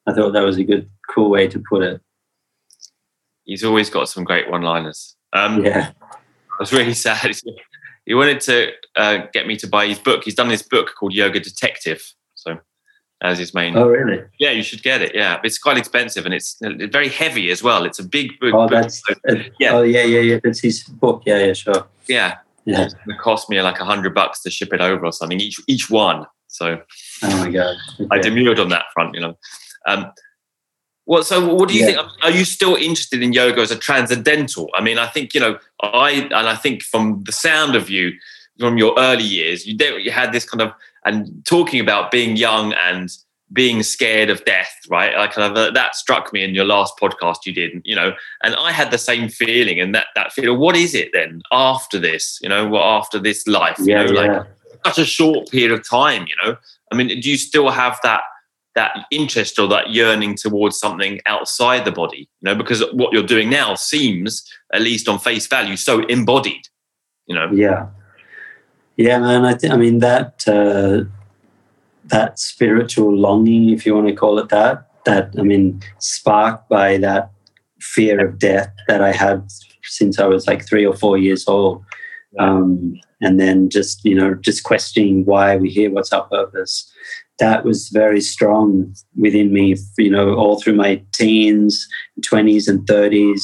I 0.07 0.13
thought 0.13 0.33
that 0.33 0.43
was 0.43 0.57
a 0.57 0.63
good, 0.63 0.89
cool 1.09 1.29
way 1.29 1.47
to 1.47 1.61
put 1.69 1.83
it. 1.83 2.01
He's 3.45 3.63
always 3.63 3.89
got 3.89 4.09
some 4.09 4.23
great 4.23 4.49
one-liners. 4.49 5.15
Um, 5.33 5.63
yeah 5.63 5.91
was 6.59 6.73
really 6.73 6.93
sad. 7.07 7.35
He 8.05 8.13
wanted 8.13 8.41
to 8.41 8.71
uh, 8.95 9.25
get 9.33 9.47
me 9.47 9.55
to 9.57 9.67
buy 9.67 9.87
his 9.87 9.99
book. 9.99 10.23
He's 10.23 10.35
done 10.35 10.49
this 10.49 10.61
book 10.61 10.93
called 10.99 11.13
Yoga 11.13 11.39
Detective. 11.39 12.13
So 12.35 12.59
as 13.21 13.37
his 13.37 13.53
main. 13.53 13.75
Oh, 13.75 13.87
really? 13.87 14.23
Yeah, 14.39 14.51
you 14.51 14.63
should 14.63 14.83
get 14.83 15.01
it. 15.01 15.13
Yeah, 15.13 15.39
it's 15.43 15.57
quite 15.57 15.77
expensive 15.77 16.25
and 16.25 16.33
it's 16.33 16.57
very 16.61 17.09
heavy 17.09 17.51
as 17.51 17.61
well. 17.61 17.85
It's 17.85 17.99
a 17.99 18.03
big 18.03 18.39
book. 18.39 18.53
Oh, 18.53 18.67
that's 18.67 19.01
uh, 19.27 19.35
yeah. 19.59 19.73
Oh, 19.73 19.81
yeah, 19.81 20.03
yeah, 20.03 20.21
yeah. 20.21 20.39
That's 20.43 20.61
his 20.61 20.83
book. 20.83 21.23
Yeah, 21.25 21.45
yeah, 21.45 21.53
sure. 21.53 21.87
Yeah, 22.07 22.37
yeah. 22.65 22.89
It 23.07 23.17
cost 23.19 23.49
me 23.49 23.61
like 23.61 23.79
a 23.79 23.85
hundred 23.85 24.13
bucks 24.13 24.41
to 24.43 24.49
ship 24.49 24.73
it 24.73 24.81
over 24.81 25.05
or 25.05 25.11
something 25.11 25.39
each 25.39 25.59
each 25.67 25.89
one. 25.89 26.25
So. 26.47 26.81
Oh 27.23 27.37
my 27.37 27.51
god! 27.51 27.75
Okay. 27.99 28.07
I 28.11 28.17
demurred 28.19 28.59
on 28.59 28.69
that 28.69 28.85
front, 28.93 29.15
you 29.15 29.21
know. 29.21 29.37
Um, 29.87 30.11
well, 31.05 31.23
so 31.23 31.53
what 31.53 31.69
do 31.69 31.75
you 31.75 31.87
yeah. 31.87 31.95
think? 31.95 32.07
Are 32.21 32.31
you 32.31 32.45
still 32.45 32.75
interested 32.75 33.23
in 33.23 33.33
yoga 33.33 33.61
as 33.61 33.71
a 33.71 33.75
transcendental? 33.75 34.69
I 34.75 34.81
mean, 34.81 34.99
I 34.99 35.07
think 35.07 35.33
you 35.33 35.39
know, 35.39 35.57
I 35.81 36.11
and 36.11 36.47
I 36.47 36.55
think 36.55 36.83
from 36.83 37.23
the 37.23 37.31
sound 37.31 37.75
of 37.75 37.89
you, 37.89 38.11
from 38.59 38.77
your 38.77 38.93
early 38.97 39.23
years, 39.23 39.65
you 39.65 39.75
you 39.97 40.11
had 40.11 40.31
this 40.31 40.47
kind 40.47 40.61
of 40.61 40.71
and 41.05 41.43
talking 41.45 41.79
about 41.79 42.11
being 42.11 42.35
young 42.35 42.73
and 42.73 43.09
being 43.51 43.81
scared 43.83 44.29
of 44.29 44.43
death, 44.45 44.71
right? 44.89 45.15
Like 45.15 45.31
kind 45.31 45.57
of 45.57 45.73
that 45.73 45.95
struck 45.95 46.31
me 46.31 46.43
in 46.43 46.53
your 46.53 46.65
last 46.65 46.93
podcast 47.01 47.45
you 47.45 47.53
did, 47.53 47.81
you 47.83 47.95
know, 47.95 48.13
and 48.43 48.55
I 48.55 48.71
had 48.71 48.91
the 48.91 48.97
same 48.97 49.29
feeling 49.29 49.79
and 49.79 49.93
that 49.95 50.07
that 50.15 50.31
feeling. 50.31 50.59
What 50.59 50.75
is 50.75 50.93
it 50.93 51.09
then 51.13 51.41
after 51.51 51.99
this? 51.99 52.39
You 52.41 52.49
know, 52.49 52.67
what 52.67 52.83
after 52.83 53.19
this 53.19 53.47
life? 53.47 53.77
Yeah, 53.79 54.05
you 54.05 54.13
know, 54.13 54.21
yeah. 54.21 54.37
like 54.37 54.47
such 54.85 54.99
a 54.99 55.05
short 55.05 55.49
period 55.49 55.71
of 55.71 55.87
time. 55.87 56.25
You 56.27 56.35
know, 56.43 56.57
I 56.91 56.95
mean, 56.95 57.07
do 57.07 57.29
you 57.29 57.37
still 57.37 57.69
have 57.69 57.97
that? 58.03 58.21
that 58.75 58.95
interest 59.11 59.57
or 59.57 59.67
that 59.67 59.89
yearning 59.89 60.35
towards 60.35 60.77
something 60.77 61.19
outside 61.25 61.83
the 61.85 61.91
body 61.91 62.29
you 62.39 62.45
know 62.45 62.55
because 62.55 62.81
what 62.93 63.11
you're 63.11 63.23
doing 63.23 63.49
now 63.49 63.73
seems 63.73 64.47
at 64.73 64.81
least 64.81 65.09
on 65.09 65.17
face 65.17 65.47
value 65.47 65.75
so 65.75 66.05
embodied 66.05 66.61
you 67.25 67.33
know 67.33 67.49
yeah 67.51 67.87
yeah 68.95 69.17
man 69.17 69.43
i, 69.43 69.53
th- 69.55 69.73
I 69.73 69.75
mean 69.75 69.97
that 69.99 70.47
uh, 70.47 71.03
that 72.09 72.39
spiritual 72.39 73.15
longing 73.15 73.69
if 73.69 73.85
you 73.85 73.95
want 73.95 74.07
to 74.07 74.13
call 74.13 74.39
it 74.39 74.49
that 74.49 74.87
that 75.05 75.33
i 75.37 75.41
mean 75.41 75.81
sparked 75.99 76.67
by 76.69 76.97
that 76.97 77.31
fear 77.79 78.25
of 78.25 78.39
death 78.39 78.71
that 78.87 79.01
i 79.01 79.11
had 79.11 79.47
since 79.83 80.19
i 80.19 80.25
was 80.25 80.47
like 80.47 80.67
three 80.67 80.85
or 80.85 80.95
four 80.95 81.17
years 81.17 81.47
old 81.47 81.83
um, 82.37 82.93
and 83.21 83.39
then 83.39 83.69
just 83.69 84.05
you 84.05 84.13
know 84.13 84.35
just 84.35 84.63
questioning 84.63 85.25
why 85.25 85.55
we're 85.55 85.71
here 85.71 85.91
what's 85.91 86.13
our 86.13 86.27
purpose 86.27 86.91
that 87.39 87.65
was 87.65 87.89
very 87.89 88.21
strong 88.21 88.93
within 89.17 89.51
me, 89.51 89.75
you 89.97 90.11
know, 90.11 90.35
all 90.35 90.61
through 90.61 90.75
my 90.75 91.01
teens, 91.13 91.87
20s, 92.21 92.67
and 92.67 92.85
30s. 92.85 93.41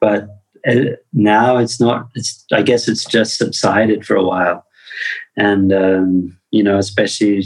But 0.00 0.28
uh, 0.66 0.96
now 1.12 1.58
it's 1.58 1.80
not, 1.80 2.08
it's, 2.14 2.44
I 2.52 2.62
guess 2.62 2.88
it's 2.88 3.04
just 3.04 3.36
subsided 3.36 4.06
for 4.06 4.16
a 4.16 4.24
while. 4.24 4.64
And, 5.36 5.72
um, 5.72 6.38
you 6.50 6.62
know, 6.62 6.78
especially 6.78 7.44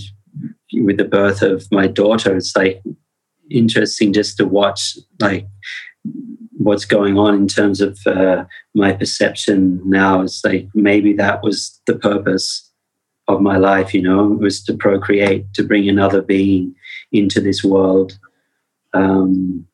with 0.73 0.97
the 0.99 1.05
birth 1.05 1.43
of 1.43 1.71
my 1.71 1.87
daughter, 1.87 2.37
it's 2.37 2.57
like 2.57 2.83
interesting 3.51 4.13
just 4.13 4.37
to 4.37 4.47
watch, 4.47 4.99
like, 5.21 5.47
what's 6.59 6.85
going 6.85 7.17
on 7.17 7.35
in 7.35 7.47
terms 7.47 7.81
of 7.81 7.99
uh, 8.07 8.45
my 8.75 8.93
perception 8.93 9.81
now. 9.85 10.23
It's 10.23 10.45
like 10.45 10.69
maybe 10.75 11.13
that 11.15 11.43
was 11.43 11.81
the 11.87 11.95
purpose 11.95 12.71
of 13.29 13.41
my 13.41 13.57
life, 13.57 13.95
you 13.95 14.03
know, 14.03 14.27
was 14.27 14.65
to 14.65 14.75
procreate, 14.75 15.53
to 15.55 15.63
bring 15.63 15.89
another 15.89 16.21
being 16.23 16.75
into 17.13 17.41
this 17.41 17.63
world. 17.63 18.19
Um, 18.93 19.67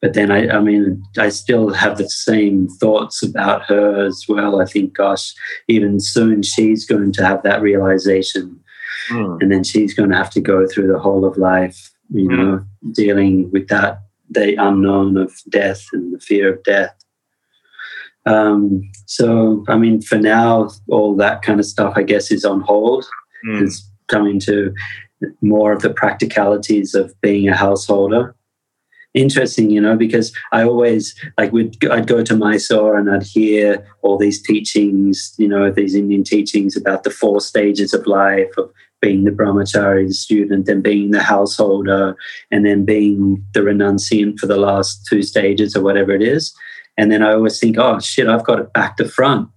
but 0.00 0.14
then 0.14 0.30
I, 0.30 0.48
I 0.48 0.60
mean, 0.60 1.02
I 1.18 1.28
still 1.28 1.70
have 1.74 1.98
the 1.98 2.08
same 2.08 2.68
thoughts 2.68 3.22
about 3.22 3.64
her 3.64 4.06
as 4.06 4.24
well. 4.28 4.60
I 4.62 4.64
think, 4.64 4.96
gosh, 4.96 5.34
even 5.68 6.00
soon 6.00 6.42
she's 6.42 6.86
going 6.86 7.12
to 7.12 7.26
have 7.26 7.42
that 7.42 7.60
realization. 7.60 8.58
Mm. 9.10 9.42
And 9.42 9.52
then 9.52 9.64
she's 9.64 9.94
going 9.94 10.10
to 10.10 10.16
have 10.16 10.30
to 10.30 10.40
go 10.40 10.66
through 10.66 10.88
the 10.88 10.98
whole 10.98 11.24
of 11.24 11.36
life, 11.36 11.90
you 12.12 12.28
mm. 12.28 12.36
know, 12.36 12.64
dealing 12.92 13.50
with 13.50 13.68
that, 13.68 14.00
the 14.30 14.54
unknown 14.56 15.16
of 15.16 15.32
death 15.48 15.86
and 15.92 16.14
the 16.14 16.20
fear 16.20 16.54
of 16.54 16.62
death. 16.62 16.94
Um, 18.26 18.90
so, 19.06 19.64
I 19.68 19.76
mean, 19.76 20.02
for 20.02 20.18
now, 20.18 20.70
all 20.88 21.16
that 21.16 21.42
kind 21.42 21.58
of 21.58 21.66
stuff, 21.66 21.94
I 21.96 22.02
guess, 22.02 22.30
is 22.30 22.44
on 22.44 22.60
hold. 22.60 23.06
Mm. 23.46 23.62
It's 23.62 23.90
coming 24.08 24.38
to 24.40 24.74
more 25.40 25.72
of 25.72 25.82
the 25.82 25.90
practicalities 25.90 26.94
of 26.94 27.18
being 27.20 27.48
a 27.48 27.56
householder. 27.56 28.34
Interesting, 29.12 29.70
you 29.70 29.80
know, 29.80 29.96
because 29.96 30.32
I 30.52 30.62
always 30.62 31.14
like 31.36 31.52
would 31.52 31.76
I'd 31.90 32.06
go 32.06 32.22
to 32.22 32.36
Mysore 32.36 32.96
and 32.96 33.10
I'd 33.10 33.24
hear 33.24 33.84
all 34.02 34.16
these 34.16 34.40
teachings, 34.40 35.34
you 35.36 35.48
know, 35.48 35.68
these 35.70 35.96
Indian 35.96 36.22
teachings 36.22 36.76
about 36.76 37.02
the 37.02 37.10
four 37.10 37.40
stages 37.40 37.92
of 37.92 38.06
life 38.06 38.52
of 38.56 38.70
being 39.00 39.24
the 39.24 39.32
brahmachari, 39.32 40.06
the 40.06 40.14
student, 40.14 40.68
and 40.68 40.82
being 40.82 41.10
the 41.10 41.22
householder, 41.22 42.14
and 42.50 42.64
then 42.64 42.84
being 42.84 43.44
the 43.54 43.60
renunciant 43.60 44.38
for 44.38 44.46
the 44.46 44.58
last 44.58 45.06
two 45.06 45.22
stages 45.22 45.74
or 45.74 45.82
whatever 45.82 46.12
it 46.12 46.22
is. 46.22 46.54
and 46.96 47.10
then 47.10 47.22
I 47.22 47.32
always 47.32 47.58
think, 47.58 47.78
oh 47.78 47.98
shit, 47.98 48.28
I've 48.28 48.44
got 48.44 48.60
it 48.60 48.72
back 48.74 48.96
to 48.98 49.08
front. 49.08 49.48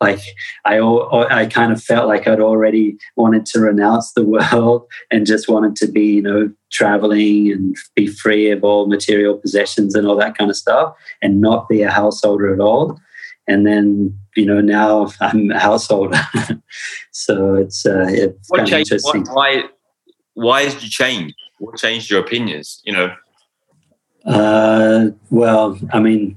Like 0.00 0.20
I, 0.66 0.78
I 0.78 1.46
kind 1.46 1.72
of 1.72 1.82
felt 1.82 2.06
like 2.06 2.26
I'd 2.26 2.40
already 2.40 2.98
wanted 3.16 3.46
to 3.46 3.60
renounce 3.60 4.12
the 4.12 4.24
world 4.52 4.86
and 5.10 5.26
just 5.26 5.48
wanted 5.48 5.74
to 5.76 5.86
be, 5.86 6.16
you 6.16 6.22
know, 6.22 6.50
traveling 6.70 7.50
and 7.50 7.76
be 7.94 8.06
free 8.06 8.50
of 8.50 8.62
all 8.62 8.86
material 8.86 9.38
possessions 9.38 9.94
and 9.94 10.06
all 10.06 10.16
that 10.16 10.36
kind 10.36 10.50
of 10.50 10.56
stuff, 10.56 10.94
and 11.22 11.40
not 11.40 11.68
be 11.68 11.82
a 11.82 11.90
householder 11.90 12.52
at 12.52 12.60
all. 12.60 13.00
And 13.48 13.66
then, 13.66 14.18
you 14.34 14.44
know, 14.44 14.60
now 14.60 15.12
I'm 15.20 15.50
a 15.50 15.58
householder, 15.58 16.20
so 17.12 17.54
it's 17.54 17.86
uh, 17.86 18.06
it's 18.08 18.50
what 18.50 18.58
kind 18.58 18.68
changed, 18.68 18.92
of 18.92 18.96
interesting. 18.96 19.24
Why, 19.34 19.64
why 20.34 20.68
did 20.68 20.82
you 20.82 20.90
change? 20.90 21.32
What 21.58 21.78
changed 21.78 22.10
your 22.10 22.20
opinions? 22.20 22.82
You 22.84 22.92
know. 22.92 23.14
Uh, 24.26 25.10
well, 25.30 25.78
I 25.92 26.00
mean, 26.00 26.36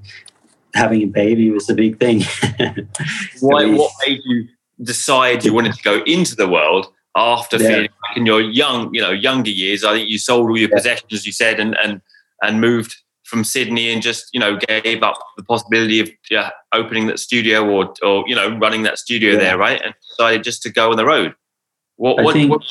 having 0.79 1.01
a 1.03 1.07
baby 1.07 1.51
was 1.51 1.69
a 1.69 1.73
big 1.75 1.99
thing. 1.99 2.21
Why, 3.41 3.65
what 3.65 3.91
made 4.05 4.19
you 4.25 4.47
decide 4.83 5.43
you 5.45 5.53
wanted 5.53 5.73
to 5.73 5.83
go 5.83 6.01
into 6.05 6.35
the 6.35 6.47
world 6.47 6.87
after 7.15 7.57
Yeah. 7.57 7.67
feeling 7.67 7.89
like 8.07 8.17
in 8.17 8.25
your 8.25 8.41
young, 8.41 8.93
you 8.93 9.01
know, 9.01 9.11
younger 9.11 9.51
years? 9.51 9.83
I 9.83 9.93
think 9.93 10.09
you 10.09 10.17
sold 10.17 10.49
all 10.49 10.57
your 10.57 10.69
Yeah. 10.69 10.75
possessions, 10.75 11.25
you 11.25 11.31
said, 11.31 11.59
and 11.59 11.75
and 11.83 12.01
and 12.41 12.61
moved 12.61 12.95
from 13.25 13.43
Sydney 13.43 13.91
and 13.93 14.01
just 14.01 14.29
you 14.33 14.39
know 14.39 14.57
gave 14.67 15.03
up 15.03 15.17
the 15.37 15.43
possibility 15.43 15.99
of 15.99 16.09
yeah, 16.31 16.49
opening 16.73 17.07
that 17.07 17.19
studio 17.19 17.57
or 17.69 17.93
or 18.01 18.23
you 18.27 18.35
know 18.35 18.57
running 18.57 18.83
that 18.83 18.97
studio 18.97 19.33
Yeah. 19.33 19.39
there, 19.39 19.57
right? 19.57 19.81
And 19.83 19.93
decided 20.09 20.43
just 20.43 20.63
to 20.63 20.69
go 20.71 20.91
on 20.91 20.97
the 20.97 21.05
road. 21.05 21.33
What 21.97 22.23
what, 22.23 22.33
think- 22.33 22.49
what 22.49 22.63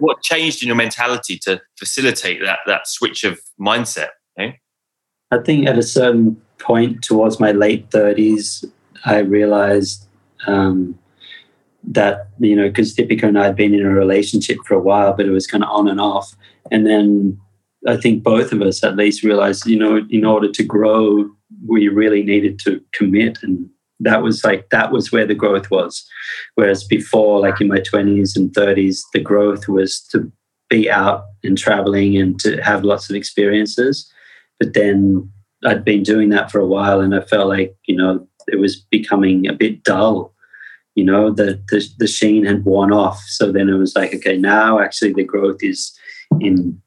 what 0.00 0.22
changed 0.22 0.62
in 0.62 0.66
your 0.66 0.76
mentality 0.76 1.38
to 1.44 1.60
facilitate 1.78 2.40
that 2.42 2.58
that 2.66 2.88
switch 2.88 3.22
of 3.24 3.40
mindset? 3.60 4.10
Eh? 4.38 4.52
I 5.30 5.38
think 5.38 5.66
at 5.68 5.78
a 5.78 5.82
certain 5.82 6.42
point 6.62 7.02
towards 7.02 7.40
my 7.40 7.52
late 7.52 7.90
30s, 7.90 8.64
I 9.04 9.18
realized 9.18 10.06
um, 10.46 10.98
that, 11.84 12.28
you 12.38 12.56
know, 12.56 12.68
because 12.68 12.94
Deepika 12.94 13.24
and 13.24 13.38
I 13.38 13.44
had 13.44 13.56
been 13.56 13.74
in 13.74 13.84
a 13.84 13.90
relationship 13.90 14.58
for 14.66 14.74
a 14.74 14.80
while, 14.80 15.14
but 15.14 15.26
it 15.26 15.30
was 15.30 15.46
kind 15.46 15.64
of 15.64 15.70
on 15.70 15.88
and 15.88 16.00
off. 16.00 16.34
And 16.70 16.86
then 16.86 17.38
I 17.86 17.96
think 17.96 18.22
both 18.22 18.52
of 18.52 18.62
us 18.62 18.82
at 18.84 18.96
least 18.96 19.22
realized, 19.22 19.66
you 19.66 19.78
know, 19.78 20.00
in 20.08 20.24
order 20.24 20.50
to 20.50 20.62
grow, 20.62 21.28
we 21.66 21.88
really 21.88 22.22
needed 22.22 22.58
to 22.60 22.80
commit. 22.92 23.38
And 23.42 23.68
that 24.00 24.22
was 24.22 24.44
like, 24.44 24.70
that 24.70 24.92
was 24.92 25.10
where 25.10 25.26
the 25.26 25.34
growth 25.34 25.70
was. 25.70 26.06
Whereas 26.54 26.84
before, 26.84 27.40
like 27.40 27.60
in 27.60 27.68
my 27.68 27.78
20s 27.78 28.36
and 28.36 28.50
30s, 28.52 29.00
the 29.12 29.20
growth 29.20 29.68
was 29.68 30.00
to 30.12 30.30
be 30.70 30.90
out 30.90 31.24
and 31.44 31.58
traveling 31.58 32.16
and 32.16 32.38
to 32.40 32.56
have 32.62 32.84
lots 32.84 33.10
of 33.10 33.16
experiences 33.16 34.10
but 34.62 34.74
then 34.74 35.28
I'd 35.64 35.84
been 35.84 36.02
doing 36.02 36.30
that 36.30 36.50
for 36.50 36.60
a 36.60 36.66
while, 36.66 37.00
and 37.00 37.14
I 37.14 37.20
felt 37.20 37.48
like 37.48 37.76
you 37.86 37.96
know 37.96 38.26
it 38.48 38.56
was 38.56 38.76
becoming 38.76 39.46
a 39.46 39.52
bit 39.52 39.84
dull. 39.84 40.34
You 40.94 41.04
know, 41.04 41.30
the 41.30 41.62
the, 41.68 41.86
the 41.98 42.06
sheen 42.06 42.44
had 42.44 42.64
worn 42.64 42.92
off. 42.92 43.20
So 43.28 43.52
then 43.52 43.68
it 43.68 43.74
was 43.74 43.96
like, 43.96 44.14
okay, 44.14 44.36
now 44.36 44.78
actually 44.78 45.12
the 45.12 45.24
growth 45.24 45.58
is 45.60 45.96
in 46.40 46.80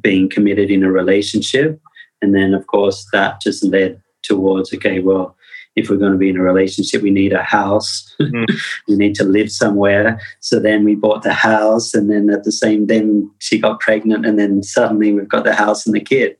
being 0.00 0.28
committed 0.28 0.70
in 0.70 0.84
a 0.84 0.90
relationship, 0.90 1.80
and 2.22 2.34
then 2.34 2.54
of 2.54 2.66
course 2.66 3.06
that 3.12 3.40
just 3.40 3.64
led 3.64 4.00
towards 4.22 4.72
okay, 4.72 5.00
well, 5.00 5.36
if 5.76 5.90
we're 5.90 5.96
going 5.96 6.12
to 6.12 6.18
be 6.18 6.28
in 6.28 6.36
a 6.36 6.42
relationship, 6.42 7.02
we 7.02 7.10
need 7.10 7.32
a 7.32 7.42
house. 7.42 8.14
Mhm. 8.20 8.46
we 8.88 8.96
need 8.96 9.14
to 9.16 9.24
live 9.24 9.50
somewhere. 9.50 10.20
So 10.40 10.60
then 10.60 10.84
we 10.84 10.94
bought 10.94 11.22
the 11.22 11.32
house, 11.32 11.94
and 11.94 12.08
then 12.10 12.30
at 12.30 12.44
the 12.44 12.52
same, 12.52 12.86
then 12.86 13.30
she 13.40 13.58
got 13.58 13.80
pregnant, 13.80 14.24
and 14.26 14.38
then 14.38 14.62
suddenly 14.62 15.12
we've 15.12 15.28
got 15.28 15.44
the 15.44 15.54
house 15.54 15.86
and 15.86 15.94
the 15.94 16.00
kid. 16.00 16.36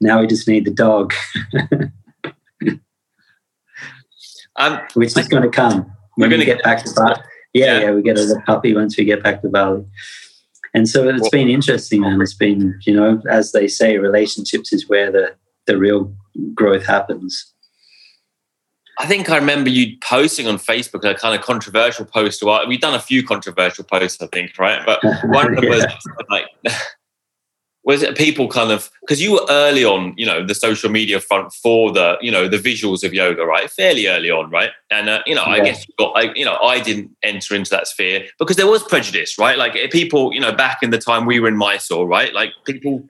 Now 0.00 0.20
we 0.20 0.26
just 0.26 0.46
need 0.48 0.64
the 0.64 0.70
dog, 0.70 1.12
Um, 4.56 4.80
which 4.94 5.16
is 5.16 5.28
going 5.28 5.44
to 5.44 5.48
come 5.48 5.90
We're 6.16 6.28
gonna 6.28 6.44
get 6.44 6.64
back 6.64 6.82
to 6.84 6.92
Bali. 6.92 7.14
Yeah, 7.54 7.64
Yeah. 7.78 7.80
yeah, 7.80 7.90
we 7.92 8.02
get 8.02 8.18
a 8.18 8.42
puppy 8.44 8.74
once 8.74 8.98
we 8.98 9.04
get 9.04 9.22
back 9.22 9.40
to 9.42 9.48
Bali. 9.48 9.84
And 10.74 10.88
so 10.88 11.08
it's 11.08 11.28
been 11.30 11.48
interesting, 11.48 12.04
and 12.04 12.20
it's 12.20 12.34
been, 12.34 12.78
you 12.84 12.92
know, 12.94 13.22
as 13.30 13.52
they 13.52 13.68
say, 13.68 13.98
relationships 13.98 14.72
is 14.72 14.88
where 14.88 15.10
the 15.12 15.34
the 15.66 15.78
real 15.78 16.12
growth 16.54 16.84
happens. 16.86 17.52
I 18.98 19.06
think 19.06 19.30
I 19.30 19.36
remember 19.36 19.70
you 19.70 19.96
posting 20.00 20.48
on 20.48 20.58
Facebook 20.58 21.08
a 21.08 21.14
kind 21.14 21.38
of 21.38 21.44
controversial 21.44 22.04
post. 22.04 22.42
Or 22.42 22.66
we've 22.66 22.80
done 22.80 22.94
a 22.94 23.00
few 23.00 23.24
controversial 23.24 23.84
posts, 23.84 24.20
I 24.20 24.26
think, 24.26 24.58
right? 24.58 24.84
But 24.84 25.02
one 25.24 25.54
of 25.54 25.60
them 25.60 25.70
was 25.70 25.86
like, 26.30 26.46
was 27.84 28.02
it 28.02 28.18
people 28.18 28.48
kind 28.48 28.72
of 28.72 28.90
because 29.00 29.22
you 29.22 29.32
were 29.32 29.46
early 29.48 29.84
on, 29.84 30.14
you 30.16 30.26
know, 30.26 30.44
the 30.44 30.54
social 30.54 30.90
media 30.90 31.20
front 31.20 31.52
for 31.52 31.92
the, 31.92 32.18
you 32.20 32.30
know, 32.30 32.48
the 32.48 32.58
visuals 32.58 33.04
of 33.04 33.14
yoga, 33.14 33.46
right? 33.46 33.70
Fairly 33.70 34.08
early 34.08 34.30
on, 34.30 34.50
right? 34.50 34.70
And 34.90 35.08
uh, 35.08 35.22
you 35.26 35.34
know, 35.34 35.44
I 35.44 35.60
guess 35.60 35.86
you 35.86 35.94
got, 35.96 36.12
I, 36.16 36.34
you 36.34 36.44
know, 36.44 36.58
I 36.62 36.80
didn't 36.80 37.16
enter 37.22 37.54
into 37.54 37.70
that 37.70 37.86
sphere 37.86 38.26
because 38.38 38.56
there 38.56 38.66
was 38.66 38.82
prejudice, 38.82 39.38
right? 39.38 39.56
Like 39.56 39.74
people, 39.90 40.34
you 40.34 40.40
know, 40.40 40.52
back 40.52 40.78
in 40.82 40.90
the 40.90 40.98
time 40.98 41.24
we 41.24 41.38
were 41.38 41.48
in 41.48 41.56
Mysore, 41.56 42.06
right? 42.06 42.34
Like 42.34 42.50
people. 42.66 43.08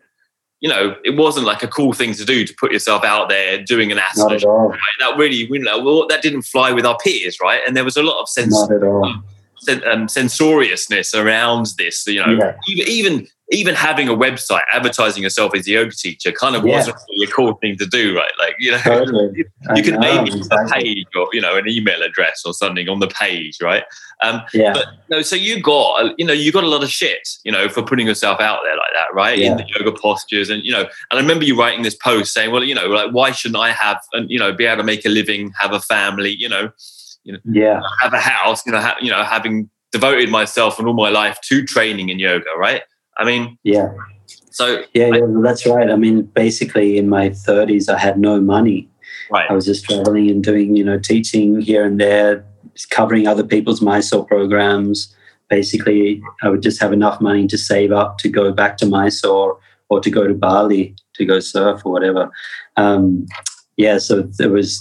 You 0.60 0.68
know, 0.68 0.96
it 1.04 1.16
wasn't 1.16 1.46
like 1.46 1.62
a 1.62 1.68
cool 1.68 1.92
thing 1.92 2.14
to 2.14 2.24
do 2.24 2.44
to 2.44 2.54
put 2.58 2.72
yourself 2.72 3.04
out 3.04 3.28
there 3.28 3.62
doing 3.62 3.92
an 3.92 3.98
Not 3.98 4.06
asana 4.16 4.34
at 4.36 4.44
all. 4.44 4.68
right? 4.70 4.78
That 4.98 5.16
really, 5.16 5.36
you 5.48 5.58
know, 5.60 5.78
well, 5.80 6.06
that 6.08 6.20
didn't 6.20 6.42
fly 6.42 6.72
with 6.72 6.84
our 6.84 6.96
peers, 6.98 7.38
right? 7.40 7.60
And 7.66 7.76
there 7.76 7.84
was 7.84 7.96
a 7.96 8.02
lot 8.02 8.20
of 8.20 8.28
sense, 8.28 8.60
at 8.68 8.80
sen- 9.60 9.86
um, 9.88 10.08
sensoriousness 10.08 11.14
around 11.14 11.66
this. 11.78 12.06
You 12.08 12.24
know, 12.26 12.32
Yeah. 12.40 12.56
even 12.68 12.88
even 12.88 13.26
even 13.50 13.74
having 13.74 14.08
a 14.08 14.14
website, 14.14 14.60
advertising 14.74 15.22
yourself 15.22 15.54
as 15.54 15.66
a 15.66 15.70
yoga 15.70 15.90
teacher, 15.92 16.30
kind 16.32 16.54
of 16.54 16.66
Yeah. 16.66 16.76
wasn't 16.76 16.96
really 17.08 17.24
a 17.24 17.32
cool 17.32 17.54
thing 17.54 17.76
to 17.78 17.86
do, 17.86 18.14
right? 18.14 18.30
Like, 18.38 18.54
you 18.58 18.72
know, 18.72 18.78
Totally. 18.78 19.44
You 19.74 19.82
could 19.82 19.94
know, 19.94 20.00
maybe 20.22 20.30
have 20.50 20.66
a 20.66 20.70
page 20.70 21.06
or 21.16 21.28
you 21.32 21.40
know 21.40 21.56
an 21.56 21.66
email 21.68 22.02
address 22.02 22.42
or 22.44 22.52
something 22.52 22.88
on 22.88 23.00
the 23.00 23.08
page, 23.08 23.56
right? 23.62 23.84
Um, 24.22 24.42
Yeah. 24.52 24.72
but 24.74 24.86
no, 25.08 25.22
so 25.22 25.34
you 25.36 25.62
got 25.62 26.04
uh, 26.04 26.12
you 26.18 26.26
know 26.26 26.32
you 26.34 26.52
got 26.52 26.64
a 26.64 26.68
lot 26.68 26.82
of 26.82 26.90
shit, 26.90 27.26
you 27.44 27.52
know, 27.52 27.68
for 27.68 27.82
putting 27.82 28.06
yourself 28.06 28.38
out 28.40 28.60
there 28.64 28.76
like 28.76 28.92
that, 28.94 29.14
right? 29.14 29.38
Yeah. 29.38 29.52
In 29.52 29.56
the 29.56 29.64
yoga 29.78 29.96
postures, 29.98 30.50
and 30.50 30.62
you 30.64 30.72
know, 30.72 30.82
and 30.82 31.18
I 31.18 31.20
remember 31.20 31.44
you 31.44 31.58
writing 31.58 31.82
this 31.82 31.94
post 31.94 32.34
saying, 32.34 32.50
well, 32.50 32.64
you 32.64 32.74
know, 32.74 32.86
like 32.88 33.12
why 33.12 33.30
shouldn't 33.30 33.60
I 33.60 33.72
have 33.72 33.98
and 34.12 34.30
you 34.30 34.38
know 34.38 34.52
be 34.52 34.66
able 34.66 34.78
to 34.78 34.84
make 34.84 35.06
a 35.06 35.08
living, 35.08 35.52
have 35.58 35.72
a 35.72 35.80
family, 35.80 36.34
you 36.38 36.48
know, 36.50 36.70
yeah. 37.44 37.80
have 38.00 38.12
a 38.12 38.20
house, 38.20 38.66
you 38.66 38.72
know, 38.72 38.80
ha- 38.80 38.96
you 39.00 39.10
know, 39.10 39.22
having 39.22 39.70
devoted 39.92 40.28
myself 40.30 40.78
and 40.78 40.86
all 40.86 40.94
my 40.94 41.08
life 41.08 41.38
to 41.48 41.64
training 41.64 42.10
in 42.10 42.18
yoga, 42.18 42.50
right? 42.58 42.82
I 43.18 43.24
mean, 43.24 43.58
Yeah. 43.64 43.92
so 44.50 44.82
Yeah, 44.94 45.08
yeah, 45.14 45.26
that's 45.42 45.66
right. 45.66 45.90
I 45.90 45.96
mean, 45.96 46.22
basically, 46.22 46.98
in 46.98 47.08
my 47.08 47.30
30s, 47.30 47.88
I 47.88 47.98
had 47.98 48.18
no 48.18 48.40
money. 48.40 48.88
right, 49.30 49.50
I 49.50 49.52
was 49.52 49.66
just 49.66 49.84
traveling 49.84 50.30
and 50.30 50.42
doing, 50.42 50.76
you 50.76 50.84
know, 50.84 50.98
teaching 50.98 51.60
here 51.60 51.84
and 51.84 52.00
there, 52.00 52.44
covering 52.90 53.26
other 53.26 53.44
people's 53.44 53.82
Mysore 53.82 54.24
programs. 54.24 55.14
Basically, 55.48 56.22
I 56.42 56.48
would 56.48 56.62
just 56.62 56.80
have 56.80 56.92
enough 56.92 57.20
money 57.20 57.46
to 57.48 57.58
save 57.58 57.92
up 57.92 58.18
to 58.18 58.28
go 58.28 58.52
back 58.52 58.76
to 58.78 58.86
Mysore 58.86 59.58
or 59.88 60.00
to 60.00 60.10
go 60.10 60.26
to 60.26 60.34
Bali 60.34 60.94
to 61.14 61.24
go 61.24 61.40
surf 61.40 61.82
or 61.84 61.92
whatever. 61.92 62.30
Um, 62.76 63.26
yeah, 63.76 63.98
so 63.98 64.28
it 64.38 64.50
was 64.50 64.80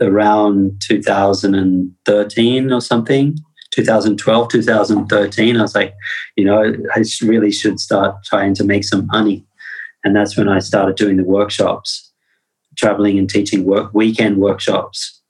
around 0.00 0.80
2013 0.82 2.72
or 2.72 2.80
something. 2.80 3.36
2012, 3.70 4.48
2013, 4.48 5.56
I 5.56 5.62
was 5.62 5.74
like, 5.74 5.94
you 6.36 6.44
know, 6.44 6.74
I 6.94 7.04
really 7.22 7.52
should 7.52 7.78
start 7.78 8.24
trying 8.24 8.54
to 8.54 8.64
make 8.64 8.84
some 8.84 9.06
money. 9.06 9.44
And 10.04 10.16
that's 10.16 10.36
when 10.36 10.48
I 10.48 10.58
started 10.58 10.96
doing 10.96 11.16
the 11.16 11.24
workshops, 11.24 12.10
traveling 12.76 13.18
and 13.18 13.28
teaching 13.28 13.64
work 13.64 13.92
weekend 13.94 14.38
workshops. 14.38 15.20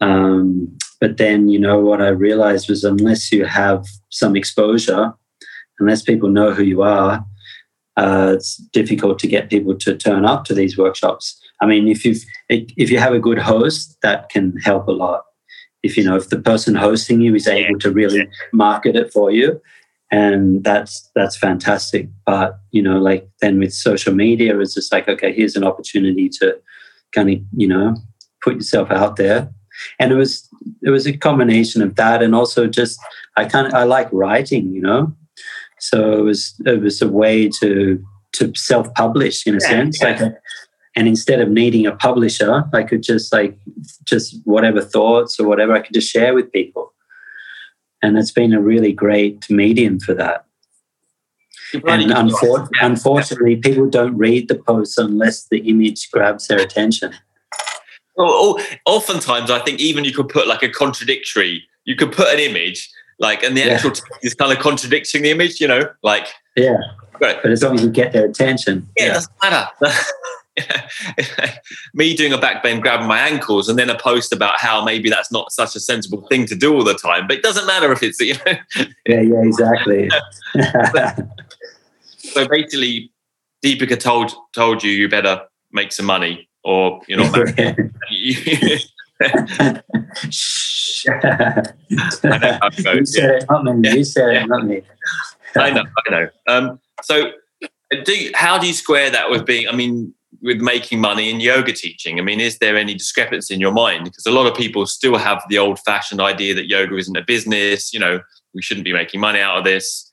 Um, 0.00 0.76
but 1.00 1.16
then, 1.16 1.48
you 1.48 1.58
know, 1.58 1.80
what 1.80 2.00
I 2.00 2.08
realized 2.08 2.68
was 2.68 2.84
unless 2.84 3.32
you 3.32 3.44
have 3.44 3.84
some 4.10 4.36
exposure, 4.36 5.12
unless 5.78 6.02
people 6.02 6.28
know 6.28 6.52
who 6.52 6.62
you 6.62 6.82
are, 6.82 7.24
uh, 7.96 8.32
it's 8.36 8.56
difficult 8.72 9.18
to 9.18 9.26
get 9.26 9.50
people 9.50 9.74
to 9.76 9.96
turn 9.96 10.24
up 10.24 10.44
to 10.44 10.54
these 10.54 10.78
workshops. 10.78 11.38
I 11.60 11.66
mean, 11.66 11.88
if 11.88 12.04
you 12.04 12.16
if 12.48 12.90
you 12.90 12.98
have 12.98 13.12
a 13.12 13.20
good 13.20 13.38
host, 13.38 13.98
that 14.02 14.28
can 14.30 14.56
help 14.58 14.88
a 14.88 14.92
lot. 14.92 15.22
If 15.82 15.96
you 15.96 16.04
know 16.04 16.16
if 16.16 16.28
the 16.28 16.40
person 16.40 16.74
hosting 16.74 17.20
you 17.20 17.34
is 17.34 17.48
able 17.48 17.78
to 17.80 17.90
really 17.90 18.28
market 18.52 18.96
it 18.96 19.12
for 19.12 19.30
you, 19.30 19.60
and 20.10 20.62
that's 20.62 21.10
that's 21.14 21.36
fantastic. 21.36 22.08
But 22.24 22.58
you 22.70 22.82
know, 22.82 22.98
like 22.98 23.28
then 23.40 23.58
with 23.58 23.72
social 23.72 24.14
media, 24.14 24.58
it's 24.60 24.74
just 24.74 24.92
like 24.92 25.08
okay, 25.08 25.32
here's 25.32 25.56
an 25.56 25.64
opportunity 25.64 26.28
to 26.40 26.56
kind 27.12 27.30
of 27.30 27.38
you 27.56 27.66
know 27.68 27.96
put 28.42 28.54
yourself 28.54 28.90
out 28.90 29.16
there. 29.16 29.50
And 29.98 30.12
it 30.12 30.16
was 30.16 30.48
it 30.82 30.90
was 30.90 31.06
a 31.06 31.16
combination 31.16 31.82
of 31.82 31.96
that, 31.96 32.22
and 32.22 32.34
also 32.34 32.66
just 32.66 33.00
I 33.36 33.46
kind 33.46 33.66
of 33.66 33.74
I 33.74 33.84
like 33.84 34.08
writing, 34.12 34.70
you 34.72 34.82
know. 34.82 35.12
So 35.80 36.12
it 36.12 36.22
was 36.22 36.54
it 36.66 36.80
was 36.80 37.02
a 37.02 37.08
way 37.08 37.48
to 37.60 38.04
to 38.34 38.54
self 38.54 38.92
publish 38.94 39.46
in 39.46 39.54
a 39.54 39.58
Yeah, 39.62 39.68
sense, 39.68 40.00
yeah. 40.00 40.10
like. 40.20 40.34
And 40.94 41.08
instead 41.08 41.40
of 41.40 41.48
needing 41.48 41.86
a 41.86 41.96
publisher, 41.96 42.64
I 42.72 42.82
could 42.82 43.02
just 43.02 43.32
like 43.32 43.58
just 44.04 44.36
whatever 44.44 44.80
thoughts 44.80 45.40
or 45.40 45.46
whatever 45.46 45.72
I 45.72 45.80
could 45.80 45.94
just 45.94 46.10
share 46.10 46.34
with 46.34 46.52
people. 46.52 46.92
And 48.02 48.18
it's 48.18 48.32
been 48.32 48.52
a 48.52 48.60
really 48.60 48.92
great 48.92 49.48
medium 49.48 50.00
for 50.00 50.12
that. 50.14 50.44
And 51.72 52.10
unfor- 52.10 52.68
unfortunately, 52.82 53.56
people 53.56 53.88
don't 53.88 54.16
read 54.18 54.48
the 54.48 54.56
posts 54.56 54.98
unless 54.98 55.44
the 55.48 55.58
image 55.60 56.10
grabs 56.10 56.48
their 56.48 56.58
attention. 56.58 57.14
Well, 58.16 58.28
oh, 58.30 58.64
oftentimes, 58.84 59.50
I 59.50 59.60
think 59.60 59.80
even 59.80 60.04
you 60.04 60.12
could 60.12 60.28
put 60.28 60.46
like 60.46 60.62
a 60.62 60.68
contradictory. 60.68 61.64
You 61.84 61.96
could 61.96 62.12
put 62.12 62.28
an 62.28 62.40
image 62.40 62.90
like, 63.18 63.42
and 63.42 63.56
the 63.56 63.62
actual 63.70 63.90
yeah. 63.90 63.94
text 63.94 64.18
is 64.22 64.34
kind 64.34 64.52
of 64.52 64.58
contradicting 64.58 65.22
the 65.22 65.30
image. 65.30 65.60
You 65.60 65.68
know, 65.68 65.90
like 66.02 66.26
yeah. 66.56 66.76
Right. 67.20 67.38
But 67.40 67.52
as 67.52 67.62
long 67.62 67.76
as 67.76 67.82
you 67.82 67.90
get 67.90 68.12
their 68.12 68.26
attention, 68.26 68.88
yeah, 68.96 69.04
yeah. 69.04 69.10
it 69.10 69.14
doesn't 69.14 69.32
matter. 69.42 69.68
me 71.94 72.14
doing 72.14 72.32
a 72.32 72.38
back 72.38 72.62
bend, 72.62 72.82
grabbing 72.82 73.06
my 73.06 73.18
ankles, 73.18 73.68
and 73.68 73.78
then 73.78 73.88
a 73.90 73.98
post 73.98 74.32
about 74.32 74.58
how 74.58 74.84
maybe 74.84 75.08
that's 75.08 75.32
not 75.32 75.52
such 75.52 75.74
a 75.76 75.80
sensible 75.80 76.26
thing 76.28 76.46
to 76.46 76.54
do 76.54 76.74
all 76.74 76.84
the 76.84 76.94
time. 76.94 77.26
But 77.26 77.38
it 77.38 77.42
doesn't 77.42 77.66
matter 77.66 77.90
if 77.92 78.02
it's 78.02 78.20
you 78.20 78.34
know. 78.34 78.52
yeah, 79.06 79.20
yeah, 79.20 79.42
exactly. 79.42 80.10
so 82.18 82.48
basically, 82.48 83.10
Deepika 83.64 83.98
told 83.98 84.32
told 84.54 84.82
you 84.82 84.90
you 84.90 85.08
better 85.08 85.42
make 85.72 85.92
some 85.92 86.06
money, 86.06 86.48
or 86.64 87.00
you're 87.08 87.18
not. 87.18 87.48
Shh. 90.30 91.06
I 91.08 91.62
know 92.78 92.92
you 92.92 93.04
said 93.04 93.30
it, 93.30 93.46
not 93.50 93.64
me. 93.76 93.88
Yeah. 93.88 93.94
You 93.94 94.04
said 94.04 94.32
yeah. 94.32 94.42
it, 94.42 94.46
not 94.46 94.66
me. 94.66 94.82
I 95.56 95.70
know, 95.70 95.84
I 96.06 96.10
know. 96.10 96.28
Um, 96.48 96.80
so, 97.02 97.32
do 98.04 98.12
you, 98.12 98.30
how 98.34 98.58
do 98.58 98.66
you 98.66 98.72
square 98.72 99.10
that 99.10 99.30
with 99.30 99.44
being? 99.44 99.68
I 99.68 99.72
mean, 99.72 100.14
with 100.42 100.60
making 100.60 101.00
money 101.00 101.30
in 101.30 101.40
yoga 101.40 101.72
teaching? 101.72 102.18
I 102.18 102.22
mean, 102.22 102.40
is 102.40 102.58
there 102.58 102.76
any 102.76 102.94
discrepancy 102.94 103.54
in 103.54 103.60
your 103.60 103.72
mind? 103.72 104.04
Because 104.04 104.26
a 104.26 104.32
lot 104.32 104.46
of 104.46 104.56
people 104.56 104.86
still 104.86 105.16
have 105.16 105.42
the 105.48 105.58
old 105.58 105.78
fashioned 105.80 106.20
idea 106.20 106.54
that 106.54 106.68
yoga 106.68 106.96
isn't 106.96 107.16
a 107.16 107.22
business, 107.22 107.94
you 107.94 108.00
know, 108.00 108.20
we 108.54 108.62
shouldn't 108.62 108.84
be 108.84 108.92
making 108.92 109.20
money 109.20 109.40
out 109.40 109.58
of 109.58 109.64
this. 109.64 110.12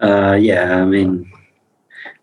Uh, 0.00 0.38
yeah, 0.40 0.76
I 0.76 0.84
mean, 0.84 1.30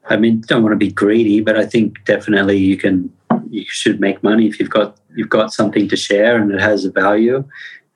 I 0.10 0.18
mean, 0.18 0.42
don't 0.48 0.64
want 0.64 0.74
to 0.74 0.78
be 0.78 0.92
greedy, 0.92 1.42
but 1.42 1.58
I 1.58 1.66
think 1.66 2.04
definitely 2.06 2.58
you 2.58 2.78
can, 2.78 3.14
you 3.50 3.66
should 3.68 4.00
make 4.00 4.24
money 4.24 4.48
if 4.48 4.60
you've 4.60 4.70
got 4.70 4.98
you've 5.16 5.30
got 5.30 5.54
something 5.54 5.88
to 5.90 5.96
share 5.96 6.42
and 6.42 6.52
it 6.52 6.62
has 6.62 6.86
a 6.86 6.92
value, 6.92 7.44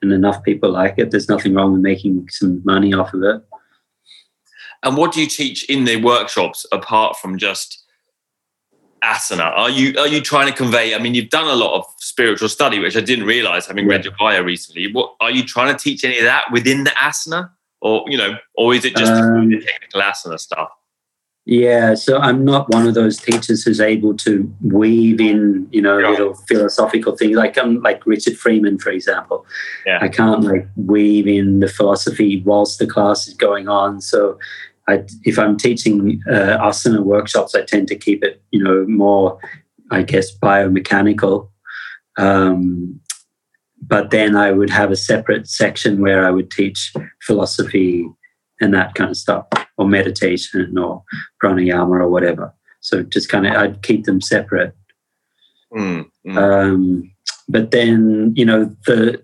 and 0.01 0.11
enough 0.11 0.43
people 0.43 0.71
like 0.71 0.95
it. 0.97 1.11
There's 1.11 1.29
nothing 1.29 1.53
wrong 1.53 1.73
with 1.73 1.81
making 1.81 2.27
some 2.29 2.61
money 2.63 2.93
off 2.93 3.13
of 3.13 3.23
it. 3.23 3.41
And 4.83 4.97
what 4.97 5.13
do 5.13 5.21
you 5.21 5.27
teach 5.27 5.63
in 5.69 5.85
the 5.85 5.97
workshops 5.97 6.65
apart 6.71 7.15
from 7.17 7.37
just 7.37 7.80
asana? 9.03 9.51
Are 9.57 9.69
you 9.69 9.97
are 9.99 10.07
you 10.07 10.21
trying 10.21 10.47
to 10.47 10.53
convey? 10.53 10.95
I 10.95 10.99
mean, 10.99 11.13
you've 11.13 11.29
done 11.29 11.47
a 11.47 11.55
lot 11.55 11.77
of 11.77 11.85
spiritual 11.97 12.49
study, 12.49 12.79
which 12.79 12.95
I 12.95 13.01
didn't 13.01 13.25
realize 13.25 13.65
having 13.65 13.87
read 13.87 14.05
your 14.05 14.13
bio 14.19 14.41
recently. 14.41 14.91
What 14.91 15.15
are 15.19 15.31
you 15.31 15.43
trying 15.43 15.75
to 15.75 15.81
teach 15.81 16.03
any 16.03 16.17
of 16.17 16.25
that 16.25 16.45
within 16.51 16.83
the 16.83 16.91
asana, 16.91 17.51
or 17.81 18.05
you 18.07 18.17
know, 18.17 18.37
or 18.55 18.73
is 18.73 18.85
it 18.85 18.95
just 18.95 19.11
um, 19.11 19.49
the 19.49 19.61
technical 19.61 20.01
asana 20.01 20.39
stuff? 20.39 20.69
Yeah, 21.45 21.95
so 21.95 22.19
I'm 22.19 22.45
not 22.45 22.71
one 22.71 22.87
of 22.87 22.93
those 22.93 23.17
teachers 23.17 23.63
who's 23.63 23.81
able 23.81 24.15
to 24.17 24.53
weave 24.61 25.19
in, 25.19 25.67
you 25.71 25.81
know, 25.81 25.97
yeah. 25.97 26.09
little 26.09 26.35
philosophical 26.35 27.17
things. 27.17 27.35
Like 27.35 27.57
I'm 27.57 27.77
um, 27.77 27.81
like 27.81 28.05
Richard 28.05 28.37
Freeman, 28.37 28.77
for 28.77 28.91
example. 28.91 29.45
Yeah. 29.85 29.97
I 30.01 30.07
can't 30.07 30.43
like 30.43 30.67
weave 30.75 31.27
in 31.27 31.59
the 31.59 31.67
philosophy 31.67 32.43
whilst 32.45 32.77
the 32.77 32.85
class 32.85 33.27
is 33.27 33.33
going 33.33 33.67
on. 33.67 34.01
So 34.01 34.37
I, 34.91 35.03
if 35.23 35.37
I'm 35.39 35.57
teaching 35.57 36.21
uh, 36.27 36.57
asana 36.67 37.01
workshops, 37.01 37.55
I 37.55 37.63
tend 37.63 37.87
to 37.87 37.95
keep 37.95 38.23
it, 38.23 38.41
you 38.51 38.63
know, 38.63 38.85
more, 38.87 39.39
I 39.89 40.03
guess, 40.03 40.37
biomechanical. 40.37 41.49
Um, 42.17 42.99
but 43.81 44.11
then 44.11 44.35
I 44.35 44.51
would 44.51 44.69
have 44.69 44.91
a 44.91 44.95
separate 44.95 45.47
section 45.47 46.01
where 46.01 46.25
I 46.25 46.31
would 46.31 46.51
teach 46.51 46.93
philosophy 47.21 48.07
and 48.59 48.73
that 48.73 48.93
kind 48.93 49.09
of 49.09 49.17
stuff, 49.17 49.47
or 49.77 49.87
meditation, 49.87 50.77
or 50.77 51.03
pranayama, 51.43 52.01
or 52.01 52.09
whatever. 52.09 52.53
So 52.79 53.01
just 53.01 53.29
kind 53.29 53.47
of, 53.47 53.53
I'd 53.53 53.81
keep 53.81 54.05
them 54.05 54.21
separate. 54.21 54.75
Mm, 55.73 56.09
mm. 56.27 56.37
Um, 56.37 57.11
but 57.49 57.71
then, 57.71 58.33
you 58.35 58.45
know, 58.45 58.75
the 58.85 59.19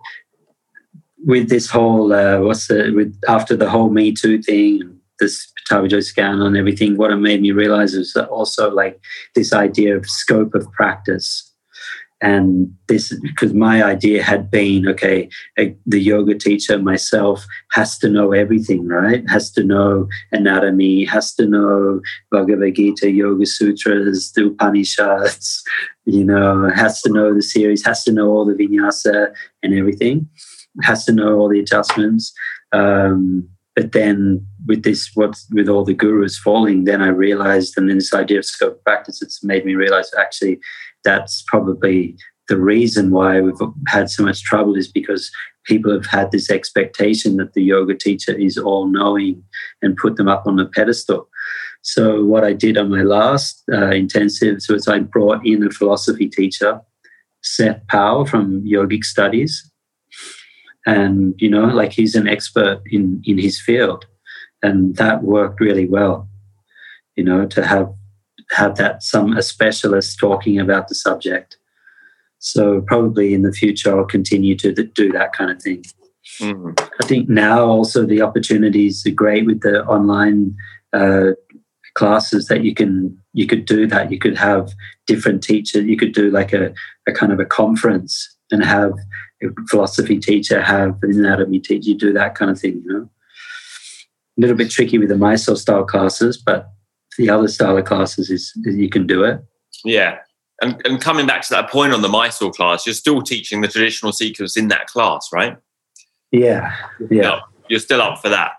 with 1.25 1.49
this 1.49 1.69
whole 1.69 2.13
uh, 2.13 2.39
what's 2.39 2.67
the 2.67 2.91
with 2.95 3.19
after 3.27 3.55
the 3.55 3.69
whole 3.69 3.89
Me 3.89 4.11
Too 4.11 4.41
thing 4.41 4.99
this 5.19 5.51
Jois 5.69 6.07
scan 6.07 6.41
and 6.41 6.57
everything, 6.57 6.97
what 6.97 7.11
it 7.11 7.17
made 7.17 7.41
me 7.41 7.51
realize 7.51 7.93
is 7.93 8.15
also 8.15 8.71
like 8.71 8.99
this 9.35 9.53
idea 9.53 9.95
of 9.95 10.09
scope 10.09 10.55
of 10.55 10.71
practice. 10.73 11.47
And 12.19 12.73
this, 12.87 13.15
because 13.21 13.53
my 13.53 13.83
idea 13.83 14.23
had 14.23 14.49
been 14.49 14.87
okay, 14.87 15.29
the 15.55 15.99
yoga 15.99 16.33
teacher 16.33 16.79
myself 16.79 17.45
has 17.73 17.99
to 17.99 18.09
know 18.09 18.31
everything, 18.31 18.87
right? 18.87 19.23
Has 19.29 19.51
to 19.51 19.63
know 19.63 20.07
anatomy, 20.31 21.05
has 21.05 21.35
to 21.35 21.45
know 21.45 22.01
Bhagavad 22.31 22.73
Gita, 22.73 23.11
Yoga 23.11 23.45
Sutras, 23.45 24.31
the 24.31 24.47
Upanishads, 24.47 25.63
you 26.05 26.23
know, 26.23 26.71
has 26.73 27.01
to 27.03 27.11
know 27.11 27.35
the 27.35 27.43
series, 27.43 27.85
has 27.85 28.03
to 28.05 28.11
know 28.11 28.29
all 28.29 28.45
the 28.45 28.55
vinyasa 28.55 29.31
and 29.61 29.75
everything, 29.75 30.27
has 30.81 31.05
to 31.05 31.11
know 31.11 31.35
all 31.35 31.49
the 31.49 31.59
adjustments. 31.59 32.33
Um, 32.71 33.47
but 33.77 33.91
then 33.91 34.43
with 34.65 34.81
this, 34.81 35.11
what 35.13 35.37
with 35.51 35.69
all 35.69 35.85
the 35.85 35.93
gurus 35.93 36.35
falling, 36.35 36.85
then 36.85 36.99
I 36.99 37.09
realized, 37.09 37.75
and 37.77 37.87
then 37.87 37.99
this 37.99 38.11
idea 38.11 38.39
of 38.39 38.45
scope 38.45 38.83
practice, 38.83 39.21
it's 39.21 39.43
made 39.43 39.65
me 39.65 39.75
realize 39.75 40.09
actually 40.17 40.59
that's 41.03 41.43
probably 41.45 42.17
the 42.47 42.57
reason 42.57 43.11
why 43.11 43.39
we've 43.39 43.61
had 43.87 44.09
so 44.09 44.23
much 44.23 44.41
trouble 44.41 44.75
is 44.75 44.91
because 44.91 45.29
people 45.65 45.91
have 45.93 46.07
had 46.07 46.31
this 46.31 46.49
expectation 46.49 47.37
that 47.37 47.53
the 47.53 47.61
yoga 47.61 47.93
teacher 47.93 48.33
is 48.33 48.57
all 48.57 48.87
knowing 48.87 49.43
and 49.83 49.95
put 49.95 50.15
them 50.15 50.27
up 50.27 50.47
on 50.47 50.59
a 50.59 50.65
pedestal. 50.65 51.29
So 51.83 52.25
what 52.25 52.43
I 52.43 52.53
did 52.53 52.79
on 52.79 52.89
my 52.89 53.03
last 53.03 53.61
uh, 53.71 53.91
intensive 53.91 54.57
was 54.69 54.87
I 54.87 54.99
brought 54.99 55.45
in 55.45 55.63
a 55.63 55.69
philosophy 55.69 56.27
teacher, 56.27 56.81
Seth 57.43 57.85
Powell 57.89 58.25
from 58.25 58.63
Yogic 58.65 59.03
Studies, 59.03 59.71
and 60.87 61.35
you 61.37 61.49
know 61.49 61.65
like 61.65 61.91
he's 61.93 62.15
an 62.15 62.27
expert 62.27 62.81
in 62.87 63.21
in 63.25 63.37
his 63.37 63.61
field. 63.61 64.07
And 64.63 64.95
that 64.95 65.21
worked 65.21 65.59
really 65.59 65.87
well 65.87 66.27
you 67.15 67.23
know 67.23 67.45
to 67.45 67.63
have 67.63 67.93
have 68.51 68.77
that 68.77 69.03
some 69.03 69.37
a 69.37 69.43
specialist 69.43 70.17
talking 70.17 70.59
about 70.59 70.87
the 70.87 70.95
subject. 70.95 71.57
So 72.39 72.81
probably 72.81 73.33
in 73.35 73.43
the 73.43 73.51
future 73.51 73.95
i'll 73.95 74.05
continue 74.05 74.55
to 74.55 74.73
do 74.73 75.11
that 75.11 75.33
kind 75.33 75.51
of 75.51 75.61
thing. 75.61 75.83
Mm-hmm. 76.41 76.71
i 77.01 77.05
think 77.05 77.29
now 77.29 77.65
also 77.65 78.05
the 78.05 78.21
opportunities 78.21 79.05
are 79.07 79.11
great 79.11 79.45
with 79.45 79.61
the 79.61 79.85
online 79.85 80.53
uh, 80.91 81.31
classes 81.97 82.47
that 82.47 82.65
you 82.65 82.75
can 82.75 83.17
you 83.33 83.45
could 83.45 83.65
do 83.65 83.85
that. 83.87 84.11
You 84.11 84.17
could 84.17 84.37
have 84.37 84.73
different 85.05 85.43
teachers. 85.43 85.85
You 85.85 85.95
could 85.95 86.13
do 86.13 86.31
like 86.31 86.53
a, 86.53 86.73
a 87.07 87.11
kind 87.11 87.31
of 87.31 87.39
a 87.39 87.45
conference 87.45 88.35
and 88.51 88.63
have 88.63 88.93
philosophy 89.69 90.19
teacher, 90.19 90.61
have 90.61 90.97
an 91.03 91.11
anatomy 91.11 91.59
teacher, 91.59 91.89
you 91.89 91.97
do 91.97 92.13
that 92.13 92.35
kind 92.35 92.51
of 92.51 92.59
thing, 92.59 92.81
you 92.85 92.93
know. 92.93 93.09
A 94.37 94.41
little 94.41 94.55
bit 94.55 94.69
tricky 94.69 94.97
with 94.97 95.09
the 95.09 95.17
Mysore 95.17 95.55
style 95.55 95.83
classes, 95.83 96.37
but 96.37 96.71
the 97.17 97.29
other 97.29 97.47
style 97.47 97.77
of 97.77 97.85
classes 97.85 98.29
is, 98.29 98.53
is 98.63 98.75
you 98.75 98.89
can 98.89 99.07
do 99.07 99.23
it. 99.23 99.43
Yeah. 99.83 100.19
And, 100.61 100.79
and 100.85 101.01
coming 101.01 101.25
back 101.25 101.41
to 101.43 101.53
that 101.53 101.69
point 101.69 101.93
on 101.93 102.01
the 102.01 102.09
Mysore 102.09 102.51
class, 102.51 102.85
you're 102.85 102.93
still 102.93 103.21
teaching 103.21 103.61
the 103.61 103.67
traditional 103.67 104.11
sequence 104.11 104.55
in 104.55 104.67
that 104.67 104.87
class, 104.87 105.29
right? 105.33 105.57
Yeah. 106.31 106.75
Yeah. 107.09 107.41
you're 107.67 107.79
still 107.79 108.01
up 108.01 108.21
for 108.21 108.29
that. 108.29 108.51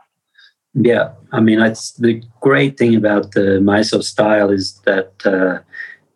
Yeah. 0.74 1.12
I 1.32 1.40
mean, 1.40 1.60
it's 1.60 1.92
the 1.92 2.22
great 2.40 2.76
thing 2.76 2.94
about 2.94 3.32
the 3.32 3.60
Mysore 3.60 4.02
style 4.02 4.50
is 4.50 4.80
that 4.84 5.12
uh, 5.24 5.60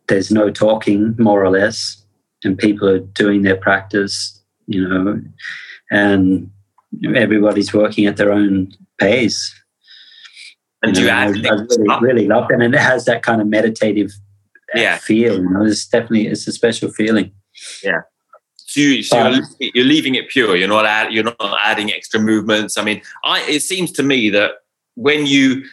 there's 0.09 0.31
no 0.31 0.51
talking, 0.51 1.15
more 1.19 1.45
or 1.45 1.51
less 1.51 2.03
and 2.45 2.59
people 2.59 2.89
are 2.89 2.99
doing 2.99 3.43
their 3.43 3.57
practice, 3.57 4.42
you 4.67 4.89
know, 4.89 5.21
and 5.91 6.51
everybody's 7.15 7.73
working 7.73 8.07
at 8.07 8.17
their 8.17 8.33
own 8.33 8.73
pace. 8.99 9.55
And 10.83 10.97
you, 10.97 11.07
know, 11.07 11.13
I, 11.13 11.25
I 11.25 11.29
really, 11.29 11.99
really 12.01 12.27
love 12.27 12.51
it, 12.51 12.61
and 12.61 12.75
it 12.75 12.81
has 12.81 13.05
that 13.05 13.23
kind 13.23 13.41
of 13.41 13.47
meditative 13.47 14.11
uh, 14.75 14.81
yeah. 14.81 14.99
feel. 14.99 15.37
You 15.37 15.49
know, 15.49 15.65
it's 15.65 15.87
definitely 15.87 16.27
it's 16.27 16.47
a 16.49 16.53
special 16.53 16.91
feeling. 16.91 17.33
Yeah. 17.83 18.01
So, 18.57 18.81
you, 18.81 19.03
so 19.03 19.21
um, 19.21 19.47
you're, 19.61 19.71
you're, 19.75 19.85
leaving 19.85 20.15
it 20.15 20.29
pure. 20.29 20.57
You're 20.57 20.69
not 20.69 20.87
add, 20.87 21.13
you're 21.13 21.25
not 21.25 21.37
adding 21.61 21.93
extra 21.93 22.19
movements. 22.19 22.79
I 22.79 22.83
mean, 22.83 23.03
I 23.23 23.43
it 23.43 23.63
seems 23.63 23.93
to 23.93 24.03
me 24.03 24.31
that 24.31 24.53
when 24.95 25.27
you 25.27 25.65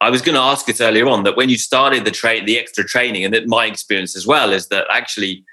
I 0.00 0.10
was 0.10 0.22
going 0.22 0.34
to 0.34 0.40
ask 0.40 0.68
it 0.68 0.80
earlier 0.80 1.06
on 1.08 1.24
that 1.24 1.36
when 1.36 1.48
you 1.48 1.58
started 1.58 2.04
the 2.04 2.10
train, 2.10 2.46
the 2.46 2.58
extra 2.58 2.84
training, 2.84 3.24
and 3.24 3.34
that 3.34 3.46
my 3.46 3.66
experience 3.66 4.16
as 4.16 4.26
well 4.26 4.52
is 4.52 4.68
that 4.68 4.86
actually 4.90 5.44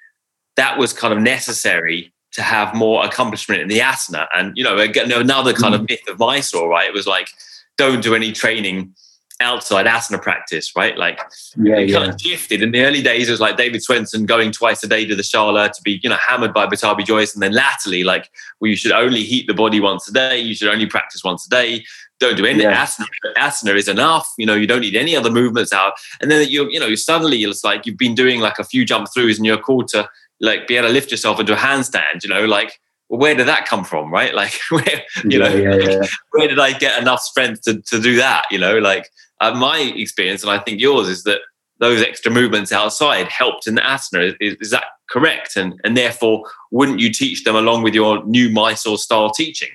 that 0.56 0.78
was 0.78 0.92
kind 0.92 1.14
of 1.14 1.20
necessary 1.22 2.14
to 2.38 2.44
have 2.44 2.74
more 2.76 3.04
accomplishment 3.04 3.62
in 3.62 3.68
the 3.68 3.80
asana. 3.80 4.28
And, 4.36 4.56
you 4.56 4.64
know, 4.64 4.78
again, 4.78 5.12
another 5.12 5.54
kind 5.54 5.74
of 5.74 5.82
mm. 5.82 5.90
myth 5.90 6.08
of 6.08 6.20
Mysore, 6.20 6.70
right? 6.70 6.88
It 6.88 6.94
was 6.94 7.08
like, 7.08 7.30
don't 7.78 8.02
do 8.02 8.14
any 8.14 8.32
training 8.32 8.94
outside 9.40 9.88
asana 9.88 10.22
practice, 10.22 10.76
right? 10.76 10.96
Like, 10.98 11.20
yeah, 11.58 11.78
it 11.78 11.90
yeah. 11.90 11.98
kind 11.98 12.14
of 12.14 12.22
shifted. 12.22 12.62
In 12.62 12.72
the 12.72 12.82
early 12.82 13.02
days, 13.02 13.28
it 13.28 13.32
was 13.32 13.40
like 13.40 13.58
David 13.58 13.82
Swenson 13.82 14.28
going 14.28 14.52
twice 14.52 14.84
a 14.84 14.88
day 14.88 15.04
to 15.06 15.16
the 15.16 15.24
Shala 15.24 15.72
to 15.72 15.82
be, 15.82 16.00
you 16.04 16.10
know, 16.12 16.16
hammered 16.16 16.54
by 16.54 16.68
Pattabhi 16.68 17.06
Jois. 17.06 17.34
And 17.34 17.42
then 17.42 17.54
latterly, 17.54 18.04
like, 18.04 18.30
well, 18.60 18.70
you 18.70 18.76
should 18.76 18.92
only 18.92 19.24
heat 19.24 19.48
the 19.48 19.56
body 19.56 19.80
once 19.80 20.08
a 20.08 20.14
day. 20.14 20.40
You 20.40 20.54
should 20.54 20.70
only 20.70 20.86
practice 20.86 21.24
once 21.24 21.46
a 21.48 21.50
day. 21.50 21.86
Don't 22.20 22.38
do 22.38 22.46
any 22.46 22.64
yeah. 22.64 22.86
asana. 22.86 23.08
Asana 23.36 23.76
is 23.76 23.88
enough. 23.88 24.32
You 24.38 24.46
know, 24.46 24.56
you 24.56 24.68
don't 24.68 24.82
need 24.82 24.96
any 24.96 25.16
other 25.16 25.32
movements 25.32 25.74
out. 25.74 25.94
And 26.22 26.30
then 26.30 26.48
you, 26.48 26.70
you 26.70 26.80
know, 26.80 26.94
suddenly 26.94 27.42
it's 27.44 27.64
like 27.64 27.88
you've 27.88 27.98
been 27.98 28.16
doing 28.16 28.42
like 28.42 28.60
a 28.60 28.64
few 28.64 28.86
jump 28.86 29.08
throughs 29.16 29.38
and 29.38 29.46
you're 29.46 29.58
called 29.58 29.88
to 29.90 30.08
like 30.40 30.68
be 30.68 30.76
able 30.76 30.88
to 30.88 30.94
lift 30.94 31.12
yourself 31.12 31.40
into 31.40 31.54
a 31.54 31.58
handstand, 31.58 32.24
you 32.24 32.30
know, 32.30 32.46
like 32.46 32.80
well, 33.10 33.20
where 33.20 33.36
did 33.36 33.48
that 33.48 33.66
come 33.66 33.84
from, 33.84 34.12
right? 34.12 34.34
Like, 34.38 34.54
where, 34.70 35.04
you 35.24 35.40
know, 35.40 35.48
Yeah, 35.48 35.76
yeah, 35.76 35.90
yeah. 35.90 36.08
where 36.32 36.48
did 36.48 36.60
I 36.60 36.74
get 36.78 37.02
enough 37.02 37.22
strength 37.22 37.62
to, 37.64 37.82
to 37.82 38.00
do 38.00 38.18
that? 38.18 38.46
You 38.52 38.60
know, 38.60 38.78
like 38.78 39.10
uh, 39.42 39.54
my 39.54 39.80
experience, 39.80 40.44
and 40.44 40.52
I 40.52 40.60
think 40.60 40.80
yours 40.80 41.08
is 41.08 41.24
that 41.24 41.40
those 41.80 42.02
extra 42.02 42.32
movements 42.32 42.72
outside 42.72 43.28
helped 43.28 43.68
in 43.68 43.76
the 43.76 43.82
asana. 43.82 44.36
Is, 44.40 44.56
is 44.60 44.72
that 44.72 44.86
correct? 45.10 45.56
And 45.56 45.80
and 45.84 45.96
therefore, 45.96 46.44
wouldn't 46.72 47.00
you 47.00 47.12
teach 47.12 47.44
them 47.44 47.56
along 47.56 47.84
with 47.84 47.94
your 47.94 48.24
new 48.26 48.50
Mysore 48.50 48.98
style 48.98 49.30
teaching? 49.30 49.70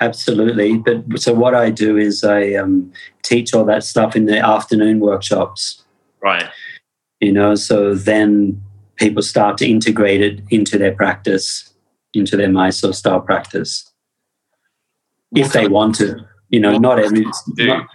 Absolutely. 0.00 0.78
But 0.78 1.20
so 1.20 1.34
what 1.34 1.54
I 1.54 1.70
do 1.70 1.96
is 1.96 2.22
I 2.22 2.54
um, 2.54 2.92
teach 3.22 3.52
all 3.52 3.64
that 3.64 3.82
stuff 3.82 4.14
in 4.14 4.26
the 4.26 4.38
afternoon 4.38 5.00
workshops. 5.00 5.84
Right. 6.22 6.48
You 7.20 7.32
know, 7.32 7.56
so 7.56 7.94
then 7.94 8.62
people 8.98 9.22
start 9.22 9.58
to 9.58 9.68
integrate 9.68 10.20
it 10.20 10.40
into 10.50 10.78
their 10.78 10.94
practice, 10.94 11.72
into 12.14 12.36
their 12.36 12.50
Mysore 12.50 12.92
style 12.92 13.20
practice, 13.20 13.90
if 15.34 15.52
they 15.52 15.68
want 15.68 15.94
to. 15.96 16.26
You 16.50 16.60
know, 16.60 16.78
not 16.78 16.98
every. 16.98 17.26
not- 17.58 17.86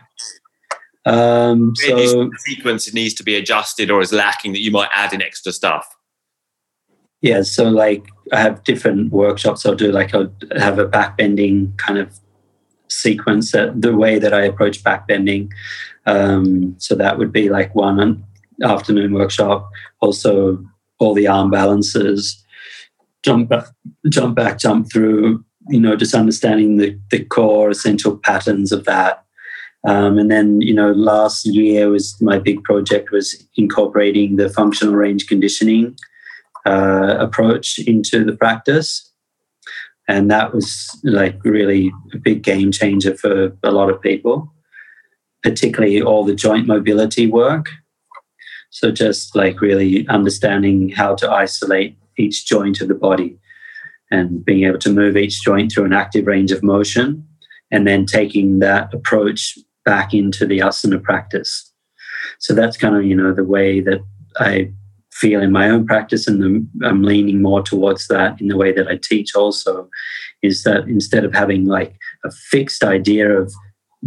um, 1.06 1.74
Where 1.86 1.96
do 1.96 2.02
you 2.02 2.08
so 2.08 2.24
the 2.26 2.40
sequence 2.40 2.94
needs 2.94 3.14
to 3.16 3.24
be 3.24 3.36
adjusted 3.36 3.92
or 3.92 4.00
is 4.02 4.14
lacking 4.14 4.54
that 4.54 4.62
you 4.62 4.72
might 4.72 4.90
add 4.96 5.14
in 5.14 5.22
extra 5.22 5.52
stuff? 5.52 5.86
Yeah, 7.22 7.42
so 7.42 7.70
like 7.70 8.08
I 8.32 8.40
have 8.40 8.64
different 8.64 9.12
workshops 9.12 9.66
I'll 9.66 9.76
do. 9.76 9.92
Like 9.92 10.14
I'll 10.14 10.32
have 10.58 10.80
a 10.80 10.86
backbending 10.86 11.78
kind 11.78 11.98
of 11.98 12.20
sequence 12.90 13.52
that 13.52 13.82
the 13.82 13.96
way 13.96 14.20
that 14.20 14.34
I 14.34 14.42
approach 14.44 14.84
backbending. 14.84 15.50
Um, 16.06 16.76
so 16.78 16.96
that 16.96 17.18
would 17.18 17.32
be 17.32 17.50
like 17.50 17.74
one 17.76 18.24
afternoon 18.62 19.14
workshop. 19.14 19.70
Also, 20.00 20.64
all 21.04 21.14
the 21.14 21.28
arm 21.28 21.52
balances, 21.52 22.44
jump 23.24 23.50
back, 23.50 23.66
jump 24.10 24.36
back, 24.36 24.58
jump 24.58 24.92
through. 24.92 25.44
You 25.70 25.80
know, 25.80 25.96
just 25.96 26.16
understanding 26.16 26.78
the 26.78 27.00
the 27.12 27.24
core 27.24 27.70
essential 27.70 28.18
patterns 28.18 28.72
of 28.72 28.86
that. 28.86 29.24
Um, 29.86 30.18
and 30.18 30.32
then, 30.32 30.62
you 30.62 30.74
know, 30.74 30.92
last 30.94 31.46
year 31.46 31.90
was 31.90 32.16
my 32.22 32.40
big 32.40 32.64
project 32.64 33.12
was 33.12 33.46
incorporating 33.58 34.38
the 34.38 34.50
functional 34.50 34.96
range 34.96 35.28
conditioning 35.28 35.98
uh, 36.66 37.18
approach 37.20 37.80
into 37.80 38.24
the 38.24 38.36
practice. 38.36 39.12
And 40.08 40.32
that 40.32 40.54
was 40.54 41.00
like 41.04 41.38
really 41.44 41.92
a 42.14 42.18
big 42.18 42.44
game 42.44 42.72
changer 42.72 43.16
for 43.16 43.56
a 43.64 43.72
lot 43.72 43.90
of 43.90 44.02
people, 44.02 44.54
particularly 45.44 46.02
all 46.02 46.24
the 46.24 46.36
joint 46.36 46.68
mobility 46.68 47.28
work. 47.28 47.70
So, 48.74 48.90
just 48.92 49.36
like 49.36 49.62
really 49.62 50.08
understanding 50.08 50.90
how 50.90 51.14
to 51.16 51.30
isolate 51.30 51.96
each 52.18 52.48
joint 52.48 52.82
of 52.82 52.88
the 52.88 52.96
body 52.96 53.38
and 54.10 54.44
being 54.44 54.64
able 54.64 54.80
to 54.80 54.92
move 54.92 55.16
each 55.16 55.44
joint 55.44 55.72
through 55.72 55.86
an 55.86 55.94
active 55.94 56.26
range 56.26 56.52
of 56.52 56.64
motion, 56.64 57.24
and 57.70 57.86
then 57.86 58.08
taking 58.08 58.60
that 58.60 58.92
approach 58.92 59.60
back 59.86 60.12
into 60.12 60.48
the 60.48 60.58
asana 60.58 61.02
practice. 61.02 61.72
So, 62.40 62.56
that's 62.56 62.76
kind 62.76 62.96
of, 62.96 63.06
you 63.06 63.16
know, 63.16 63.32
the 63.32 63.44
way 63.44 63.80
that 63.80 64.04
I 64.38 64.72
feel 65.12 65.44
in 65.44 65.52
my 65.52 65.70
own 65.70 65.86
practice, 65.86 66.28
and 66.28 66.42
the, 66.42 66.88
I'm 66.88 67.04
leaning 67.04 67.44
more 67.44 67.62
towards 67.62 68.08
that 68.08 68.42
in 68.42 68.48
the 68.48 68.58
way 68.58 68.72
that 68.72 68.88
I 68.88 68.98
teach 68.98 69.36
also, 69.36 69.88
is 70.42 70.64
that 70.64 70.86
instead 70.88 71.26
of 71.26 71.34
having 71.36 71.66
like 71.66 71.96
a 72.26 72.32
fixed 72.32 72.84
idea 72.84 73.30
of 73.30 73.54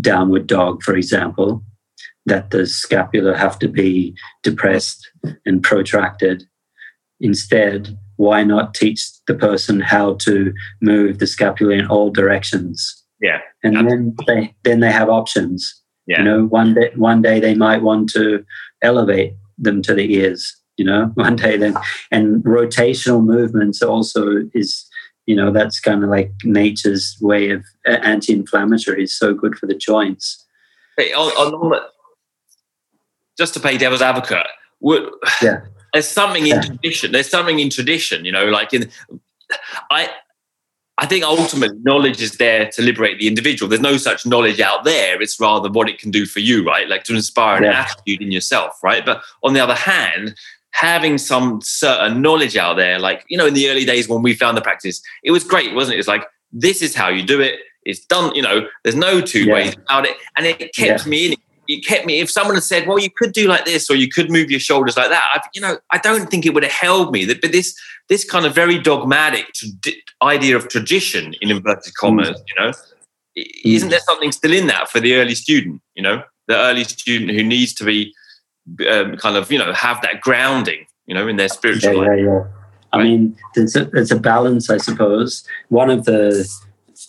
downward 0.01 0.49
dog, 0.49 0.83
for 0.83 0.97
example, 0.97 1.63
that 2.27 2.51
the 2.51 2.67
scapula 2.67 3.37
have 3.37 3.59
to 3.61 3.69
be 3.69 4.15
depressed 4.43 5.11
and 5.45 5.63
protracted, 5.63 6.45
instead, 7.21 7.97
why 8.17 8.43
not 8.45 8.75
teach 8.75 9.05
the 9.27 9.35
person 9.35 9.81
how 9.81 10.15
to 10.15 10.53
move 10.81 11.19
the 11.19 11.27
scapula 11.27 11.75
in 11.75 11.87
all 11.87 12.11
directions? 12.11 13.03
Yeah. 13.21 13.41
And 13.63 13.89
then 13.89 14.15
they 14.27 14.55
then 14.65 14.81
they 14.81 14.93
have 14.93 15.09
options. 15.09 15.83
Yeah. 16.07 16.19
You 16.19 16.25
know, 16.25 16.45
one 16.47 16.75
day 16.75 16.91
one 16.97 17.23
day 17.23 17.41
they 17.41 17.55
might 17.55 17.83
want 17.83 18.11
to 18.11 18.45
elevate 18.83 19.35
them 19.59 19.83
to 19.83 19.95
the 19.95 20.15
ears. 20.15 20.55
You 20.77 20.85
know, 20.85 21.07
one 21.15 21.37
day 21.37 21.57
then 21.57 21.77
and 22.11 22.43
rotational 22.45 23.25
movements 23.25 23.83
also 23.83 24.49
is 24.55 24.87
you 25.27 25.35
know 25.35 25.53
that's 25.53 25.81
kind 25.81 26.05
of 26.05 26.11
like 26.11 26.33
nature's 26.45 27.17
way 27.21 27.51
of 27.51 27.65
uh, 27.87 27.99
anti-inflammatory. 28.03 29.03
is 29.03 29.17
so 29.17 29.35
good 29.35 29.57
for 29.57 29.67
the 29.67 29.75
joints. 29.75 30.45
Hey, 30.97 31.13
on, 31.13 31.31
on, 31.33 31.81
just 33.39 33.55
to 33.55 33.61
play 33.61 33.77
devil's 33.77 34.03
advocate, 34.03 34.47
would, 34.81 35.11
Yeah. 35.43 35.61
there's 35.93 36.09
something 36.09 36.47
in 36.47 36.61
tradition. 36.63 37.13
There's 37.13 37.29
something 37.31 37.59
in 37.59 37.71
tradition, 37.71 38.25
you 38.25 38.33
know, 38.33 38.47
like 38.47 38.73
in, 38.75 38.91
I, 39.91 40.11
I 40.99 41.07
think 41.07 41.25
ultimately 41.25 41.79
knowledge 41.83 42.23
is 42.23 42.33
there 42.39 42.71
to 42.71 42.83
liberate 42.83 43.19
the 43.19 43.29
individual. 43.29 43.69
There's 43.69 43.83
no 43.83 43.97
such 43.99 44.25
knowledge 44.27 44.61
out 44.61 44.85
there. 44.85 45.21
It's 45.21 45.39
rather 45.39 45.71
what 45.71 45.89
it 45.89 45.99
can 45.99 46.11
do 46.11 46.25
for 46.25 46.41
you, 46.41 46.65
right? 46.65 46.89
Like 46.89 47.05
to 47.05 47.15
inspire 47.15 47.59
an 47.59 47.65
Yeah. 47.65 47.81
attitude 47.91 48.23
in 48.23 48.33
yourself, 48.33 48.73
right? 48.83 49.05
But 49.05 49.23
on 49.43 49.53
the 49.53 49.61
other 49.61 49.75
hand, 49.75 50.35
having 50.71 51.19
some 51.19 51.61
certain 51.63 52.23
knowledge 52.23 52.57
out 52.57 52.77
there, 52.77 52.99
like, 52.99 53.25
you 53.29 53.37
know, 53.37 53.47
in 53.47 53.55
the 53.55 53.69
early 53.69 53.85
days 53.85 54.09
when 54.09 54.23
we 54.23 54.35
found 54.35 54.57
the 54.57 54.63
practice, 54.63 55.03
it 55.23 55.31
was 55.31 55.45
great, 55.45 55.75
wasn't 55.75 55.97
it? 55.97 55.99
It's 55.99 56.09
like, 56.09 56.25
this 56.53 56.81
is 56.83 56.95
how 56.95 57.09
you 57.09 57.23
do 57.23 57.41
it. 57.41 57.61
It's 57.85 58.05
done, 58.05 58.35
you 58.35 58.43
know, 58.43 58.67
there's 58.83 58.97
no 58.97 59.21
two 59.21 59.45
Yeah. 59.45 59.55
ways 59.55 59.75
about 59.87 60.07
it. 60.07 60.17
And 60.37 60.47
it 60.47 60.59
kept 60.75 61.05
Yeah. 61.05 61.11
me 61.11 61.27
in 61.27 61.33
it. 61.33 61.39
It 61.69 61.85
kept 61.87 62.07
me, 62.07 62.21
if 62.21 62.31
someone 62.31 62.55
had 62.55 62.65
said, 62.65 62.87
well, 62.87 62.99
you 62.99 63.11
could 63.11 63.33
do 63.33 63.47
like 63.49 63.65
this, 63.65 63.91
or 63.91 63.97
you 63.97 64.09
could 64.09 64.31
move 64.31 64.51
your 64.51 64.61
shoulders 64.61 64.97
like 64.97 65.09
that, 65.09 65.25
I, 65.35 65.41
you 65.55 65.61
know, 65.61 65.79
I 65.91 65.99
don't 65.99 66.31
think 66.31 66.47
it 66.47 66.55
would 66.55 66.63
have 66.63 66.73
held 66.73 67.13
me. 67.13 67.25
That, 67.25 67.41
But 67.41 67.53
this, 67.53 67.77
this 68.09 68.25
kind 68.25 68.47
of 68.47 68.55
very 68.55 68.79
dogmatic 68.79 69.47
idea 70.23 70.57
of 70.57 70.69
tradition 70.69 71.35
in 71.41 71.51
inverted 71.51 71.95
commas, 71.95 72.41
you 72.49 72.63
know, 72.65 72.73
i- 73.39 73.45
isn't 73.65 73.91
there 73.91 74.01
something 74.01 74.33
still 74.33 74.53
in 74.53 74.67
that 74.69 74.89
for 74.91 75.01
the 75.01 75.15
early 75.15 75.35
student, 75.35 75.81
you 75.95 76.03
know, 76.03 76.23
the 76.49 76.57
early 76.57 76.85
student 76.85 77.31
who 77.33 77.43
needs 77.43 77.75
to 77.75 77.85
be 77.85 78.15
um, 78.91 79.17
kind 79.17 79.37
of, 79.37 79.51
you 79.51 79.59
know, 79.59 79.73
have 79.73 80.01
that 80.03 80.21
grounding, 80.21 80.87
you 81.07 81.15
know, 81.15 81.29
in 81.29 81.37
their 81.37 81.49
spiritual 81.49 81.95
Yeah, 81.95 82.01
life. 82.11 82.19
yeah, 82.19 82.25
yeah. 82.25 82.45
I 82.93 82.99
Right. 82.99 83.05
mean, 83.05 83.37
there's 83.55 83.77
a, 83.77 83.85
there's 83.87 84.13
a 84.13 84.19
balance, 84.19 84.71
I 84.71 84.77
suppose. 84.79 85.45
One 85.69 85.91
of 85.91 86.05
the 86.05 86.49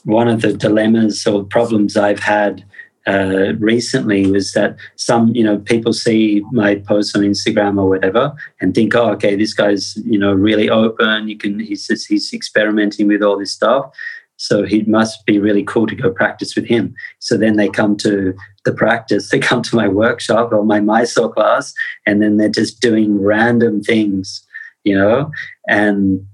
one 0.04 0.28
of 0.28 0.42
the 0.42 0.52
dilemmas 0.54 1.26
or 1.26 1.46
problems 1.46 1.96
I've 1.96 2.20
had 2.20 2.66
uh, 3.08 3.54
recently 3.60 4.30
was 4.30 4.52
that 4.52 4.76
some, 4.98 5.34
you 5.34 5.44
know, 5.44 5.58
people 5.60 5.94
see 5.94 6.44
my 6.52 6.76
posts 6.76 7.16
on 7.16 7.24
Instagram 7.24 7.80
or 7.80 7.88
whatever 7.88 8.36
and 8.60 8.76
think, 8.76 8.94
oh, 8.96 9.12
okay, 9.12 9.36
this 9.36 9.54
guy's, 9.54 9.96
you 10.06 10.20
know, 10.20 10.34
really 10.34 10.70
open. 10.70 11.30
You 11.30 11.38
can, 11.38 11.60
he's 11.60 11.88
just, 11.88 12.08
he's 12.08 12.34
experimenting 12.34 13.08
with 13.08 13.24
all 13.24 13.40
this 13.40 13.54
stuff. 13.54 13.90
So 14.36 14.66
he 14.66 14.84
must 14.84 15.26
be 15.26 15.40
really 15.40 15.64
cool 15.64 15.88
to 15.88 15.96
go 15.96 16.12
practice 16.12 16.56
with 16.56 16.66
him. 16.66 16.94
So 17.20 17.38
then 17.38 17.56
they 17.56 17.70
come 17.70 17.98
to 17.98 18.36
the 18.66 18.74
practice, 18.74 19.30
they 19.32 19.40
come 19.40 19.62
to 19.64 19.76
my 19.76 19.88
workshop 19.88 20.52
or 20.52 20.64
my 20.64 20.80
Mysore 20.80 21.34
class, 21.34 21.74
and 22.06 22.22
then 22.22 22.38
they're 22.38 22.50
just 22.50 22.82
doing 22.82 23.22
random 23.22 23.82
things, 23.82 24.46
you 24.84 24.96
know, 24.98 25.32
and 25.68 26.26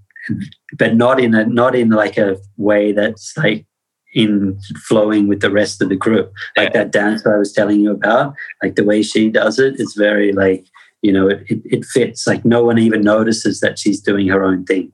but 0.78 0.96
not 0.96 1.20
in 1.20 1.36
a 1.36 1.46
not 1.46 1.76
in 1.76 1.90
like 1.90 2.18
a 2.18 2.38
way 2.58 2.94
that's 2.94 3.36
like 3.38 3.66
in 4.14 4.60
flowing 4.88 5.28
with 5.28 5.42
the 5.42 5.52
rest 5.52 5.82
of 5.82 5.90
the 5.90 5.96
group. 5.96 6.34
Like 6.56 6.74
that 6.74 6.92
dancer 6.92 7.34
I 7.34 7.40
was 7.40 7.54
telling 7.54 7.80
you 7.80 7.92
about, 7.92 8.36
like 8.62 8.76
the 8.76 8.84
way 8.84 9.02
she 9.02 9.30
does 9.30 9.60
it, 9.60 9.80
it's 9.80 9.96
very 9.96 10.32
like, 10.32 10.66
you 11.02 11.12
know, 11.12 11.28
it, 11.28 11.44
it, 11.48 11.62
it 11.66 11.86
fits. 11.86 12.28
Like 12.28 12.46
no 12.46 12.64
one 12.64 12.78
even 12.78 13.02
notices 13.02 13.60
that 13.60 13.80
she's 13.80 14.02
doing 14.02 14.28
her 14.28 14.44
own 14.44 14.66
thing. 14.66 14.92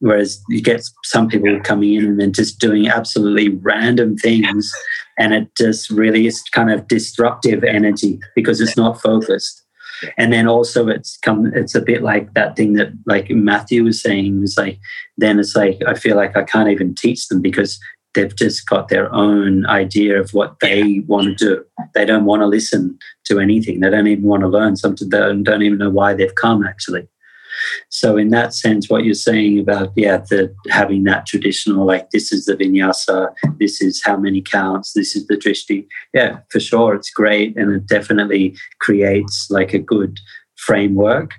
Whereas 0.00 0.42
you 0.48 0.60
get 0.60 0.86
some 1.04 1.28
people 1.28 1.58
coming 1.60 1.94
in 1.94 2.04
and 2.04 2.20
then 2.20 2.32
just 2.32 2.58
doing 2.60 2.86
absolutely 2.86 3.48
random 3.48 4.16
things, 4.18 4.70
and 5.18 5.32
it 5.32 5.48
just 5.56 5.88
really 5.88 6.26
is 6.26 6.42
kind 6.52 6.70
of 6.70 6.86
disruptive 6.86 7.64
energy 7.64 8.18
because 8.34 8.60
it's 8.60 8.76
not 8.76 9.00
focused. 9.00 9.62
And 10.18 10.32
then 10.32 10.46
also 10.46 10.88
it's 10.88 11.16
come 11.16 11.50
it's 11.54 11.74
a 11.74 11.80
bit 11.80 12.02
like 12.02 12.34
that 12.34 12.56
thing 12.56 12.74
that 12.74 12.88
like 13.06 13.30
Matthew 13.30 13.84
was 13.84 14.02
saying 14.02 14.40
was 14.40 14.58
like 14.58 14.78
then 15.16 15.38
it's 15.38 15.56
like 15.56 15.80
I 15.86 15.94
feel 15.94 16.16
like 16.16 16.36
I 16.36 16.42
can't 16.42 16.68
even 16.68 16.94
teach 16.94 17.28
them 17.28 17.40
because 17.40 17.80
they've 18.16 18.34
just 18.34 18.66
got 18.66 18.88
their 18.88 19.12
own 19.14 19.64
idea 19.66 20.18
of 20.18 20.30
what 20.34 20.56
they 20.60 21.00
want 21.06 21.38
to 21.38 21.44
do. 21.44 21.64
They 21.94 22.04
don't 22.04 22.24
want 22.24 22.42
to 22.42 22.46
listen 22.46 22.98
to 23.26 23.38
anything. 23.38 23.80
They 23.80 23.90
don't 23.90 24.08
even 24.08 24.24
want 24.24 24.40
to 24.40 24.48
learn 24.48 24.74
something. 24.74 25.08
They 25.08 25.18
don't, 25.18 25.44
don't 25.44 25.62
even 25.62 25.78
know 25.78 25.90
why 25.90 26.14
they've 26.14 26.34
come 26.34 26.66
actually. 26.66 27.06
So 27.88 28.16
in 28.16 28.30
that 28.30 28.54
sense, 28.54 28.90
what 28.90 29.04
you're 29.04 29.14
saying 29.14 29.58
about 29.58 29.92
yeah, 29.96 30.18
the 30.18 30.54
having 30.68 31.04
that 31.04 31.26
traditional 31.26 31.86
like 31.86 32.10
this 32.10 32.32
is 32.32 32.44
the 32.44 32.54
vinyasa, 32.54 33.32
this 33.58 33.80
is 33.80 34.02
how 34.02 34.16
many 34.16 34.42
counts, 34.42 34.92
this 34.92 35.16
is 35.16 35.26
the 35.26 35.36
drishti. 35.36 35.86
Yeah, 36.12 36.40
for 36.50 36.60
sure, 36.60 36.94
it's 36.94 37.10
great, 37.10 37.56
and 37.56 37.72
it 37.72 37.86
definitely 37.86 38.56
creates 38.80 39.46
like 39.50 39.72
a 39.72 39.78
good 39.78 40.18
framework. 40.56 41.32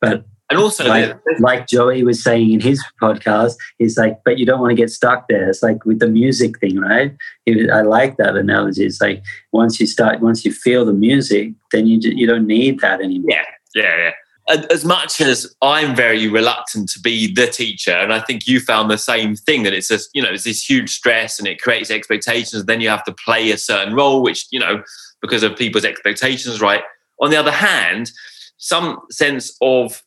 But 0.00 0.24
And 0.48 0.60
also, 0.60 0.86
like, 0.86 1.08
the- 1.24 1.42
like 1.42 1.66
Joey 1.66 2.04
was 2.04 2.22
saying 2.22 2.52
in 2.52 2.60
his 2.60 2.82
podcast, 3.02 3.54
he's 3.78 3.98
like, 3.98 4.18
but 4.24 4.38
you 4.38 4.46
don't 4.46 4.60
want 4.60 4.70
to 4.70 4.76
get 4.76 4.90
stuck 4.90 5.26
there. 5.28 5.48
It's 5.50 5.62
like 5.62 5.84
with 5.84 5.98
the 5.98 6.06
music 6.08 6.60
thing, 6.60 6.78
right? 6.78 7.12
I 7.48 7.82
like 7.82 8.16
that 8.18 8.36
analogy. 8.36 8.84
It's 8.86 9.00
like 9.00 9.24
once 9.52 9.80
you 9.80 9.86
start, 9.86 10.20
once 10.20 10.44
you 10.44 10.52
feel 10.52 10.84
the 10.84 10.92
music, 10.92 11.52
then 11.72 11.86
you 11.86 11.98
you 12.02 12.26
don't 12.26 12.46
need 12.46 12.78
that 12.80 13.00
anymore. 13.00 13.30
yeah, 13.30 13.42
yeah, 13.74 14.12
yeah. 14.48 14.64
as 14.70 14.84
much 14.84 15.20
as 15.20 15.52
I'm 15.62 15.96
very 15.96 16.28
reluctant 16.28 16.88
to 16.90 17.00
be 17.00 17.32
the 17.34 17.48
teacher, 17.48 17.90
and 17.90 18.12
I 18.12 18.20
think 18.20 18.46
you 18.46 18.60
found 18.60 18.88
the 18.88 18.98
same 18.98 19.34
thing 19.34 19.64
that 19.64 19.72
it's 19.74 19.88
just, 19.88 20.10
you 20.14 20.22
know, 20.22 20.30
it's 20.30 20.44
this 20.44 20.62
huge 20.64 20.90
stress 20.90 21.40
and 21.40 21.48
it 21.48 21.60
creates 21.60 21.90
expectations. 21.90 22.64
Then 22.66 22.80
you 22.80 22.88
have 22.88 23.02
to 23.04 23.12
play 23.24 23.50
a 23.50 23.58
certain 23.58 23.94
role, 23.94 24.22
which, 24.22 24.46
you 24.52 24.60
know, 24.60 24.82
because 25.20 25.42
of 25.42 25.56
people's 25.56 25.84
expectations, 25.84 26.60
right? 26.60 26.82
On 27.20 27.30
the 27.30 27.36
other 27.36 27.50
hand, 27.50 28.12
some 28.58 28.98
sense 29.10 29.56
of 29.60 30.02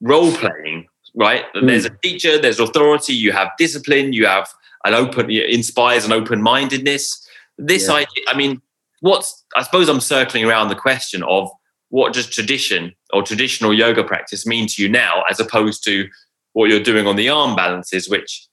role 0.00 0.32
playing, 0.32 0.86
right? 1.14 1.44
Mm. 1.54 1.66
There's 1.66 1.84
a 1.84 1.96
teacher, 2.02 2.38
there's 2.38 2.60
authority, 2.60 3.14
you 3.14 3.32
have 3.32 3.48
discipline, 3.58 4.12
you 4.12 4.26
have 4.26 4.48
an 4.84 4.94
open, 4.94 5.30
it 5.30 5.50
inspires 5.50 6.04
an 6.04 6.12
open 6.12 6.42
mindedness. 6.42 7.26
This 7.58 7.88
yeah. 7.88 7.94
idea, 7.94 8.24
I 8.28 8.36
mean, 8.36 8.62
what's, 9.00 9.44
I 9.56 9.62
suppose 9.62 9.88
I'm 9.88 10.00
circling 10.00 10.44
around 10.44 10.68
the 10.68 10.74
question 10.74 11.22
of 11.24 11.50
what 11.90 12.12
does 12.12 12.28
tradition 12.28 12.94
or 13.12 13.22
traditional 13.22 13.74
yoga 13.74 14.04
practice 14.04 14.46
mean 14.46 14.66
to 14.68 14.82
you 14.82 14.88
now, 14.88 15.22
as 15.28 15.40
opposed 15.40 15.84
to 15.84 16.08
what 16.52 16.70
you're 16.70 16.82
doing 16.82 17.06
on 17.06 17.16
the 17.16 17.28
arm 17.28 17.54
balances, 17.56 18.08
which 18.08 18.46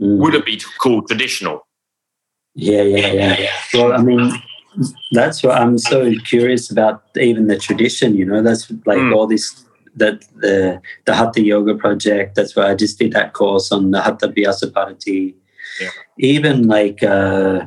mm. 0.00 0.18
wouldn't 0.18 0.44
be 0.44 0.60
called 0.78 1.08
traditional? 1.08 1.66
Yeah, 2.54 2.82
yeah, 2.82 3.36
yeah. 3.38 3.50
Well, 3.72 3.92
I 3.94 4.02
mean, 4.02 4.30
that's 5.12 5.42
what 5.42 5.56
I'm 5.56 5.78
so 5.78 6.12
curious 6.24 6.70
about. 6.70 7.02
Even 7.16 7.46
the 7.46 7.58
tradition, 7.58 8.14
you 8.14 8.26
know, 8.26 8.42
that's 8.42 8.70
like 8.84 8.98
mm. 8.98 9.14
all 9.14 9.26
this 9.26 9.61
that 9.96 10.24
the 10.36 10.80
the 11.06 11.14
Hatha 11.14 11.42
Yoga 11.42 11.74
project. 11.74 12.34
That's 12.34 12.56
why 12.56 12.70
I 12.70 12.74
just 12.74 12.98
did 12.98 13.12
that 13.12 13.32
course 13.32 13.72
on 13.72 13.90
the 13.90 14.00
Hathabhyasapaddhati. 14.00 15.34
Yeah. 15.80 15.88
Even 16.18 16.66
like 16.66 17.02
uh, 17.02 17.66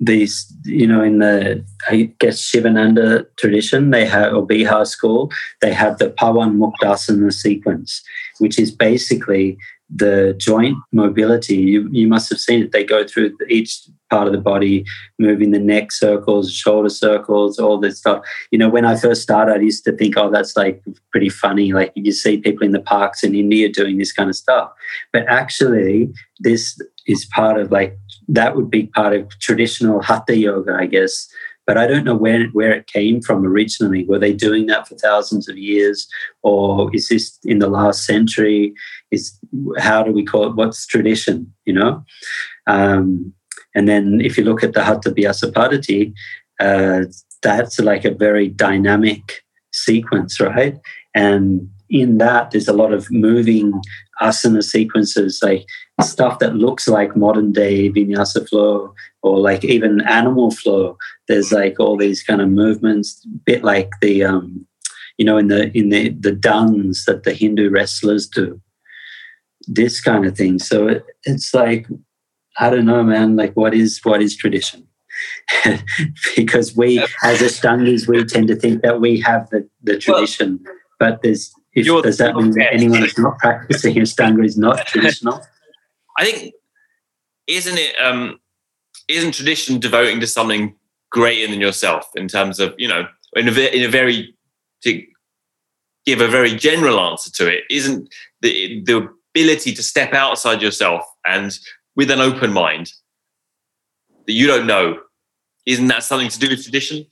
these, 0.00 0.52
you 0.64 0.86
know, 0.86 1.02
in 1.02 1.18
the 1.18 1.64
I 1.88 2.12
guess 2.18 2.40
Shivananda 2.40 3.26
tradition, 3.36 3.90
they 3.90 4.04
have 4.04 4.34
or 4.34 4.46
Bihar 4.46 4.86
school, 4.86 5.30
they 5.60 5.72
have 5.72 5.98
the 5.98 6.10
Pawan 6.10 6.56
Muktasana 6.56 7.32
sequence, 7.32 8.02
which 8.38 8.58
is 8.58 8.70
basically 8.70 9.58
the 9.94 10.34
joint 10.38 10.76
mobility. 10.92 11.56
You, 11.56 11.88
you 11.90 12.08
must 12.08 12.30
have 12.30 12.40
seen 12.40 12.62
it. 12.62 12.72
They 12.72 12.84
go 12.84 13.06
through 13.06 13.36
each 13.48 13.86
part 14.10 14.26
of 14.26 14.32
the 14.32 14.40
body, 14.40 14.84
moving 15.18 15.50
the 15.50 15.58
neck 15.58 15.92
circles, 15.92 16.52
shoulder 16.52 16.88
circles, 16.88 17.58
all 17.58 17.78
this 17.78 17.98
stuff. 17.98 18.24
You 18.50 18.58
know, 18.58 18.68
when 18.68 18.84
I 18.84 18.96
first 18.96 19.22
started, 19.22 19.52
I 19.52 19.60
used 19.60 19.84
to 19.84 19.92
think, 19.92 20.16
oh, 20.16 20.30
that's 20.30 20.56
like 20.56 20.82
pretty 21.10 21.28
funny. 21.28 21.72
Like 21.72 21.92
you 21.94 22.12
see 22.12 22.38
people 22.38 22.64
in 22.64 22.72
the 22.72 22.80
parks 22.80 23.22
in 23.22 23.34
India 23.34 23.70
doing 23.70 23.98
this 23.98 24.12
kind 24.12 24.30
of 24.30 24.36
stuff. 24.36 24.70
But 25.12 25.26
actually, 25.28 26.12
this 26.40 26.78
is 27.06 27.26
part 27.26 27.58
of 27.58 27.70
like, 27.70 27.98
that 28.28 28.56
would 28.56 28.70
be 28.70 28.86
part 28.86 29.14
of 29.14 29.28
traditional 29.40 30.02
hatha 30.02 30.36
yoga, 30.36 30.74
I 30.74 30.86
guess 30.86 31.28
but 31.66 31.78
I 31.78 31.86
don't 31.86 32.04
know 32.04 32.16
where 32.16 32.46
where 32.48 32.72
it 32.72 32.86
came 32.86 33.20
from 33.20 33.46
originally. 33.46 34.04
Were 34.04 34.18
they 34.18 34.32
doing 34.32 34.66
that 34.66 34.88
for 34.88 34.96
thousands 34.96 35.48
of 35.48 35.56
years, 35.56 36.08
or 36.42 36.90
is 36.94 37.08
this 37.08 37.38
in 37.44 37.60
the 37.60 37.68
last 37.68 38.04
century? 38.04 38.74
Is 39.12 39.38
how 39.78 40.02
do 40.02 40.10
we 40.10 40.24
call 40.24 40.46
it? 40.46 40.56
What's 40.56 40.86
tradition? 40.86 41.52
You 41.64 41.74
know, 41.74 42.04
um, 42.66 43.32
and 43.74 43.88
then 43.88 44.20
if 44.20 44.36
you 44.36 44.44
look 44.44 44.64
at 44.64 44.72
the 44.72 44.80
Hathabhyasapaddhati, 44.80 46.12
uh, 46.60 47.04
that's 47.42 47.78
like 47.78 48.04
a 48.04 48.14
very 48.14 48.48
dynamic 48.48 49.42
sequence, 49.72 50.40
right? 50.40 50.78
And 51.14 51.68
in 51.90 52.18
that, 52.18 52.50
there's 52.50 52.68
a 52.68 52.72
lot 52.72 52.92
of 52.92 53.10
moving 53.10 53.80
asana 54.22 54.62
sequences, 54.62 55.40
like 55.42 55.66
stuff 56.00 56.38
that 56.38 56.56
looks 56.56 56.88
like 56.88 57.16
modern 57.16 57.52
day 57.52 57.90
vinyasa 57.90 58.48
flow 58.48 58.94
or 59.22 59.38
like 59.38 59.64
even 59.64 60.00
animal 60.02 60.50
flow. 60.50 60.96
There's 61.28 61.52
like 61.52 61.78
all 61.78 61.96
these 61.96 62.22
kind 62.22 62.40
of 62.40 62.48
movements, 62.48 63.26
bit 63.44 63.62
like 63.62 63.90
the 64.00 64.24
um, 64.24 64.66
you 65.18 65.24
know 65.24 65.36
in 65.36 65.48
the 65.48 65.76
in 65.76 65.90
the 65.90 66.10
the 66.10 66.32
duns 66.32 67.04
that 67.04 67.24
the 67.24 67.34
Hindu 67.34 67.68
wrestlers 67.68 68.26
do. 68.26 68.60
This 69.66 70.00
kind 70.00 70.26
of 70.26 70.36
thing. 70.36 70.58
So 70.58 70.88
it, 70.88 71.04
it's 71.24 71.54
like 71.54 71.86
I 72.58 72.70
don't 72.70 72.86
know, 72.86 73.02
man. 73.02 73.36
Like 73.36 73.54
what 73.54 73.74
is 73.74 74.00
what 74.02 74.22
is 74.22 74.36
tradition? 74.36 74.86
because 76.36 76.76
we 76.76 76.98
as 77.22 77.40
Ashtangis 77.40 78.08
we 78.08 78.24
tend 78.24 78.48
to 78.48 78.56
think 78.56 78.82
that 78.82 79.00
we 79.00 79.20
have 79.20 79.48
the, 79.50 79.68
the 79.82 79.98
tradition, 79.98 80.60
well, 80.64 80.74
but 80.98 81.22
there's 81.22 81.52
if, 81.74 81.86
does 82.02 82.18
that 82.18 82.34
mean 82.34 82.50
that 82.52 82.72
anyone 82.72 83.00
who's 83.00 83.18
not 83.18 83.38
practicing 83.38 83.94
Ashtanga 83.94 84.44
is 84.44 84.56
not 84.56 84.86
traditional? 84.86 85.40
I 86.18 86.24
think 86.24 86.54
isn't 87.46 87.78
it 87.78 87.94
um 88.00 88.38
isn't 89.08 89.34
tradition 89.34 89.78
devoting 89.78 90.20
to 90.20 90.26
something 90.26 90.74
greater 91.10 91.50
than 91.50 91.60
yourself 91.60 92.10
in 92.14 92.28
terms 92.28 92.58
of 92.58 92.74
you 92.78 92.88
know 92.88 93.06
in 93.34 93.48
a, 93.48 93.76
in 93.76 93.84
a 93.84 93.88
very 93.88 94.34
to 94.82 95.02
give 96.04 96.20
a 96.20 96.28
very 96.28 96.54
general 96.54 97.00
answer 97.00 97.30
to 97.30 97.48
it 97.48 97.64
isn't 97.70 98.12
the 98.40 98.82
the 98.84 99.08
ability 99.34 99.72
to 99.74 99.82
step 99.82 100.12
outside 100.14 100.62
yourself 100.62 101.04
and 101.24 101.58
with 101.96 102.10
an 102.10 102.20
open 102.20 102.52
mind 102.52 102.92
that 104.26 104.32
you 104.32 104.46
don't 104.46 104.66
know. 104.66 105.00
Isn't 105.66 105.88
that 105.88 106.02
something 106.02 106.28
to 106.28 106.38
do 106.38 106.48
with 106.48 106.62
tradition? 106.62 107.06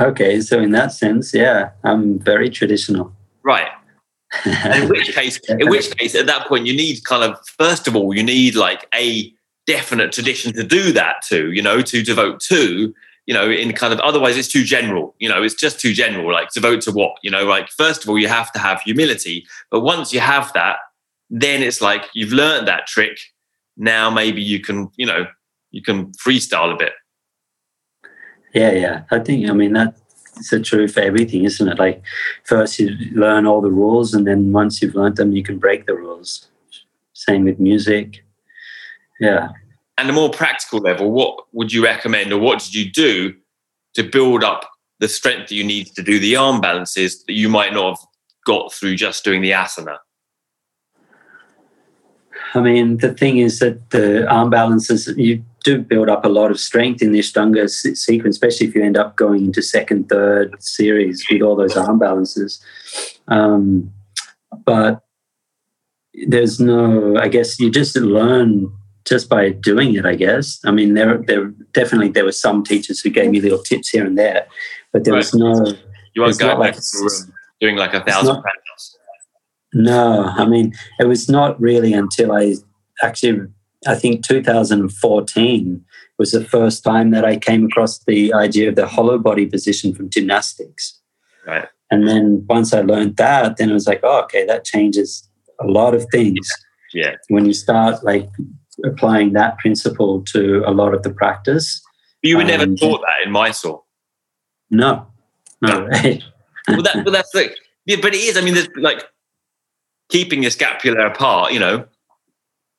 Okay 0.00 0.40
so 0.40 0.58
in 0.58 0.72
that 0.72 0.90
sense 0.90 1.32
yeah 1.32 1.70
i'm 1.84 2.18
very 2.18 2.50
traditional. 2.50 3.14
Right. 3.44 3.68
In 4.44 4.88
which 4.88 5.14
case, 5.14 5.38
in 5.48 5.68
which 5.68 5.96
case, 5.98 6.14
at 6.14 6.26
that 6.26 6.48
point, 6.48 6.66
you 6.66 6.74
need 6.74 7.04
kind 7.04 7.22
of 7.22 7.38
first 7.46 7.86
of 7.86 7.94
all, 7.94 8.14
you 8.14 8.22
need 8.22 8.56
like 8.56 8.88
a 8.94 9.32
definite 9.66 10.12
tradition 10.12 10.52
to 10.54 10.64
do 10.64 10.92
that 10.92 11.16
to, 11.28 11.52
you 11.52 11.62
know, 11.62 11.80
to 11.82 12.02
devote 12.02 12.40
to, 12.40 12.92
you 13.26 13.34
know, 13.34 13.50
in 13.50 13.72
kind 13.72 13.92
of 13.92 14.00
otherwise 14.00 14.36
it's 14.36 14.48
too 14.48 14.64
general, 14.64 15.14
you 15.18 15.28
know, 15.28 15.42
it's 15.42 15.54
just 15.54 15.78
too 15.78 15.92
general. 15.92 16.32
Like 16.32 16.50
devote 16.50 16.80
to 16.82 16.92
what, 16.92 17.16
you 17.22 17.30
know, 17.30 17.44
like 17.44 17.68
first 17.70 18.02
of 18.02 18.08
all, 18.08 18.18
you 18.18 18.28
have 18.28 18.50
to 18.52 18.58
have 18.58 18.80
humility, 18.82 19.46
but 19.70 19.80
once 19.80 20.12
you 20.12 20.20
have 20.20 20.52
that, 20.54 20.76
then 21.30 21.62
it's 21.62 21.80
like 21.80 22.04
you've 22.14 22.32
learned 22.32 22.68
that 22.68 22.86
trick. 22.86 23.18
Now 23.76 24.10
maybe 24.10 24.42
you 24.42 24.60
can, 24.60 24.90
you 24.96 25.06
know, 25.06 25.26
you 25.70 25.82
can 25.82 26.12
freestyle 26.12 26.72
a 26.72 26.76
bit. 26.76 26.92
Yeah, 28.54 28.72
yeah. 28.72 29.02
I 29.10 29.18
think 29.18 29.48
I 29.48 29.52
mean 29.52 29.72
that's 29.72 30.52
a 30.52 30.60
true 30.60 30.86
for 30.86 31.00
everything, 31.00 31.44
isn't 31.44 31.68
it? 31.68 31.78
Like 31.78 32.02
first 32.44 32.78
you 32.78 32.96
learn 33.12 33.46
all 33.46 33.60
the 33.60 33.70
rules, 33.70 34.14
and 34.14 34.26
then 34.26 34.52
once 34.52 34.80
you've 34.80 34.94
learned 34.94 35.16
them, 35.16 35.32
you 35.32 35.42
can 35.42 35.58
break 35.58 35.86
the 35.86 35.94
rules. 35.94 36.48
Same 37.12 37.44
with 37.44 37.58
music. 37.58 38.24
Yeah. 39.20 39.48
And 39.96 40.10
a 40.10 40.12
more 40.12 40.30
practical 40.30 40.80
level, 40.80 41.10
what 41.12 41.46
would 41.52 41.72
you 41.72 41.84
recommend, 41.84 42.32
or 42.32 42.38
what 42.38 42.58
did 42.58 42.74
you 42.74 42.90
do 42.90 43.34
to 43.94 44.02
build 44.02 44.42
up 44.42 44.68
the 44.98 45.08
strength 45.08 45.48
that 45.48 45.54
you 45.54 45.64
need 45.64 45.86
to 45.94 46.02
do 46.02 46.18
the 46.18 46.36
arm 46.36 46.60
balances 46.60 47.24
that 47.24 47.34
you 47.34 47.48
might 47.48 47.72
not 47.72 47.96
have 47.96 48.06
got 48.44 48.72
through 48.72 48.96
just 48.96 49.24
doing 49.24 49.40
the 49.40 49.52
asana? 49.52 49.98
I 52.54 52.60
mean, 52.60 52.98
the 52.98 53.12
thing 53.12 53.38
is 53.38 53.58
that 53.58 53.90
the 53.90 54.28
arm 54.30 54.48
balances, 54.50 55.12
you 55.16 55.44
do 55.64 55.78
build 55.78 56.08
up 56.08 56.24
a 56.24 56.28
lot 56.28 56.50
of 56.52 56.60
strength 56.60 57.02
in 57.02 57.10
the 57.10 57.18
Ashtanga 57.18 57.68
sequence, 57.68 58.36
especially 58.36 58.68
if 58.68 58.74
you 58.74 58.82
end 58.82 58.96
up 58.96 59.16
going 59.16 59.46
into 59.46 59.60
second, 59.60 60.08
third 60.08 60.54
series 60.62 61.24
with 61.30 61.42
all 61.42 61.56
those 61.56 61.76
arm 61.76 61.98
balances. 61.98 62.62
Um, 63.26 63.92
but 64.64 65.04
there's 66.28 66.60
no, 66.60 67.16
I 67.16 67.26
guess 67.26 67.58
you 67.58 67.70
just 67.70 67.96
learn 67.96 68.70
just 69.04 69.28
by 69.28 69.50
doing 69.50 69.94
it, 69.94 70.06
I 70.06 70.14
guess. 70.14 70.60
I 70.64 70.70
mean, 70.70 70.94
there, 70.94 71.18
there 71.26 71.46
definitely 71.72 72.10
there 72.10 72.24
were 72.24 72.32
some 72.32 72.62
teachers 72.62 73.00
who 73.00 73.10
gave 73.10 73.30
me 73.30 73.40
little 73.40 73.62
tips 73.62 73.88
here 73.88 74.06
and 74.06 74.16
there, 74.16 74.46
but 74.92 75.04
there 75.04 75.14
right. 75.14 75.18
was 75.18 75.34
no. 75.34 75.72
You 76.14 76.22
won't 76.22 76.38
go 76.38 76.48
back 76.50 76.58
like, 76.58 76.74
to 76.74 76.80
the 76.80 76.98
room 77.02 77.34
doing 77.60 77.76
like 77.76 77.94
a 77.94 78.04
thousand 78.04 78.40
practice. 78.40 78.93
No, 79.74 80.24
I 80.24 80.46
mean, 80.46 80.72
it 80.98 81.06
was 81.06 81.28
not 81.28 81.60
really 81.60 81.92
until 81.92 82.32
I 82.32 82.54
actually 83.02 83.48
I 83.86 83.94
think 83.94 84.24
2014 84.26 85.84
was 86.18 86.30
the 86.30 86.44
first 86.44 86.84
time 86.84 87.10
that 87.10 87.24
I 87.24 87.36
came 87.36 87.66
across 87.66 87.98
the 88.04 88.32
idea 88.32 88.68
of 88.70 88.76
the 88.76 88.86
hollow 88.86 89.18
body 89.18 89.46
position 89.46 89.94
from 89.94 90.08
gymnastics. 90.08 90.98
Right. 91.46 91.68
And 91.90 92.08
then 92.08 92.46
once 92.48 92.72
I 92.72 92.80
learned 92.80 93.16
that, 93.18 93.56
then 93.56 93.70
it 93.70 93.74
was 93.74 93.86
like, 93.86 94.00
oh, 94.02 94.22
okay, 94.22 94.46
that 94.46 94.64
changes 94.64 95.28
a 95.60 95.66
lot 95.66 95.94
of 95.94 96.06
things. 96.10 96.48
Yeah. 96.94 97.16
When 97.28 97.44
you 97.44 97.52
start 97.52 98.02
like 98.04 98.30
applying 98.84 99.32
that 99.34 99.58
principle 99.58 100.22
to 100.22 100.62
a 100.66 100.72
lot 100.72 100.94
of 100.94 101.02
the 101.02 101.10
practice. 101.10 101.82
You 102.22 102.36
were 102.36 102.42
um, 102.42 102.48
never 102.48 102.66
taught 102.66 103.02
that 103.02 103.26
in 103.26 103.32
Mysore. 103.32 103.82
No. 104.70 105.06
No. 105.60 105.86
no. 105.86 106.00
well, 106.68 106.82
that, 106.82 107.02
well, 107.04 107.12
that's 107.12 107.34
like, 107.34 107.56
yeah, 107.86 107.96
but 108.00 108.14
it 108.14 108.20
is. 108.20 108.36
I 108.36 108.40
mean, 108.40 108.54
there's 108.54 108.68
like 108.76 109.04
keeping 110.08 110.42
your 110.42 110.50
scapula 110.50 111.06
apart, 111.06 111.52
you 111.52 111.60
know, 111.60 111.86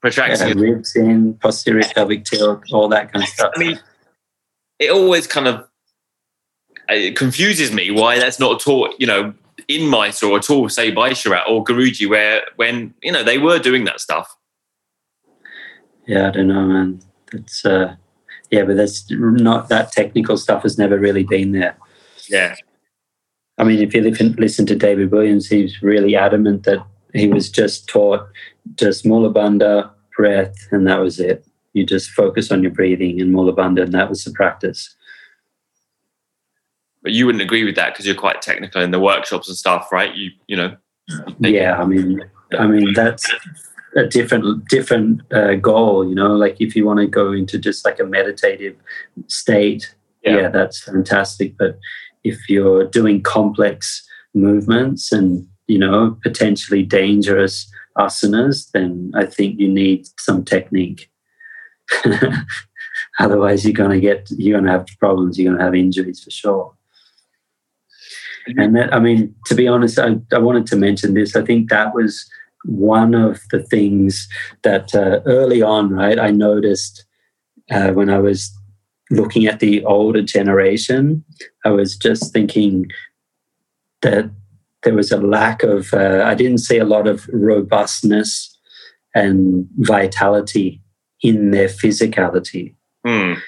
protracting 0.02 0.58
yeah, 0.58 0.64
ribs 0.64 0.96
in, 0.96 1.34
posterior 1.36 1.88
pelvic 1.94 2.26
tilt, 2.26 2.64
all 2.72 2.88
that 2.90 3.12
kind 3.12 3.24
of 3.24 3.30
stuff. 3.30 3.52
I 3.56 3.60
mean, 3.60 3.80
it 4.80 4.92
always 4.92 5.28
kind 5.28 5.48
of 5.48 5.68
it 6.90 7.18
confuses 7.18 7.72
me 7.72 7.92
why 7.92 8.20
that's 8.20 8.40
not 8.40 8.60
taught, 8.60 8.96
you 9.00 9.08
know, 9.08 9.34
in 9.68 9.88
Mysore 9.88 10.32
or 10.34 10.38
at 10.38 10.50
all, 10.50 10.70
say 10.70 10.92
by 10.92 11.12
Sharath 11.12 11.50
or 11.50 11.64
Guruji, 11.64 12.08
where 12.08 12.42
when 12.56 12.94
you 13.02 13.12
know 13.12 13.24
they 13.24 13.38
were 13.38 13.60
doing 13.60 13.86
that 13.86 14.00
stuff. 14.00 14.36
Yeah, 16.08 16.28
I 16.28 16.32
don't 16.32 16.48
know, 16.48 16.66
man. 16.66 17.02
That's 17.32 17.66
uh, 17.66 17.96
yeah, 18.52 18.64
but 18.64 18.78
that's 18.78 19.06
not 19.10 19.70
that 19.70 19.92
technical 19.92 20.38
stuff 20.38 20.64
has 20.64 20.78
never 20.78 21.00
really 21.00 21.24
been 21.24 21.52
there. 21.52 21.78
Yeah. 22.30 22.56
I 23.58 23.64
mean, 23.64 23.80
if 23.80 23.94
you 23.94 24.02
listen 24.02 24.66
to 24.66 24.76
David 24.76 25.12
Williams, 25.12 25.48
he's 25.48 25.82
really 25.82 26.16
adamant 26.16 26.64
that 26.64 26.86
he 27.16 27.28
was 27.28 27.50
just 27.50 27.88
taught 27.88 28.28
just 28.76 29.06
Mula 29.06 29.34
Bandha, 29.34 29.92
breath, 30.16 30.56
and 30.72 30.88
that 30.88 31.00
was 31.00 31.20
it. 31.20 31.46
You 31.74 31.86
just 31.86 32.10
focus 32.12 32.52
on 32.52 32.62
your 32.62 32.72
breathing 32.72 33.22
and 33.22 33.32
Mula 33.32 33.54
Bandha, 33.54 33.84
and 33.84 33.94
that 33.94 34.10
was 34.10 34.24
the 34.24 34.32
practice. 34.32 34.96
But 37.04 37.12
you 37.12 37.26
wouldn't 37.26 37.44
agree 37.44 37.64
with 37.64 37.76
that 37.76 37.94
because 37.94 38.06
you're 38.06 38.16
quite 38.16 38.42
technical 38.42 38.82
in 38.82 38.92
the 38.92 39.00
workshops 39.00 39.48
and 39.48 39.58
stuff, 39.58 39.92
right? 39.92 40.14
You, 40.16 40.32
you 40.48 40.56
know. 40.56 40.76
Yeah, 41.40 41.78
I 41.80 41.86
mean, 41.86 42.24
I 42.58 42.66
mean 42.66 42.94
that's 42.94 43.32
a 43.96 44.06
different 44.08 44.68
different 44.68 45.22
uh, 45.32 45.56
goal. 45.56 46.08
You 46.08 46.16
know, 46.16 46.36
like 46.36 46.58
if 46.60 46.76
you 46.76 46.86
want 46.86 47.00
to 47.00 47.08
go 47.08 47.32
into 47.32 47.60
just 47.60 47.86
like 47.86 48.00
a 48.00 48.06
meditative 48.06 48.76
state, 49.28 49.94
yeah. 50.24 50.36
yeah, 50.36 50.48
that's 50.50 50.82
fantastic. 50.84 51.58
But 51.58 51.78
if 52.24 52.50
you're 52.50 52.86
doing 52.86 53.22
complex 53.22 54.08
movements 54.34 55.12
and 55.12 55.48
you 55.68 55.80
know 55.80 56.18
potentially 56.24 56.84
dangerous 56.84 57.70
asanas, 57.98 58.72
then 58.72 59.12
I 59.16 59.26
think 59.26 59.60
you 59.60 59.68
need 59.68 60.08
some 60.20 60.44
technique. 60.44 61.10
Otherwise, 63.20 63.64
you're 63.64 63.74
going 63.74 63.92
to 63.92 64.00
get 64.00 64.28
you're 64.32 64.60
going 64.60 64.66
to 64.66 64.72
have 64.72 64.88
problems. 65.00 65.38
You're 65.38 65.52
going 65.52 65.60
to 65.60 65.66
have 65.66 65.76
injuries 65.76 66.24
for 66.24 66.32
sure. 66.32 66.74
And 68.58 68.76
that, 68.76 68.94
I 68.94 69.00
mean, 69.00 69.34
to 69.46 69.56
be 69.56 69.68
honest, 69.68 69.98
I, 69.98 70.18
I 70.32 70.38
wanted 70.38 70.68
to 70.68 70.76
mention 70.76 71.14
this. 71.14 71.36
I 71.36 71.44
think 71.44 71.70
that 71.70 71.96
was 71.96 72.30
one 72.64 73.14
of 73.14 73.42
the 73.52 73.64
things 73.64 74.28
that 74.64 74.94
uh, 74.94 75.22
early 75.26 75.62
on, 75.62 75.92
right, 75.92 76.20
I 76.20 76.32
noticed 76.32 77.06
uh, 77.72 77.92
when 77.92 78.10
I 78.10 78.20
was 78.20 78.56
looking 79.10 79.46
at 79.46 79.60
the 79.60 79.84
older 79.86 80.22
generation, 80.22 81.24
I 81.64 81.70
was 81.70 81.98
just 81.98 82.34
thinking 82.34 82.92
that 84.02 84.30
there 84.86 84.94
was 84.94 85.12
a 85.12 85.18
lack 85.18 85.64
of, 85.64 85.94
uh, 85.94 86.24
I 86.26 86.36
didn't 86.36 86.60
see 86.60 86.78
a 86.78 86.86
lot 86.86 87.08
of 87.08 87.28
robustness 87.34 88.58
and 89.14 89.68
vitality 89.80 90.82
in 91.22 91.52
their 91.52 91.68
physicality. 91.68 92.76
Mm. 93.06 93.42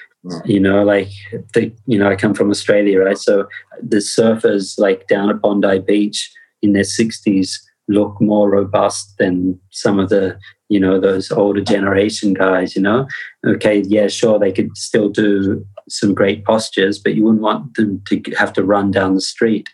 You 0.44 0.60
know, 0.60 0.82
like 0.82 1.08
the, 1.54 1.72
you 1.86 1.98
know, 1.98 2.08
I 2.10 2.16
come 2.16 2.34
from 2.34 2.50
Australia, 2.50 3.00
right? 3.00 3.16
So 3.16 3.48
the 3.80 3.98
surfers 3.98 4.78
like 4.78 5.06
down 5.06 5.30
at 5.30 5.40
Bondi 5.40 5.78
Beach 5.78 6.30
in 6.60 6.72
their 6.72 6.82
60s 6.82 7.54
look 7.88 8.20
more 8.20 8.50
robust 8.50 9.16
than 9.18 9.58
some 9.70 9.98
of 9.98 10.10
the 10.10 10.38
you 10.68 10.78
know 10.78 11.00
those 11.00 11.30
older 11.30 11.62
generation 11.62 12.34
guys 12.34 12.76
you 12.76 12.82
know 12.82 13.08
okay 13.46 13.80
yeah 13.86 14.06
sure 14.06 14.38
they 14.38 14.52
could 14.52 14.76
still 14.76 15.08
do 15.08 15.64
some 15.88 16.14
great 16.14 16.44
postures 16.44 16.98
but 16.98 17.14
you 17.14 17.24
wouldn't 17.24 17.42
want 17.42 17.74
them 17.74 18.02
to 18.06 18.20
have 18.38 18.52
to 18.52 18.62
run 18.62 18.90
down 18.90 19.14
the 19.14 19.20
street 19.20 19.70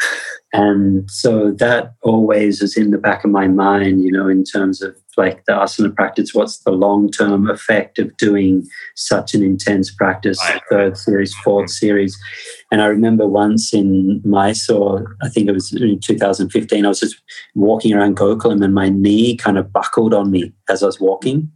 and 0.52 1.10
so 1.10 1.50
that 1.52 1.94
always 2.02 2.62
is 2.62 2.76
in 2.76 2.90
the 2.90 2.98
back 2.98 3.24
of 3.24 3.30
my 3.30 3.48
mind 3.48 4.02
you 4.02 4.10
know 4.10 4.28
in 4.28 4.44
terms 4.44 4.82
of 4.82 4.96
like 5.18 5.44
the 5.44 5.52
asana 5.52 5.94
practice. 5.94 6.32
What's 6.32 6.58
the 6.58 6.70
long 6.70 7.10
term 7.10 7.50
effect 7.50 7.98
of 7.98 8.16
doing 8.16 8.66
such 8.94 9.34
an 9.34 9.42
intense 9.42 9.90
practice? 9.90 10.38
Third 10.70 10.96
series 10.96 11.34
fourth 11.44 11.70
series. 11.70 12.16
And 12.70 12.80
i 12.80 12.86
remember 12.86 13.26
once 13.26 13.74
in 13.74 14.22
mysore 14.24 15.16
i 15.22 15.28
think 15.28 15.48
it 15.48 15.52
was 15.52 15.72
in 15.72 15.98
2015 16.00 16.84
i 16.84 16.88
was 16.88 17.00
just 17.00 17.20
walking 17.54 17.94
around 17.94 18.16
gokulam 18.16 18.62
and 18.62 18.74
my 18.74 18.88
knee 18.88 19.36
kind 19.36 19.58
of 19.58 19.72
buckled 19.72 20.14
on 20.14 20.30
me 20.30 20.52
as 20.70 20.82
i 20.82 20.86
was 20.86 21.00
walking. 21.00 21.50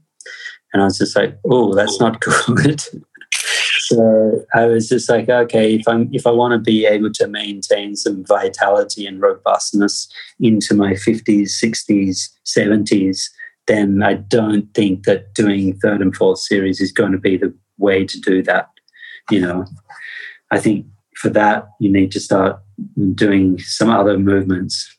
And 0.72 0.82
i 0.82 0.84
was 0.86 0.98
just 0.98 1.14
like 1.14 1.38
oh 1.44 1.74
that's 1.74 2.00
not 2.00 2.20
good 2.56 2.82
so 3.92 4.46
I 4.54 4.64
was 4.64 4.88
just 4.88 5.10
like, 5.10 5.28
okay, 5.28 5.74
if 5.74 5.86
I'm 5.86 6.08
if 6.14 6.26
I 6.26 6.30
want 6.30 6.52
to 6.52 6.58
be 6.58 6.86
able 6.86 7.12
to 7.12 7.28
maintain 7.28 7.94
some 7.94 8.24
vitality 8.24 9.06
and 9.06 9.20
robustness 9.20 10.08
into 10.40 10.74
my 10.74 10.92
50s, 10.92 11.50
60s, 11.62 12.30
70s, 12.46 13.28
then 13.66 14.02
I 14.02 14.14
don't 14.14 14.72
think 14.72 15.04
that 15.04 15.34
doing 15.34 15.78
third 15.78 16.00
and 16.00 16.16
fourth 16.16 16.38
series 16.38 16.80
is 16.80 16.90
going 16.90 17.12
to 17.12 17.18
be 17.18 17.36
the 17.36 17.54
way 17.76 18.06
to 18.06 18.18
do 18.18 18.42
that. 18.44 18.70
You 19.30 19.42
know, 19.42 19.66
I 20.50 20.58
think 20.58 20.86
for 21.16 21.28
that 21.28 21.68
you 21.78 21.92
need 21.92 22.12
to 22.12 22.20
start 22.20 22.60
doing 23.14 23.58
some 23.58 23.90
other 23.90 24.18
movements. 24.18 24.96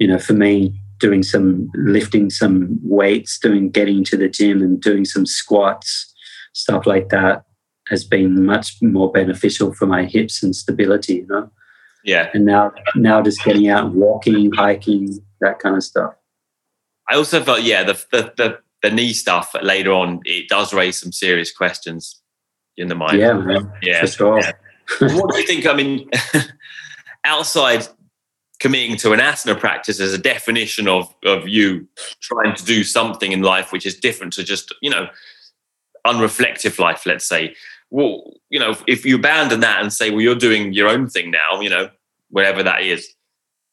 You 0.00 0.08
know, 0.08 0.18
for 0.18 0.32
me, 0.32 0.80
doing 0.98 1.22
some 1.22 1.70
lifting 1.74 2.28
some 2.28 2.80
weights, 2.82 3.38
doing 3.38 3.70
getting 3.70 4.02
to 4.06 4.16
the 4.16 4.28
gym 4.28 4.62
and 4.62 4.80
doing 4.80 5.04
some 5.04 5.26
squats 5.26 6.10
stuff 6.52 6.86
like 6.86 7.08
that 7.10 7.44
has 7.88 8.04
been 8.04 8.44
much 8.44 8.80
more 8.80 9.10
beneficial 9.10 9.72
for 9.72 9.86
my 9.86 10.04
hips 10.04 10.42
and 10.42 10.54
stability, 10.54 11.16
you 11.16 11.26
know. 11.26 11.50
Yeah. 12.04 12.30
And 12.32 12.44
now 12.44 12.72
now 12.94 13.20
just 13.22 13.44
getting 13.44 13.68
out 13.68 13.92
walking, 13.92 14.50
hiking, 14.52 15.18
that 15.40 15.58
kind 15.58 15.76
of 15.76 15.82
stuff. 15.82 16.14
I 17.10 17.16
also 17.16 17.42
felt 17.42 17.62
yeah, 17.62 17.84
the 17.84 18.04
the 18.10 18.32
the, 18.36 18.58
the 18.82 18.90
knee 18.90 19.12
stuff 19.12 19.54
later 19.62 19.92
on, 19.92 20.20
it 20.24 20.48
does 20.48 20.72
raise 20.72 21.00
some 21.00 21.12
serious 21.12 21.52
questions 21.52 22.20
in 22.76 22.88
the 22.88 22.94
mind. 22.94 23.18
Yeah, 23.18 23.34
man, 23.34 23.72
yeah, 23.82 24.00
for 24.00 24.06
sure. 24.06 24.40
Yeah. 24.40 24.52
what 25.00 25.32
do 25.32 25.40
you 25.40 25.46
think? 25.46 25.66
I 25.66 25.74
mean, 25.74 26.08
outside 27.24 27.86
committing 28.60 28.96
to 28.98 29.12
an 29.12 29.20
asana 29.20 29.58
practice 29.58 30.00
as 30.00 30.12
a 30.12 30.18
definition 30.18 30.86
of 30.86 31.12
of 31.24 31.48
you 31.48 31.86
trying 32.20 32.54
to 32.54 32.64
do 32.64 32.84
something 32.84 33.32
in 33.32 33.42
life 33.42 33.72
which 33.72 33.86
is 33.86 33.98
different 33.98 34.32
to 34.34 34.44
just 34.44 34.74
you 34.82 34.90
know 34.90 35.08
unreflective 36.06 36.78
life, 36.78 37.06
let's 37.06 37.26
say, 37.26 37.54
well, 37.90 38.32
you 38.50 38.58
know, 38.58 38.76
if 38.86 39.04
you 39.04 39.16
abandon 39.16 39.60
that 39.60 39.82
and 39.82 39.92
say, 39.92 40.10
well, 40.10 40.20
you're 40.20 40.34
doing 40.34 40.72
your 40.72 40.88
own 40.88 41.08
thing 41.08 41.30
now, 41.30 41.60
you 41.60 41.70
know, 41.70 41.90
whatever 42.30 42.62
that 42.62 42.82
is, 42.82 43.14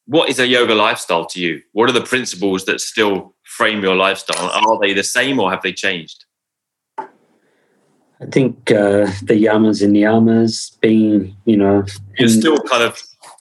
what 0.05 0.30
is 0.30 0.39
a 0.39 0.47
yoga 0.47 0.73
lifestyle 0.73 1.25
to 1.25 1.39
you? 1.39 1.61
What 1.73 1.89
are 1.89 1.93
the 1.93 2.01
principles 2.01 2.65
that 2.65 2.82
still 2.82 3.36
frame 3.43 3.84
your 3.84 3.95
lifestyle? 3.95 4.49
Are 4.49 4.80
they 4.80 4.93
the 4.93 5.03
same 5.03 5.39
or 5.39 5.51
have 5.51 5.61
they 5.61 5.73
changed? 5.73 6.25
I 8.19 8.25
think 8.32 8.71
uh, 8.71 9.05
the 9.21 9.43
yamas 9.45 9.84
and 9.84 9.95
niyamas 9.95 10.80
being, 10.80 11.36
you 11.45 11.57
know, 11.57 11.86
you're 12.17 12.30
still 12.30 12.57
kind 12.57 12.82
of 12.82 12.99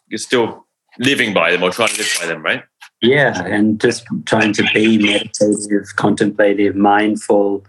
you're 0.08 0.18
still 0.18 0.66
living 0.98 1.32
by 1.32 1.50
them 1.50 1.62
or 1.62 1.70
trying 1.70 1.88
to 1.88 1.98
live 1.98 2.16
by 2.20 2.26
them, 2.26 2.42
right? 2.42 2.62
Yeah, 3.00 3.42
and 3.44 3.80
just 3.80 4.04
trying 4.26 4.52
to 4.54 4.64
be 4.74 4.98
meditative, 4.98 5.96
contemplative, 5.96 6.76
mindful, 6.76 7.64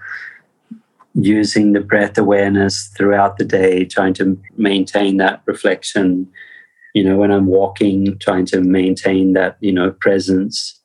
using 1.19 1.73
the 1.73 1.79
breath 1.79 2.17
awareness 2.17 2.87
throughout 2.95 3.37
the 3.37 3.45
day, 3.45 3.85
trying 3.85 4.13
to 4.13 4.39
maintain 4.55 5.17
that 5.17 5.41
reflection. 5.45 6.27
You 6.93 7.03
know, 7.03 7.17
when 7.17 7.31
I'm 7.31 7.47
walking, 7.47 8.17
trying 8.19 8.45
to 8.47 8.61
maintain 8.61 9.33
that, 9.33 9.57
you 9.59 9.71
know, 9.71 9.91
presence. 9.91 10.79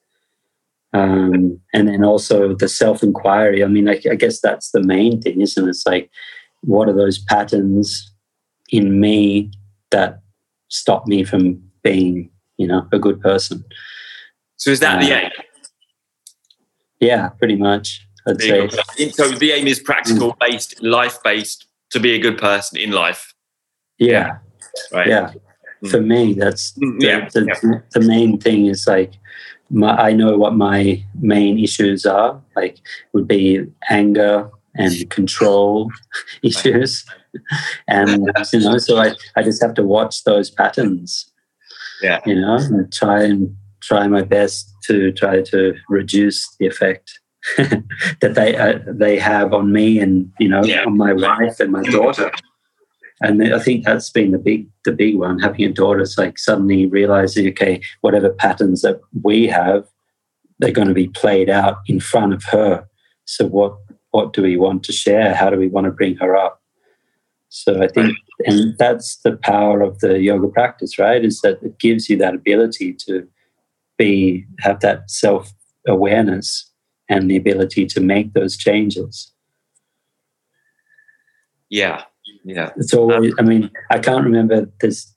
Um, 0.94 1.60
and 1.72 1.88
then 1.88 2.04
also 2.04 2.54
the 2.54 2.68
self 2.68 3.02
inquiry. 3.02 3.62
I 3.62 3.66
mean, 3.66 3.88
I, 3.88 4.00
I 4.10 4.14
guess 4.14 4.40
that's 4.40 4.70
the 4.70 4.82
main 4.82 5.20
thing, 5.20 5.40
isn't 5.40 5.66
it? 5.66 5.70
It's 5.70 5.86
like, 5.86 6.10
what 6.62 6.88
are 6.88 6.94
those 6.94 7.18
patterns 7.18 8.10
in 8.70 9.00
me 9.00 9.50
that 9.90 10.20
stop 10.68 11.06
me 11.06 11.24
from 11.24 11.62
being, 11.82 12.30
you 12.56 12.66
know, 12.66 12.86
a 12.92 12.98
good 12.98 13.20
person? 13.20 13.64
So 14.56 14.70
is 14.70 14.80
that 14.80 14.98
uh, 14.98 15.06
the 15.06 15.12
aim? 15.12 15.30
Yeah, 17.00 17.28
pretty 17.30 17.56
much. 17.56 18.06
I'd 18.26 18.40
say. 18.40 18.68
So 19.10 19.28
the 19.28 19.52
aim 19.52 19.66
is 19.66 19.80
practical 19.80 20.36
based, 20.40 20.82
life 20.82 21.22
based, 21.22 21.66
to 21.90 22.00
be 22.00 22.14
a 22.14 22.18
good 22.18 22.38
person 22.38 22.78
in 22.78 22.90
life. 22.90 23.34
Yeah. 23.98 24.38
Right. 24.92 25.06
Yeah. 25.06 25.32
Mm. 25.84 25.90
For 25.90 26.00
me, 26.00 26.34
that's 26.34 26.72
mm, 26.72 26.98
the, 27.00 27.06
yeah. 27.06 27.28
The, 27.28 27.44
yeah. 27.46 27.80
the 27.92 28.00
main 28.00 28.38
thing 28.38 28.66
is 28.66 28.86
like 28.86 29.14
my, 29.70 29.96
I 29.96 30.12
know 30.12 30.38
what 30.38 30.54
my 30.54 31.04
main 31.20 31.58
issues 31.58 32.06
are. 32.06 32.40
Like 32.54 32.78
would 33.12 33.26
be 33.26 33.66
anger 33.90 34.50
and 34.76 35.10
control 35.10 35.90
issues, 36.42 37.04
and 37.88 38.30
you 38.52 38.60
know, 38.60 38.78
so 38.78 38.98
I 38.98 39.14
I 39.36 39.42
just 39.42 39.62
have 39.62 39.74
to 39.74 39.82
watch 39.82 40.24
those 40.24 40.50
patterns. 40.50 41.30
Yeah. 42.00 42.20
You 42.26 42.40
know, 42.40 42.56
and 42.56 42.92
try 42.92 43.22
and 43.22 43.56
try 43.80 44.06
my 44.06 44.22
best 44.22 44.72
to 44.84 45.12
try 45.12 45.42
to 45.42 45.74
reduce 45.88 46.48
the 46.56 46.66
effect. 46.66 47.20
that 47.56 48.34
they 48.34 48.56
uh, 48.56 48.78
they 48.86 49.18
have 49.18 49.52
on 49.52 49.72
me 49.72 49.98
and 49.98 50.30
you 50.38 50.48
know 50.48 50.62
yeah. 50.64 50.84
on 50.84 50.96
my 50.96 51.12
wife 51.12 51.58
and 51.60 51.72
my 51.72 51.82
daughter. 51.82 52.30
And 53.20 53.54
I 53.54 53.60
think 53.60 53.84
that's 53.84 54.10
been 54.10 54.32
the 54.32 54.38
big 54.38 54.68
the 54.84 54.92
big 54.92 55.16
one. 55.16 55.38
Having 55.38 55.64
a 55.64 55.72
daughter, 55.72 56.00
it's 56.00 56.18
like 56.18 56.38
suddenly 56.38 56.86
realizing, 56.86 57.48
okay, 57.48 57.80
whatever 58.00 58.30
patterns 58.30 58.82
that 58.82 59.00
we 59.22 59.46
have, 59.46 59.86
they're 60.58 60.72
going 60.72 60.88
to 60.88 60.94
be 60.94 61.08
played 61.08 61.48
out 61.48 61.78
in 61.86 62.00
front 62.00 62.32
of 62.32 62.44
her. 62.44 62.86
So 63.24 63.46
what 63.46 63.76
what 64.10 64.32
do 64.32 64.42
we 64.42 64.56
want 64.56 64.82
to 64.84 64.92
share? 64.92 65.34
How 65.34 65.50
do 65.50 65.56
we 65.56 65.68
want 65.68 65.86
to 65.86 65.90
bring 65.90 66.16
her 66.16 66.36
up? 66.36 66.60
So 67.48 67.82
I 67.82 67.88
think, 67.88 68.16
and 68.46 68.76
that's 68.78 69.16
the 69.16 69.36
power 69.36 69.82
of 69.82 69.98
the 69.98 70.20
yoga 70.20 70.48
practice, 70.48 70.98
right? 70.98 71.24
Is 71.24 71.42
that 71.42 71.62
it 71.62 71.78
gives 71.78 72.08
you 72.08 72.16
that 72.18 72.34
ability 72.34 72.94
to 73.06 73.28
be 73.98 74.46
have 74.60 74.80
that 74.80 75.10
self 75.10 75.52
awareness 75.86 76.71
and 77.08 77.30
the 77.30 77.36
ability 77.36 77.86
to 77.86 78.00
make 78.00 78.32
those 78.32 78.56
changes. 78.56 79.32
Yeah, 81.70 82.02
yeah. 82.44 82.70
It's 82.76 82.94
always. 82.94 83.34
I 83.38 83.42
mean, 83.42 83.70
I 83.90 83.98
can't 83.98 84.24
remember. 84.24 84.70
There's 84.80 85.12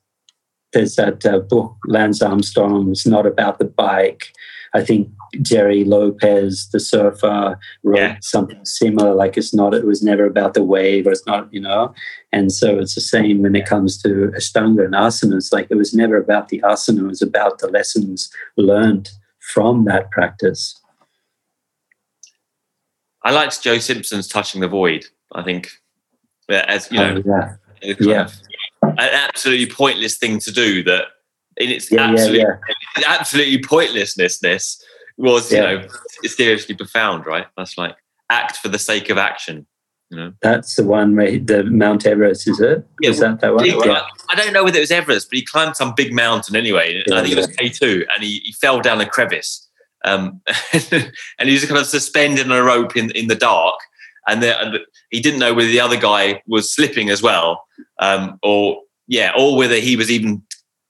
there's 0.73 0.95
that 0.95 1.25
uh, 1.25 1.39
book, 1.39 1.75
Lance 1.87 2.21
Armstrong, 2.21 2.91
it's 2.91 3.07
not 3.07 3.25
about 3.25 3.59
the 3.59 3.65
bike. 3.65 4.33
I 4.73 4.83
think 4.83 5.09
Gerry 5.41 5.85
Lopez, 5.85 6.67
the 6.73 6.81
surfer, 6.81 7.57
wrote 7.83 7.97
Yeah. 7.97 8.17
something 8.19 8.59
similar. 8.65 9.15
Like 9.15 9.37
it's 9.37 9.53
not, 9.53 9.73
it 9.73 9.85
was 9.85 10.03
never 10.03 10.25
about 10.25 10.53
the 10.53 10.65
wave, 10.65 11.07
or 11.07 11.11
it's 11.11 11.25
not, 11.25 11.47
you 11.53 11.61
know. 11.61 11.93
And 12.33 12.51
so 12.51 12.77
it's 12.77 12.93
the 12.95 12.99
same 13.01 13.41
when 13.41 13.55
it 13.55 13.65
comes 13.65 13.97
to 14.01 14.33
Ashtanga 14.35 14.83
and 14.83 14.93
asanas. 14.93 15.53
Like 15.53 15.67
it 15.69 15.75
was 15.75 15.93
never 15.93 16.17
about 16.17 16.49
the 16.49 16.59
asana; 16.59 16.99
it 16.99 17.07
was 17.07 17.21
about 17.21 17.59
the 17.59 17.67
lessons 17.67 18.29
learned 18.57 19.11
from 19.39 19.85
that 19.85 20.11
practice. 20.11 20.75
I 23.25 23.31
liked 23.31 23.61
Joe 23.61 23.79
Simpson's 23.79 24.27
"Touching 24.27 24.61
the 24.61 24.67
Void." 24.67 25.05
I 25.33 25.43
think, 25.43 25.69
uh, 26.49 26.61
as 26.67 26.89
you 26.91 26.97
know, 26.99 27.21
Oh, 27.25 27.57
yeah, 27.81 27.95
yeah. 27.99 28.29
an 28.83 28.97
absolutely 28.99 29.65
pointless 29.69 30.17
thing 30.17 30.39
to 30.39 30.51
do. 30.51 30.83
That 30.83 31.05
in 31.57 31.69
its 31.69 31.91
yeah, 31.91 32.05
yeah, 32.07 32.11
absolute, 32.13 32.39
yeah. 32.39 33.03
absolutely 33.07 33.61
pointlessness 33.63 34.81
was, 35.17 35.51
you 35.51 35.59
know, 35.59 35.87
seriously 36.23 36.75
profound. 36.75 37.25
Right? 37.25 37.47
That's 37.57 37.77
like 37.77 37.95
act 38.29 38.57
for 38.57 38.69
the 38.69 38.79
sake 38.79 39.09
of 39.09 39.17
action. 39.17 39.65
You 40.11 40.17
know. 40.17 40.33
That's 40.43 40.75
the 40.75 40.83
one 40.83 41.15
where 41.15 41.31
he- 41.31 41.39
the 41.39 41.63
Mount 41.63 42.05
Everest, 42.05 42.47
is 42.47 42.59
it? 42.59 42.85
Yeah, 43.01 43.09
is 43.09 43.19
that 43.19 43.39
that 43.41 43.55
one? 43.55 43.65
He- 43.65 43.71
Yeah. 43.71 44.05
I 44.29 44.35
don't 44.35 44.53
know 44.53 44.63
whether 44.63 44.77
it 44.77 44.81
was 44.81 44.91
Everest, 44.91 45.29
but 45.31 45.37
he 45.37 45.43
climbed 45.43 45.75
some 45.75 45.93
big 45.95 46.13
mountain 46.13 46.55
anyway. 46.55 47.01
and 47.07 47.15
I 47.15 47.21
think 47.23 47.33
it 47.33 47.37
was 47.37 47.47
K2, 47.47 48.05
and 48.13 48.23
he, 48.23 48.39
he 48.43 48.51
fell 48.53 48.81
down 48.81 49.01
a 49.01 49.05
crevice. 49.07 49.64
Um, 50.05 50.41
and 50.73 51.49
he 51.49 51.53
was 51.53 51.65
kind 51.65 51.79
of 51.79 51.87
suspended 51.87 52.49
on 52.49 52.57
a 52.57 52.63
rope 52.63 52.95
in, 52.95 53.11
in 53.11 53.27
the 53.27 53.35
dark. 53.35 53.75
And, 54.27 54.41
the, 54.41 54.59
and 54.59 54.79
he 55.11 55.19
didn't 55.19 55.39
know 55.39 55.53
whether 55.53 55.67
the 55.67 55.79
other 55.79 55.97
guy 55.97 56.41
was 56.47 56.73
slipping 56.73 57.09
as 57.09 57.21
well, 57.21 57.63
um, 57.99 58.39
or 58.41 58.81
yeah, 59.07 59.31
or 59.37 59.55
whether 59.55 59.75
he 59.75 59.95
was 59.95 60.09
even 60.09 60.41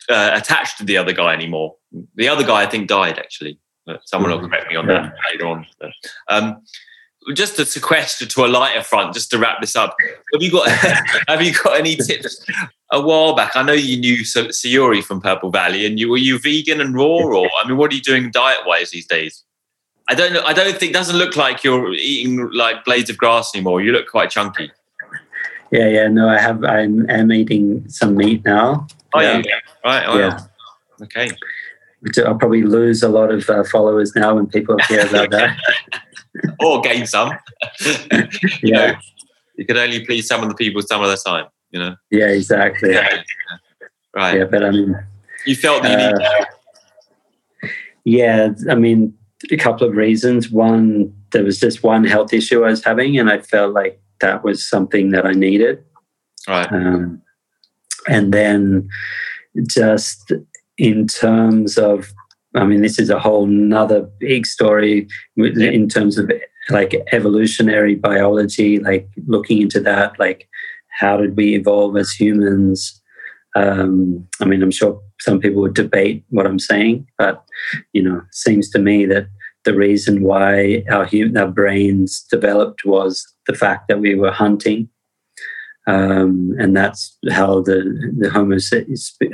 uh, 0.09 0.31
attached 0.33 0.77
to 0.77 0.85
the 0.85 0.97
other 0.97 1.11
guy 1.11 1.33
anymore. 1.33 1.75
The 2.15 2.29
other 2.29 2.45
guy, 2.45 2.61
I 2.61 2.65
think, 2.65 2.87
died 2.87 3.19
actually. 3.19 3.59
Someone 4.05 4.31
will 4.31 4.47
correct 4.47 4.69
me 4.69 4.75
on 4.77 4.87
that 4.87 5.13
later 5.31 5.47
on. 5.47 5.65
Um, 6.29 6.61
just 7.33 7.55
to 7.55 7.65
sequester 7.65 8.25
to 8.25 8.45
a 8.45 8.47
lighter 8.47 8.83
front, 8.83 9.13
just 9.13 9.29
to 9.31 9.39
wrap 9.39 9.61
this 9.61 9.75
up. 9.75 9.95
Have 10.33 10.41
you 10.41 10.51
got 10.51 10.69
have 11.27 11.41
you 11.41 11.53
got 11.53 11.79
any 11.79 11.95
tips? 11.95 12.45
A 12.91 13.01
while 13.01 13.35
back, 13.35 13.55
I 13.55 13.63
know 13.63 13.73
you 13.73 13.97
knew 13.97 14.23
Sa- 14.23 14.41
Sayuri 14.41 15.03
from 15.03 15.21
Purple 15.21 15.49
Valley, 15.49 15.85
and 15.85 15.99
you 15.99 16.09
were 16.09 16.17
you 16.17 16.37
vegan 16.39 16.81
and 16.81 16.95
raw, 16.95 17.05
or 17.05 17.49
I 17.61 17.67
mean, 17.67 17.77
what 17.77 17.91
are 17.91 17.95
you 17.95 18.01
doing 18.01 18.31
diet 18.31 18.59
wise 18.65 18.91
these 18.91 19.07
days? 19.07 19.43
I 20.07 20.13
don't 20.13 20.33
know. 20.33 20.43
I 20.43 20.53
don't 20.53 20.77
think 20.77 20.93
doesn't 20.93 21.17
look 21.17 21.35
like 21.35 21.63
you're 21.63 21.93
eating 21.93 22.49
like 22.51 22.85
blades 22.85 23.09
of 23.09 23.17
grass 23.17 23.55
anymore. 23.55 23.81
You 23.81 23.91
look 23.91 24.07
quite 24.07 24.29
chunky. 24.29 24.71
yeah, 25.71 25.87
yeah. 25.89 26.07
No, 26.07 26.29
I 26.29 26.39
have. 26.39 26.63
I 26.63 26.81
am 26.81 27.31
eating 27.31 27.89
some 27.89 28.15
meat 28.15 28.45
now. 28.45 28.87
Oh 29.13 29.21
yeah. 29.21 29.41
yeah, 29.43 29.59
right. 29.83 30.17
Yeah. 30.17 30.39
Okay. 31.01 31.31
I'll 32.23 32.35
probably 32.35 32.61
lose 32.61 33.01
a 33.01 33.09
lot 33.09 33.31
of 33.31 33.49
uh, 33.49 33.63
followers 33.63 34.15
now 34.15 34.35
when 34.35 34.45
people 34.45 34.77
hear 34.87 35.07
about 35.07 35.31
that. 35.31 35.57
Or 36.59 36.81
gain 36.81 37.05
some. 37.05 37.31
you 37.85 38.27
Yeah, 38.63 38.91
know, 38.91 38.93
you 39.57 39.65
could 39.65 39.77
only 39.77 40.05
please 40.05 40.27
some 40.27 40.43
of 40.43 40.49
the 40.49 40.55
people 40.55 40.81
some 40.81 41.01
of 41.03 41.09
the 41.09 41.17
time. 41.17 41.45
You 41.71 41.79
know. 41.79 41.95
yeah, 42.11 42.27
exactly. 42.27 42.93
Yeah, 42.93 43.23
Right. 44.15 44.37
Yeah, 44.37 44.45
but 44.45 44.63
I 44.63 44.71
mean, 44.71 44.95
You 45.45 45.55
felt 45.55 45.83
that 45.83 45.91
you 45.99 46.07
Uh, 46.07 46.09
need. 47.63 47.69
yeah, 48.05 48.49
I 48.69 48.75
mean, 48.75 49.13
a 49.51 49.57
couple 49.57 49.87
of 49.87 49.95
reasons. 49.95 50.49
One, 50.49 51.13
there 51.31 51.43
was 51.43 51.59
just 51.59 51.83
one 51.83 52.03
health 52.05 52.33
issue 52.33 52.63
I 52.63 52.69
was 52.69 52.83
having, 52.83 53.17
and 53.19 53.29
I 53.29 53.39
felt 53.39 53.73
like 53.73 53.99
that 54.21 54.43
was 54.43 54.67
something 54.67 55.11
that 55.11 55.25
I 55.25 55.31
needed. 55.33 55.83
Right. 56.47 56.71
Um, 56.71 57.21
and 58.07 58.33
then 58.33 58.87
just 59.67 60.31
in 60.77 61.07
terms 61.07 61.77
of, 61.77 62.13
I 62.55 62.65
mean, 62.65 62.81
this 62.81 62.99
is 62.99 63.09
a 63.09 63.19
whole 63.19 63.45
nother 63.45 64.01
big 64.19 64.45
story 64.45 65.07
in 65.37 65.89
terms 65.89 66.17
of 66.17 66.31
like 66.69 66.95
evolutionary 67.11 67.95
biology, 67.95 68.79
like 68.79 69.07
looking 69.27 69.61
into 69.61 69.79
that, 69.81 70.17
like 70.19 70.47
how 70.99 71.17
did 71.17 71.35
we 71.35 71.55
evolve 71.55 71.97
as 71.97 72.11
humans? 72.11 73.01
Um, 73.55 74.27
I 74.41 74.45
mean, 74.45 74.63
I'm 74.63 74.71
sure 74.71 75.01
some 75.19 75.39
people 75.39 75.61
would 75.61 75.73
debate 75.73 76.23
what 76.29 76.45
I'm 76.45 76.59
saying, 76.59 77.07
but 77.17 77.43
you 77.93 78.01
know, 78.01 78.17
it 78.17 78.33
seems 78.33 78.69
to 78.71 78.79
me 78.79 79.05
that 79.05 79.27
the 79.63 79.75
reason 79.75 80.23
why 80.23 80.83
our 80.89 81.05
hum- 81.05 81.35
our 81.37 81.47
brains 81.47 82.25
developed 82.29 82.85
was 82.85 83.25
the 83.47 83.53
fact 83.53 83.87
that 83.87 83.99
we 83.99 84.15
were 84.15 84.31
hunting 84.31 84.89
um, 85.87 86.55
and 86.57 86.75
that's 86.75 87.17
how 87.31 87.61
the 87.61 88.13
the 88.17 88.29
Homo 88.29 88.57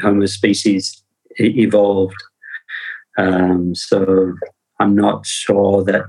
Homo 0.01 0.25
species 0.25 1.03
evolved. 1.37 2.15
Um, 3.17 3.75
so 3.75 4.33
I'm 4.79 4.95
not 4.95 5.25
sure 5.25 5.83
that 5.83 6.05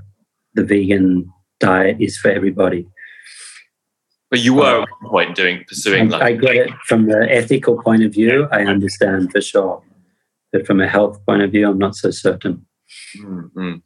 the 0.53 0.63
vegan 0.63 1.31
diet 1.59 1.97
is 1.99 2.17
for 2.17 2.29
everybody. 2.31 2.87
But 4.29 4.39
you 4.39 4.55
were 4.55 4.81
at 4.81 4.89
one 5.01 5.11
point 5.11 5.35
doing 5.35 5.63
pursuing 5.67 6.11
I, 6.11 6.17
like 6.17 6.21
I 6.23 6.33
get 6.33 6.55
it 6.55 6.71
from 6.87 7.05
the 7.05 7.27
ethical 7.29 7.81
point 7.81 8.03
of 8.03 8.13
view. 8.13 8.47
I 8.51 8.63
understand 8.63 9.31
for 9.31 9.41
sure, 9.41 9.83
but 10.51 10.65
from 10.65 10.81
a 10.81 10.87
health 10.87 11.23
point 11.27 11.43
of 11.43 11.51
view, 11.51 11.69
I'm 11.69 11.77
not 11.77 11.95
so 11.95 12.09
certain. 12.09 12.65
Mm, 13.17 13.51
mm. 13.51 13.81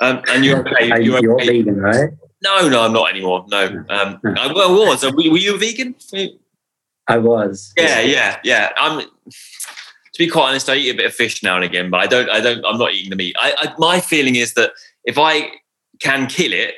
Um, 0.00 0.22
and 0.30 0.44
you're 0.44 0.66
okay. 0.66 1.02
You're 1.02 1.20
You're 1.20 1.38
vegan, 1.38 1.76
right? 1.76 2.10
No, 2.42 2.68
no, 2.68 2.82
I'm 2.82 2.94
not 2.94 3.10
anymore. 3.10 3.44
No. 3.50 3.84
Um, 3.90 4.18
I 4.24 4.50
well, 4.54 4.74
was. 4.74 5.04
Were 5.04 5.20
you 5.20 5.56
a 5.56 5.58
vegan? 5.58 5.94
I 7.06 7.18
was. 7.18 7.72
Yeah, 7.76 8.00
yeah, 8.00 8.38
yeah. 8.42 8.70
I'm. 8.78 9.06
To 10.14 10.18
be 10.18 10.28
quite 10.28 10.48
honest, 10.48 10.68
I 10.68 10.74
eat 10.74 10.90
a 10.90 10.96
bit 10.96 11.06
of 11.06 11.14
fish 11.14 11.42
now 11.42 11.54
and 11.56 11.64
again, 11.64 11.88
but 11.90 12.00
I 12.00 12.06
don't. 12.06 12.28
I 12.30 12.40
don't. 12.40 12.64
I'm 12.64 12.78
not 12.78 12.92
eating 12.92 13.10
the 13.10 13.16
meat. 13.16 13.36
I, 13.38 13.54
I 13.58 13.74
my 13.78 14.00
feeling 14.00 14.34
is 14.36 14.54
that 14.54 14.72
if 15.04 15.18
I 15.18 15.48
can 16.00 16.26
kill 16.26 16.52
it, 16.52 16.74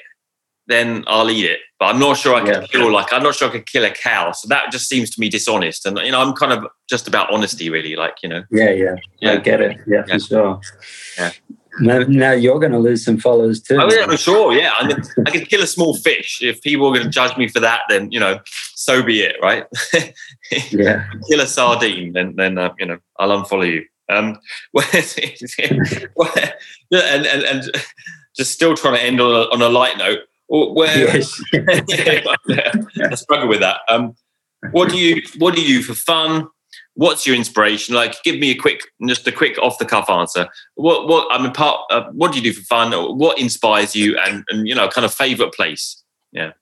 then 0.66 1.04
I'll 1.06 1.30
eat 1.30 1.46
it. 1.46 1.60
But 1.78 1.86
I'm 1.86 1.98
not 1.98 2.18
sure 2.18 2.34
I 2.34 2.40
can 2.44 2.60
Yeah. 2.62 2.66
kill 2.66 2.92
like 2.92 3.12
I'm 3.12 3.22
not 3.22 3.34
sure 3.34 3.48
I 3.48 3.52
could 3.52 3.66
kill 3.66 3.84
a 3.84 3.90
cow. 3.90 4.32
So 4.32 4.48
that 4.48 4.70
just 4.70 4.88
seems 4.88 5.08
to 5.10 5.20
me 5.20 5.28
dishonest. 5.30 5.86
And 5.86 5.98
you 5.98 6.10
know, 6.12 6.20
I'm 6.20 6.34
kind 6.34 6.52
of 6.52 6.66
just 6.90 7.08
about 7.08 7.32
honesty, 7.32 7.70
really. 7.70 7.96
Like 7.96 8.16
you 8.22 8.28
know. 8.28 8.42
Yeah, 8.50 8.70
yeah, 8.70 8.94
Yeah. 9.20 9.32
I 9.32 9.36
get 9.38 9.60
it. 9.62 9.78
Yeah, 9.86 10.04
Yeah. 10.06 10.14
for 10.14 10.20
sure. 10.20 10.60
Yeah. 11.18 11.30
Now, 11.80 12.32
you're 12.32 12.58
going 12.58 12.72
to 12.72 12.78
lose 12.78 13.04
some 13.04 13.18
followers 13.18 13.60
too. 13.60 13.78
Oh 13.80 13.90
yeah, 13.90 14.04
I'm 14.04 14.16
sure. 14.16 14.52
Yeah, 14.52 14.72
I, 14.78 14.86
mean, 14.86 14.98
I 15.26 15.30
could 15.30 15.48
kill 15.48 15.62
a 15.62 15.66
small 15.66 15.96
fish. 15.96 16.42
If 16.42 16.60
people 16.60 16.86
are 16.86 16.92
going 16.92 17.04
to 17.04 17.10
judge 17.10 17.36
me 17.36 17.48
for 17.48 17.60
that, 17.60 17.82
then 17.88 18.12
you 18.12 18.20
know, 18.20 18.40
so 18.74 19.02
be 19.02 19.22
it, 19.22 19.36
right? 19.42 19.66
Yeah. 20.70 21.08
kill 21.30 21.40
a 21.40 21.46
sardine, 21.46 22.12
then 22.12 22.36
then 22.36 22.58
uh, 22.58 22.74
you 22.78 22.84
know, 22.84 22.98
I'll 23.18 23.30
unfollow 23.30 23.66
you. 23.66 23.86
Um, 24.10 24.38
and, 26.92 27.26
and 27.26 27.42
and 27.42 27.70
just 28.36 28.52
still 28.52 28.74
trying 28.74 28.96
to 28.96 29.02
end 29.02 29.20
on 29.20 29.30
a, 29.30 29.44
on 29.52 29.62
a 29.62 29.68
light 29.70 29.96
note. 29.96 30.20
Where 30.48 30.98
Yes. 30.98 31.42
I 31.54 33.14
struggle 33.14 33.48
with 33.48 33.60
that. 33.60 33.80
Um, 33.88 34.14
what 34.72 34.90
do 34.90 34.98
you 34.98 35.22
what 35.38 35.54
do 35.54 35.62
you 35.62 35.78
do 35.78 35.82
for 35.82 35.94
fun? 35.94 36.48
What's 36.94 37.26
your 37.26 37.36
inspiration? 37.36 37.94
Like, 37.94 38.22
give 38.22 38.38
me 38.38 38.50
a 38.50 38.54
quick, 38.54 38.80
just 39.06 39.26
a 39.26 39.32
quick 39.32 39.56
off 39.58 39.78
the 39.78 39.86
cuff 39.86 40.10
answer. 40.10 40.48
What 40.74 41.08
what 41.08 41.26
I 41.30 41.42
mean, 41.42 41.52
part. 41.52 41.80
Uh, 41.90 42.04
what 42.12 42.32
do 42.32 42.38
you 42.38 42.44
do 42.44 42.52
for 42.52 42.64
fun? 42.64 42.92
What 42.92 43.38
inspires 43.38 43.96
you? 43.96 44.18
And 44.18 44.44
and 44.50 44.68
you 44.68 44.74
know, 44.74 44.88
kind 44.88 45.04
of 45.04 45.14
favorite 45.14 45.54
place. 45.54 46.02
Yeah. 46.32 46.52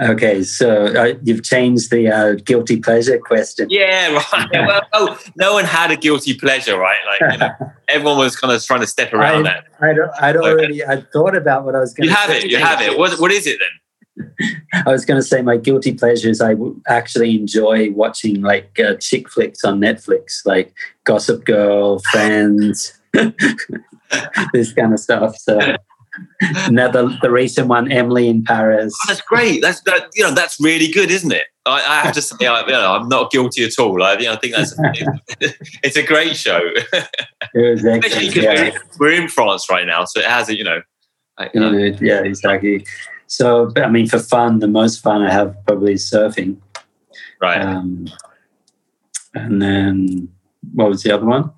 Okay, 0.00 0.42
so 0.42 0.86
uh, 0.86 1.14
you've 1.22 1.44
changed 1.44 1.90
the 1.90 2.08
uh, 2.08 2.34
guilty 2.42 2.80
pleasure 2.80 3.18
question. 3.18 3.66
Yeah, 3.68 4.14
right. 4.32 4.48
well, 4.52 4.82
no, 4.94 5.18
no 5.36 5.52
one 5.52 5.66
had 5.66 5.90
a 5.90 5.96
guilty 5.96 6.32
pleasure, 6.32 6.78
right? 6.78 6.98
Like 7.06 7.32
you 7.32 7.38
know, 7.38 7.50
everyone 7.88 8.16
was 8.16 8.34
kind 8.34 8.52
of 8.52 8.64
trying 8.64 8.80
to 8.80 8.86
step 8.86 9.12
around 9.12 9.42
that. 9.42 9.64
I 9.80 9.92
don't. 9.92 10.10
I'd 10.20 10.36
already. 10.36 10.82
I 10.84 11.02
thought 11.12 11.36
about 11.36 11.66
what 11.66 11.74
I 11.74 11.80
was 11.80 11.92
going. 11.92 12.08
To 12.08 12.10
You 12.10 12.16
have 12.16 12.30
say. 12.30 12.38
it. 12.38 12.50
You 12.50 12.58
have 12.58 12.80
it. 12.80 12.98
What 12.98 13.20
what 13.20 13.30
is 13.30 13.46
it 13.46 13.58
then? 13.58 13.68
I 14.86 14.90
was 14.90 15.04
going 15.04 15.20
to 15.20 15.26
say 15.26 15.42
my 15.42 15.56
guilty 15.56 15.94
pleasures. 15.94 16.40
I 16.40 16.54
actually 16.88 17.36
enjoy 17.36 17.90
watching 17.92 18.42
like 18.42 18.78
uh, 18.78 18.94
chick 18.96 19.28
flicks 19.28 19.64
on 19.64 19.80
Netflix, 19.80 20.44
like 20.44 20.74
Gossip 21.04 21.44
Girl, 21.44 22.00
Friends, 22.10 22.98
this 24.52 24.72
kind 24.72 24.92
of 24.92 25.00
stuff. 25.00 25.36
So 25.36 25.58
now 26.70 26.90
the, 26.90 27.16
the 27.22 27.30
recent 27.30 27.68
one, 27.68 27.90
Emily 27.90 28.28
in 28.28 28.42
Paris. 28.44 28.92
Oh, 28.94 29.08
that's 29.08 29.20
great. 29.20 29.62
That's 29.62 29.80
that, 29.82 30.08
you 30.14 30.22
know 30.24 30.32
that's 30.32 30.60
really 30.60 30.90
good, 30.90 31.10
isn't 31.10 31.32
it? 31.32 31.44
I, 31.66 31.82
I 31.82 32.00
have 32.00 32.14
to 32.14 32.22
say, 32.22 32.46
I, 32.46 32.60
you 32.62 32.72
know, 32.72 32.94
I'm 32.94 33.08
not 33.08 33.30
guilty 33.30 33.64
at 33.64 33.78
all. 33.78 34.02
I, 34.02 34.14
you 34.14 34.24
know, 34.24 34.32
I 34.32 34.36
think 34.36 34.54
that's 34.54 34.74
it's 35.82 35.96
a 35.96 36.02
great 36.02 36.36
show, 36.36 36.60
especially 37.54 38.28
because 38.28 38.36
Yeah. 38.36 38.70
we're, 38.98 39.12
in 39.12 39.28
France 39.28 39.66
right 39.70 39.86
now, 39.86 40.04
so 40.04 40.20
it 40.20 40.26
has 40.26 40.48
a 40.48 40.56
you 40.56 40.64
know, 40.64 40.80
You 41.54 41.60
know, 41.60 41.72
yeah, 42.00 42.22
exactly. 42.22 42.84
So, 43.30 43.70
but 43.72 43.84
I 43.84 43.88
mean, 43.88 44.08
for 44.08 44.18
fun, 44.18 44.58
the 44.58 44.66
most 44.66 45.00
fun 45.00 45.22
I 45.22 45.32
have 45.32 45.54
probably 45.64 45.92
is 45.92 46.10
surfing. 46.10 46.56
right. 47.40 47.60
Um, 47.62 48.08
and 49.34 49.62
then 49.62 50.28
what 50.74 50.88
was 50.88 51.04
the 51.04 51.12
other 51.12 51.26
one? 51.26 51.52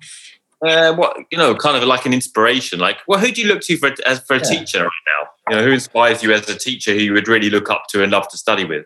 Uh, 0.63 0.93
what 0.93 1.17
you 1.31 1.37
know, 1.37 1.55
kind 1.55 1.75
of 1.75 1.83
like 1.83 2.05
an 2.05 2.13
inspiration. 2.13 2.77
Like, 2.79 2.99
well, 3.07 3.19
who 3.19 3.31
do 3.31 3.41
you 3.41 3.47
look 3.47 3.61
to 3.61 3.77
for 3.77 3.89
as 4.05 4.19
for 4.19 4.35
a 4.35 4.37
Yeah. 4.37 4.43
teacher 4.59 4.83
right 4.83 5.05
now? 5.11 5.29
You 5.49 5.55
know, 5.57 5.63
who 5.67 5.73
inspires 5.73 6.21
you 6.21 6.31
as 6.31 6.47
a 6.47 6.55
teacher 6.55 6.93
who 6.93 6.99
you 6.99 7.13
would 7.13 7.27
really 7.27 7.49
look 7.49 7.71
up 7.71 7.85
to 7.89 8.03
and 8.03 8.11
love 8.11 8.27
to 8.29 8.37
study 8.37 8.65
with? 8.65 8.85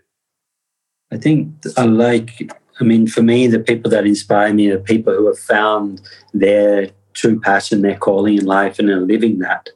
I 1.11 1.17
think 1.17 1.53
I 1.75 1.83
like 1.83 2.49
I 2.79 2.83
mean, 2.85 3.05
for 3.07 3.21
me, 3.21 3.47
the 3.47 3.59
people 3.59 3.91
that 3.91 4.05
inspire 4.07 4.53
me 4.53 4.69
are 4.69 4.79
people 4.79 5.13
who 5.13 5.27
have 5.27 5.39
found 5.39 5.99
their 6.33 6.91
true 7.13 7.37
passion, 7.39 7.81
their 7.81 7.97
calling 7.97 8.37
in 8.37 8.45
life, 8.45 8.79
and 8.79 8.89
are 8.89 9.01
living 9.01 9.39
that. 9.39 9.69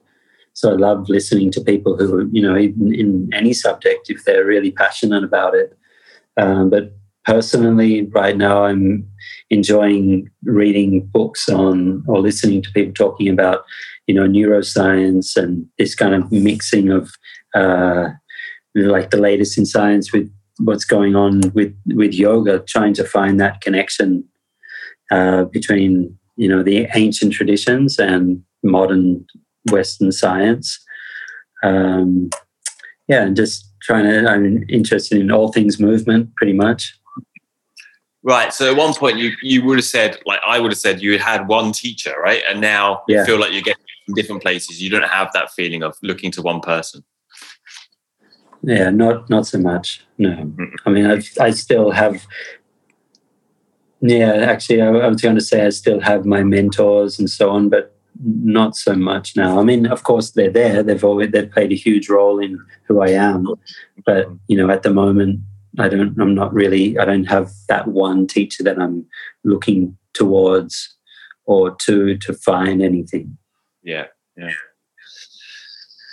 So 0.62 0.70
I 0.70 0.76
love 0.76 1.10
listening 1.10 1.50
to 1.54 1.62
people 1.62 1.98
who, 1.98 2.30
you 2.32 2.40
know, 2.40 2.54
in, 2.56 2.94
in 2.94 3.30
any 3.34 3.52
subject, 3.52 4.12
if 4.12 4.26
they're 4.26 4.46
really 4.46 4.70
passionate 4.70 5.24
about 5.24 5.56
it. 5.56 5.76
Um, 6.38 6.70
but 6.70 6.94
personally, 7.26 8.04
right 8.04 8.38
now, 8.38 8.66
I'm 8.66 9.10
enjoying 9.50 10.30
reading 10.44 11.08
books 11.08 11.50
on 11.50 12.04
or 12.08 12.20
listening 12.20 12.62
to 12.62 12.72
people 12.74 12.94
talking 12.94 13.28
about, 13.28 13.66
you 14.06 14.14
know, 14.14 14.28
neuroscience 14.28 15.36
and 15.36 15.66
this 15.80 15.96
kind 15.96 16.14
of 16.14 16.32
mixing 16.32 16.92
of 16.92 17.12
uh, 17.56 18.10
like 18.76 19.10
the 19.10 19.18
latest 19.18 19.58
in 19.58 19.66
science 19.66 20.14
with 20.14 20.32
what's 20.60 20.86
going 20.86 21.16
on 21.16 21.42
with 21.56 21.76
with 21.88 22.14
yoga, 22.14 22.60
trying 22.68 22.94
to 22.94 23.04
find 23.04 23.40
that 23.40 23.62
connection 23.62 24.24
uh, 25.10 25.46
between 25.46 26.16
you 26.36 26.48
know 26.48 26.62
the 26.62 26.88
ancient 26.94 27.34
traditions 27.34 27.98
and 27.98 28.44
modern 28.62 29.26
Western 29.70 30.12
science. 30.12 30.80
Um, 31.64 32.30
yeah, 33.08 33.24
and 33.24 33.36
just 33.36 33.72
trying 33.82 34.06
to. 34.06 34.30
I'm 34.30 34.66
interested 34.70 35.20
in 35.20 35.32
all 35.32 35.52
things 35.52 35.80
movement, 35.80 36.36
pretty 36.36 36.54
much. 36.54 36.98
Right. 38.24 38.54
So 38.54 38.72
at 38.72 38.78
one 38.78 38.94
point, 38.94 39.18
you 39.18 39.32
you 39.42 39.64
would 39.66 39.78
have 39.78 39.86
said, 39.86 40.20
like 40.26 40.40
I 40.46 40.60
would 40.60 40.72
have 40.72 40.78
said, 40.78 41.02
you 41.02 41.18
had 41.18 41.48
one 41.48 41.72
teacher, 41.72 42.14
right? 42.22 42.44
And 42.48 42.62
now 42.62 43.04
yeah. 43.08 43.20
you 43.20 43.26
feel 43.26 43.40
like 43.40 43.52
you're 43.52 43.62
getting 43.62 43.84
from 44.06 44.16
different 44.16 44.42
places. 44.42 44.82
You 44.82 44.90
don't 44.90 45.08
have 45.08 45.32
that 45.34 45.52
feeling 45.52 45.84
of 45.84 45.98
looking 46.04 46.32
to 46.34 46.42
one 46.42 46.62
person. 46.62 47.04
Yeah, 48.64 48.92
not 48.92 49.30
not 49.30 49.48
so 49.48 49.58
much. 49.58 50.06
No, 50.18 50.30
mm-hmm. 50.30 50.66
I 50.86 50.90
mean, 50.92 51.06
I've, 51.08 51.28
I 51.40 51.50
still 51.52 51.92
have. 51.92 52.26
Yeah, 54.02 54.34
actually, 54.34 54.82
I, 54.82 54.88
I 54.88 55.08
was 55.08 55.22
going 55.22 55.36
to 55.36 55.42
say 55.42 55.66
I 55.66 55.70
still 55.70 56.00
have 56.00 56.26
my 56.26 56.44
mentors 56.44 57.20
and 57.20 57.30
so 57.30 57.50
on, 57.50 57.70
but 57.70 57.96
not 58.24 58.76
so 58.76 58.96
much 58.96 59.36
now. 59.36 59.60
I 59.60 59.64
mean, 59.64 59.86
of 59.86 60.04
course, 60.04 60.32
they're 60.32 60.52
there. 60.52 60.84
They've 60.84 61.04
always 61.04 61.32
they've 61.32 61.52
played 61.52 61.72
a 61.72 61.76
huge 61.76 62.10
role 62.10 62.40
in 62.40 62.60
who 62.88 63.02
I 63.02 63.10
am, 63.10 63.48
but 64.06 64.28
you 64.48 64.58
know, 64.58 64.70
at 64.70 64.84
the 64.84 64.94
moment, 64.94 65.40
I 65.80 65.90
don't. 65.90 66.20
I'm 66.20 66.36
not 66.36 66.54
really. 66.54 66.98
I 66.98 67.06
don't 67.06 67.26
have 67.26 67.52
that 67.68 67.88
one 67.88 68.28
teacher 68.28 68.64
that 68.64 68.80
I'm 68.80 69.06
looking 69.44 69.98
towards 70.14 70.96
or 71.46 71.76
to 71.82 72.18
to 72.18 72.34
find 72.34 72.82
anything. 72.82 73.38
Yeah, 73.84 74.08
yeah. 74.38 74.52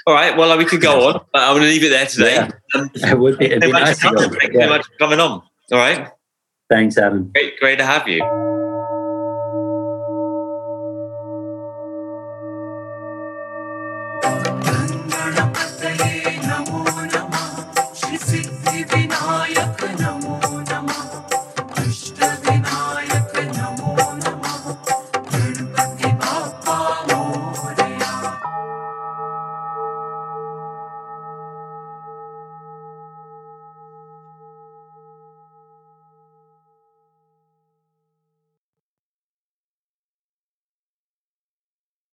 All 0.07 0.15
right. 0.15 0.35
Well, 0.37 0.57
we 0.57 0.65
could 0.65 0.81
go 0.81 1.09
on, 1.09 1.13
but 1.33 1.43
I'm 1.43 1.53
going 1.53 1.63
to 1.65 1.69
leave 1.69 1.85
it 1.85 1.91
there 1.91 2.07
today. 2.07 2.35
Yeah. 2.35 2.51
Um, 2.75 2.91
it 2.95 3.19
would 3.19 3.39
be, 3.39 3.45
it'd 3.47 3.61
be 3.61 3.73
nice 3.73 4.01
Thank 4.01 4.19
you 4.19 4.53
very 4.53 4.69
much 4.71 4.87
for 4.87 4.97
coming 4.99 5.21
on. 5.21 5.31
All 5.31 5.79
right. 5.79 6.09
Thanks, 6.71 6.97
Adam. 6.97 7.31
Great, 7.35 7.61
great 7.61 7.77
to 7.77 7.85
have 7.85 8.09
you. 8.09 8.58